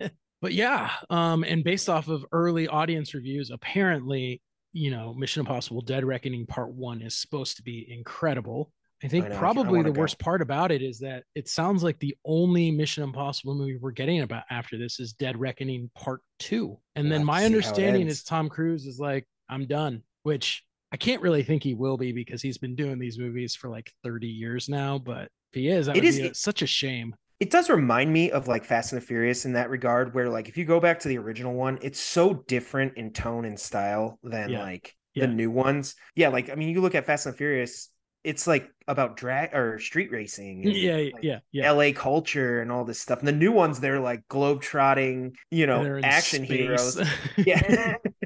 but 0.42 0.52
yeah, 0.52 0.90
um, 1.08 1.44
and 1.44 1.64
based 1.64 1.88
off 1.88 2.08
of 2.08 2.26
early 2.30 2.68
audience 2.68 3.14
reviews, 3.14 3.50
apparently, 3.50 4.42
you 4.74 4.90
know, 4.90 5.14
Mission 5.14 5.40
Impossible: 5.40 5.80
Dead 5.80 6.04
Reckoning 6.04 6.44
Part 6.44 6.74
One 6.74 7.00
is 7.00 7.14
supposed 7.14 7.56
to 7.56 7.62
be 7.62 7.86
incredible. 7.88 8.70
I 9.02 9.08
think 9.08 9.26
I 9.26 9.28
know, 9.28 9.38
probably 9.38 9.80
I 9.80 9.84
the 9.84 9.92
go. 9.92 10.00
worst 10.00 10.18
part 10.18 10.42
about 10.42 10.70
it 10.72 10.82
is 10.82 10.98
that 11.00 11.24
it 11.34 11.48
sounds 11.48 11.82
like 11.82 11.98
the 12.00 12.16
only 12.24 12.70
Mission 12.70 13.02
Impossible 13.02 13.54
movie 13.54 13.78
we're 13.80 13.92
getting 13.92 14.20
about 14.20 14.44
after 14.50 14.76
this 14.76 15.00
is 15.00 15.14
Dead 15.14 15.38
Reckoning 15.38 15.90
Part 15.94 16.20
Two. 16.38 16.78
And 16.94 17.06
we'll 17.06 17.18
then 17.18 17.24
my 17.24 17.46
understanding 17.46 18.08
is 18.08 18.22
Tom 18.22 18.48
Cruise 18.50 18.86
is 18.86 18.98
like, 18.98 19.26
I'm 19.48 19.66
done, 19.66 20.02
which 20.22 20.62
I 20.92 20.96
can't 20.96 21.22
really 21.22 21.42
think 21.42 21.62
he 21.62 21.74
will 21.74 21.96
be 21.96 22.12
because 22.12 22.42
he's 22.42 22.58
been 22.58 22.76
doing 22.76 22.98
these 22.98 23.18
movies 23.18 23.54
for 23.54 23.68
like 23.68 23.92
30 24.04 24.26
years 24.26 24.68
now. 24.68 24.98
But 24.98 25.24
if 25.52 25.60
he 25.60 25.68
is, 25.68 25.86
that 25.86 25.96
it 25.96 26.04
is 26.04 26.18
a, 26.18 26.34
such 26.34 26.62
a 26.62 26.66
shame. 26.66 27.14
It 27.38 27.50
does 27.50 27.68
remind 27.68 28.12
me 28.12 28.30
of 28.30 28.48
like 28.48 28.64
Fast 28.64 28.92
and 28.92 29.00
the 29.00 29.06
Furious 29.06 29.44
in 29.44 29.52
that 29.54 29.68
regard, 29.68 30.14
where 30.14 30.28
like 30.28 30.48
if 30.48 30.56
you 30.56 30.64
go 30.64 30.80
back 30.80 31.00
to 31.00 31.08
the 31.08 31.18
original 31.18 31.54
one, 31.54 31.78
it's 31.82 32.00
so 32.00 32.44
different 32.48 32.96
in 32.96 33.12
tone 33.12 33.44
and 33.44 33.58
style 33.58 34.18
than 34.22 34.50
yeah. 34.50 34.62
like 34.62 34.94
yeah. 35.14 35.26
the 35.26 35.32
new 35.32 35.50
ones. 35.50 35.96
Yeah, 36.14 36.28
like 36.28 36.50
I 36.50 36.54
mean, 36.54 36.70
you 36.70 36.80
look 36.80 36.94
at 36.94 37.04
Fast 37.04 37.26
and 37.26 37.36
Furious, 37.36 37.90
it's 38.26 38.46
like 38.46 38.68
about 38.88 39.16
drag 39.16 39.54
or 39.54 39.78
street 39.78 40.10
racing. 40.10 40.64
And, 40.64 40.76
yeah, 40.76 40.96
like, 40.96 41.14
yeah, 41.22 41.38
yeah. 41.52 41.70
LA 41.70 41.92
culture 41.94 42.60
and 42.60 42.72
all 42.72 42.84
this 42.84 43.00
stuff. 43.00 43.20
And 43.20 43.28
the 43.28 43.32
new 43.32 43.52
ones, 43.52 43.78
they're 43.78 44.00
like 44.00 44.26
globe 44.28 44.62
trotting, 44.62 45.36
you 45.50 45.66
know, 45.66 46.00
action 46.02 46.44
space. 46.44 46.58
heroes. 46.58 47.00
yeah. 47.36 47.96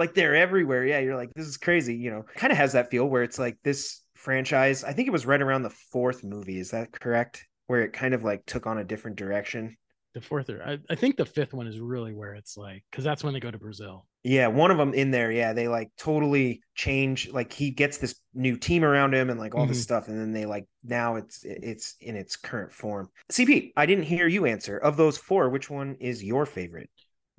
like 0.00 0.14
they're 0.14 0.34
everywhere. 0.34 0.84
Yeah. 0.84 0.98
You're 0.98 1.16
like, 1.16 1.32
this 1.34 1.46
is 1.46 1.56
crazy. 1.56 1.94
You 1.94 2.10
know, 2.10 2.24
kind 2.34 2.50
of 2.50 2.56
has 2.56 2.72
that 2.72 2.90
feel 2.90 3.06
where 3.06 3.22
it's 3.22 3.38
like 3.38 3.58
this 3.62 4.00
franchise. 4.16 4.82
I 4.82 4.92
think 4.92 5.06
it 5.06 5.12
was 5.12 5.26
right 5.26 5.40
around 5.40 5.62
the 5.62 5.70
fourth 5.70 6.24
movie. 6.24 6.58
Is 6.58 6.72
that 6.72 6.90
correct? 6.90 7.46
Where 7.68 7.82
it 7.82 7.92
kind 7.92 8.14
of 8.14 8.24
like 8.24 8.44
took 8.46 8.66
on 8.66 8.78
a 8.78 8.84
different 8.84 9.16
direction 9.16 9.76
the 10.14 10.20
fourth 10.20 10.50
or 10.50 10.62
I, 10.62 10.78
I, 10.90 10.96
think 10.96 11.16
the 11.16 11.24
fifth 11.24 11.52
one 11.52 11.68
is 11.68 11.78
really 11.78 12.12
where 12.12 12.34
it's 12.34 12.56
like 12.56 12.84
because 12.90 13.04
that's 13.04 13.22
when 13.22 13.32
they 13.32 13.40
go 13.40 13.50
to 13.50 13.58
Brazil. 13.58 14.06
Yeah, 14.24 14.48
one 14.48 14.70
of 14.70 14.76
them 14.76 14.92
in 14.92 15.10
there. 15.10 15.30
Yeah, 15.30 15.52
they 15.52 15.68
like 15.68 15.90
totally 15.96 16.62
change. 16.74 17.30
Like 17.30 17.52
he 17.52 17.70
gets 17.70 17.98
this 17.98 18.16
new 18.34 18.56
team 18.56 18.84
around 18.84 19.14
him 19.14 19.30
and 19.30 19.38
like 19.38 19.54
all 19.54 19.62
mm-hmm. 19.62 19.72
this 19.72 19.82
stuff, 19.82 20.08
and 20.08 20.18
then 20.18 20.32
they 20.32 20.46
like 20.46 20.66
now 20.82 21.16
it's 21.16 21.44
it's 21.44 21.94
in 22.00 22.16
its 22.16 22.36
current 22.36 22.72
form. 22.72 23.08
CP, 23.30 23.72
I 23.76 23.86
didn't 23.86 24.04
hear 24.04 24.26
you 24.26 24.46
answer. 24.46 24.76
Of 24.76 24.96
those 24.96 25.16
four, 25.16 25.48
which 25.48 25.70
one 25.70 25.96
is 26.00 26.24
your 26.24 26.44
favorite? 26.44 26.90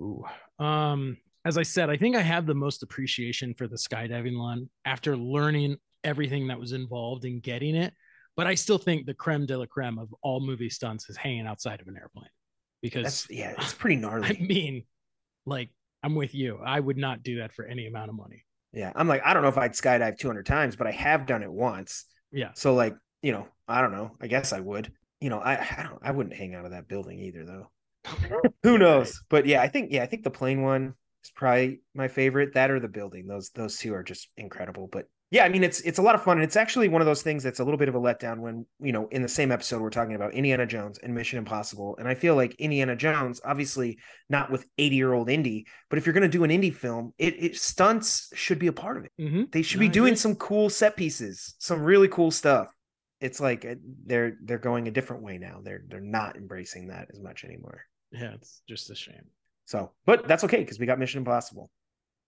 Ooh, 0.01 0.23
um, 0.57 1.17
as 1.45 1.57
I 1.57 1.63
said, 1.63 1.89
I 1.89 1.97
think 1.97 2.15
I 2.15 2.21
have 2.21 2.45
the 2.45 2.53
most 2.53 2.83
appreciation 2.83 3.53
for 3.53 3.67
the 3.67 3.75
skydiving 3.75 4.37
one 4.37 4.69
after 4.85 5.17
learning 5.17 5.77
everything 6.03 6.47
that 6.47 6.59
was 6.59 6.71
involved 6.71 7.25
in 7.25 7.39
getting 7.39 7.75
it. 7.75 7.93
But 8.37 8.47
I 8.47 8.55
still 8.55 8.77
think 8.77 9.05
the 9.05 9.13
creme 9.13 9.45
de 9.45 9.57
la 9.57 9.65
creme 9.65 9.97
of 9.99 10.13
all 10.21 10.39
movie 10.39 10.69
stunts 10.69 11.09
is 11.09 11.17
hanging 11.17 11.47
outside 11.47 11.81
of 11.81 11.87
an 11.87 11.97
airplane 11.97 12.29
because 12.81 13.03
That's, 13.03 13.29
yeah, 13.29 13.53
it's 13.57 13.73
pretty 13.77 13.97
gnarly. 13.97 14.27
I 14.27 14.41
mean, 14.41 14.83
like 15.45 15.69
I'm 16.03 16.15
with 16.15 16.33
you. 16.33 16.59
I 16.63 16.79
would 16.79 16.97
not 16.97 17.23
do 17.23 17.39
that 17.39 17.53
for 17.53 17.65
any 17.65 17.87
amount 17.87 18.09
of 18.09 18.15
money. 18.15 18.45
Yeah, 18.73 18.91
I'm 18.95 19.07
like 19.07 19.21
I 19.25 19.33
don't 19.33 19.43
know 19.43 19.49
if 19.49 19.57
I'd 19.57 19.73
skydive 19.73 20.17
200 20.17 20.45
times, 20.45 20.75
but 20.75 20.87
I 20.87 20.91
have 20.91 21.25
done 21.25 21.43
it 21.43 21.51
once. 21.51 22.05
Yeah. 22.31 22.51
So 22.55 22.73
like 22.73 22.95
you 23.21 23.31
know, 23.31 23.47
I 23.67 23.81
don't 23.81 23.91
know. 23.91 24.11
I 24.21 24.27
guess 24.27 24.53
I 24.53 24.59
would. 24.59 24.91
You 25.19 25.29
know, 25.29 25.39
I 25.39 25.53
I 25.53 25.83
don't. 25.83 25.99
I 26.01 26.11
wouldn't 26.11 26.35
hang 26.35 26.55
out 26.55 26.65
of 26.65 26.71
that 26.71 26.87
building 26.87 27.19
either, 27.19 27.45
though. 27.45 27.71
Who 28.63 28.77
knows? 28.77 29.21
But 29.29 29.45
yeah, 29.45 29.61
I 29.61 29.67
think 29.67 29.91
yeah, 29.91 30.03
I 30.03 30.05
think 30.05 30.23
the 30.23 30.31
plane 30.31 30.63
one 30.63 30.95
is 31.23 31.31
probably 31.35 31.81
my 31.93 32.07
favorite. 32.07 32.53
That 32.53 32.71
or 32.71 32.79
the 32.79 32.87
building. 32.87 33.27
Those 33.27 33.49
those 33.51 33.77
two 33.77 33.93
are 33.93 34.03
just 34.03 34.29
incredible. 34.37 34.87
But 34.91 35.07
yeah, 35.31 35.45
I 35.45 35.49
mean 35.49 35.63
it's 35.63 35.79
it's 35.81 35.97
a 35.97 36.01
lot 36.01 36.15
of 36.15 36.23
fun, 36.23 36.37
and 36.37 36.43
it's 36.43 36.57
actually 36.57 36.89
one 36.89 37.01
of 37.01 37.05
those 37.05 37.21
things 37.21 37.41
that's 37.41 37.61
a 37.61 37.63
little 37.63 37.77
bit 37.77 37.87
of 37.87 37.95
a 37.95 37.99
letdown 37.99 38.39
when 38.39 38.65
you 38.81 38.91
know 38.91 39.07
in 39.11 39.21
the 39.21 39.29
same 39.29 39.49
episode 39.49 39.81
we're 39.81 39.89
talking 39.89 40.15
about 40.15 40.33
Indiana 40.33 40.65
Jones 40.65 40.99
and 40.99 41.15
Mission 41.15 41.39
Impossible, 41.39 41.95
and 41.97 42.07
I 42.07 42.15
feel 42.15 42.35
like 42.35 42.53
Indiana 42.55 42.97
Jones, 42.97 43.39
obviously 43.45 43.97
not 44.29 44.51
with 44.51 44.65
eighty 44.77 44.97
year 44.97 45.13
old 45.13 45.29
Indy, 45.29 45.67
but 45.89 45.97
if 45.97 46.05
you're 46.05 46.13
going 46.13 46.29
to 46.29 46.37
do 46.37 46.43
an 46.43 46.51
Indy 46.51 46.69
film, 46.69 47.13
it, 47.17 47.41
it, 47.41 47.55
stunts 47.55 48.29
should 48.33 48.59
be 48.59 48.67
a 48.67 48.73
part 48.73 48.97
of 48.97 49.05
it. 49.05 49.11
Mm-hmm. 49.19 49.43
They 49.51 49.61
should 49.61 49.79
no, 49.79 49.87
be 49.87 49.89
doing 49.89 50.17
some 50.17 50.35
cool 50.35 50.69
set 50.69 50.97
pieces, 50.97 51.55
some 51.59 51.81
really 51.81 52.09
cool 52.09 52.31
stuff. 52.31 52.67
It's 53.21 53.39
like 53.39 53.63
uh, 53.63 53.75
they're 54.05 54.37
they're 54.43 54.57
going 54.57 54.89
a 54.89 54.91
different 54.91 55.23
way 55.23 55.37
now. 55.37 55.61
They're 55.63 55.83
they're 55.87 56.01
not 56.01 56.35
embracing 56.35 56.89
that 56.89 57.07
as 57.09 57.21
much 57.21 57.45
anymore. 57.45 57.85
Yeah, 58.11 58.33
it's 58.33 58.61
just 58.67 58.89
a 58.89 58.95
shame. 58.95 59.29
So, 59.71 59.89
but 60.05 60.27
that's 60.27 60.43
okay 60.43 60.57
because 60.57 60.79
we 60.79 60.85
got 60.85 60.99
Mission 60.99 61.19
Impossible. 61.19 61.69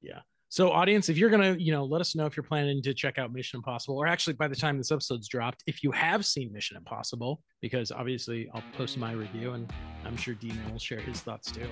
Yeah. 0.01 0.19
So, 0.47 0.71
audience, 0.71 1.09
if 1.09 1.17
you're 1.17 1.29
gonna, 1.29 1.57
you 1.59 1.73
know, 1.73 1.83
let 1.83 1.99
us 1.99 2.15
know 2.15 2.25
if 2.25 2.37
you're 2.37 2.43
planning 2.45 2.81
to 2.83 2.93
check 2.93 3.17
out 3.17 3.33
Mission 3.33 3.57
Impossible, 3.57 3.97
or 3.97 4.07
actually 4.07 4.35
by 4.35 4.47
the 4.47 4.55
time 4.55 4.77
this 4.77 4.93
episode's 4.93 5.27
dropped, 5.27 5.61
if 5.67 5.83
you 5.83 5.91
have 5.91 6.25
seen 6.25 6.53
Mission 6.53 6.77
Impossible, 6.77 7.41
because 7.59 7.91
obviously 7.91 8.49
I'll 8.53 8.63
post 8.77 8.97
my 8.97 9.11
review, 9.11 9.51
and 9.51 9.69
I'm 10.05 10.15
sure 10.15 10.35
Dean 10.35 10.57
will 10.71 10.79
share 10.79 11.01
his 11.01 11.19
thoughts 11.19 11.51
too. 11.51 11.67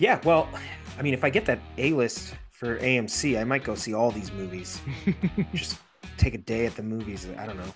Yeah, 0.00 0.18
well, 0.24 0.48
I 0.98 1.02
mean, 1.02 1.14
if 1.14 1.22
I 1.22 1.30
get 1.30 1.44
that 1.44 1.60
A 1.78 1.92
list 1.92 2.34
for 2.50 2.78
AMC, 2.78 3.40
I 3.40 3.44
might 3.44 3.62
go 3.62 3.76
see 3.76 3.94
all 3.94 4.10
these 4.10 4.32
movies. 4.32 4.80
Just 5.54 5.78
take 6.16 6.34
a 6.34 6.38
day 6.38 6.66
at 6.66 6.74
the 6.74 6.82
movies. 6.82 7.28
I 7.38 7.46
don't 7.46 7.58
know, 7.58 7.72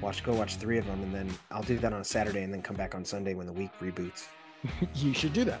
watch, 0.00 0.22
go 0.22 0.32
watch 0.32 0.56
three 0.56 0.78
of 0.78 0.86
them, 0.86 1.02
and 1.02 1.12
then 1.12 1.28
I'll 1.50 1.64
do 1.64 1.76
that 1.78 1.92
on 1.92 2.00
a 2.00 2.04
Saturday, 2.04 2.44
and 2.44 2.54
then 2.54 2.62
come 2.62 2.76
back 2.76 2.94
on 2.94 3.04
Sunday 3.04 3.34
when 3.34 3.48
the 3.48 3.52
week 3.52 3.72
reboots. 3.80 4.28
you 4.94 5.12
should 5.12 5.32
do 5.32 5.44
that. 5.44 5.60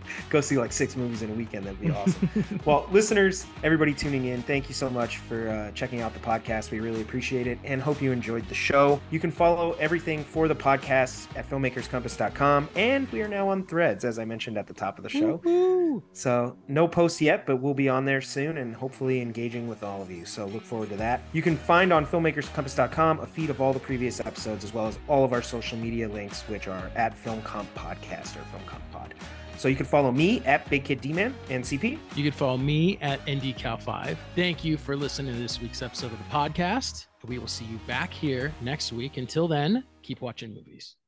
go 0.29 0.41
see 0.41 0.57
like 0.57 0.71
six 0.71 0.95
movies 0.95 1.21
in 1.21 1.29
a 1.29 1.33
weekend. 1.33 1.65
That'd 1.65 1.81
be 1.81 1.91
awesome. 1.91 2.29
well, 2.65 2.87
listeners, 2.91 3.45
everybody 3.63 3.93
tuning 3.93 4.25
in, 4.25 4.41
thank 4.43 4.67
you 4.67 4.75
so 4.75 4.89
much 4.89 5.17
for 5.17 5.49
uh, 5.49 5.71
checking 5.71 6.01
out 6.01 6.13
the 6.13 6.19
podcast. 6.19 6.71
We 6.71 6.79
really 6.79 7.01
appreciate 7.01 7.47
it 7.47 7.59
and 7.63 7.81
hope 7.81 8.01
you 8.01 8.11
enjoyed 8.11 8.47
the 8.47 8.55
show. 8.55 8.99
You 9.11 9.19
can 9.19 9.31
follow 9.31 9.73
everything 9.73 10.23
for 10.23 10.47
the 10.47 10.55
podcast 10.55 11.27
at 11.35 11.49
filmmakerscompass.com. 11.49 12.69
And 12.75 13.09
we 13.11 13.21
are 13.21 13.27
now 13.27 13.49
on 13.49 13.65
threads, 13.65 14.05
as 14.05 14.19
I 14.19 14.25
mentioned 14.25 14.57
at 14.57 14.67
the 14.67 14.73
top 14.73 14.97
of 14.97 15.03
the 15.03 15.09
show. 15.09 15.41
Woo-hoo! 15.43 16.03
So 16.13 16.57
no 16.67 16.87
posts 16.87 17.21
yet, 17.21 17.45
but 17.45 17.57
we'll 17.57 17.73
be 17.73 17.89
on 17.89 18.05
there 18.05 18.21
soon 18.21 18.57
and 18.57 18.75
hopefully 18.75 19.21
engaging 19.21 19.67
with 19.67 19.83
all 19.83 20.01
of 20.01 20.09
you. 20.11 20.25
So 20.25 20.45
look 20.47 20.63
forward 20.63 20.89
to 20.89 20.95
that. 20.97 21.21
You 21.33 21.41
can 21.41 21.57
find 21.57 21.91
on 21.91 22.05
filmmakerscompass.com 22.05 23.19
a 23.19 23.25
feed 23.25 23.49
of 23.49 23.61
all 23.61 23.73
the 23.73 23.79
previous 23.79 24.19
episodes 24.19 24.63
as 24.63 24.73
well 24.73 24.87
as 24.87 24.97
all 25.07 25.23
of 25.23 25.33
our 25.33 25.41
social 25.41 25.77
media 25.77 26.07
links, 26.07 26.41
which 26.43 26.67
are 26.67 26.91
at 26.95 27.17
Film 27.17 27.41
Comp 27.41 27.73
Podcast 27.75 28.35
or 28.37 28.43
Film 28.45 28.63
Comp 28.65 28.83
Pod. 28.91 29.13
So 29.61 29.67
you 29.67 29.75
can 29.75 29.85
follow 29.85 30.11
me 30.11 30.41
at 30.47 30.67
Big 30.71 30.85
Kid 30.85 31.01
D-Man 31.01 31.35
and 31.51 31.63
CP. 31.63 31.99
You 32.15 32.23
can 32.23 32.31
follow 32.31 32.57
me 32.57 32.97
at 32.99 33.23
NDCal5. 33.27 34.17
Thank 34.35 34.65
you 34.65 34.75
for 34.75 34.95
listening 34.95 35.35
to 35.35 35.39
this 35.39 35.61
week's 35.61 35.83
episode 35.83 36.11
of 36.11 36.17
the 36.17 36.23
podcast. 36.35 37.05
We 37.27 37.37
will 37.37 37.45
see 37.45 37.65
you 37.65 37.77
back 37.85 38.11
here 38.11 38.51
next 38.61 38.91
week. 38.91 39.17
Until 39.17 39.47
then, 39.47 39.83
keep 40.01 40.19
watching 40.19 40.51
movies. 40.55 40.95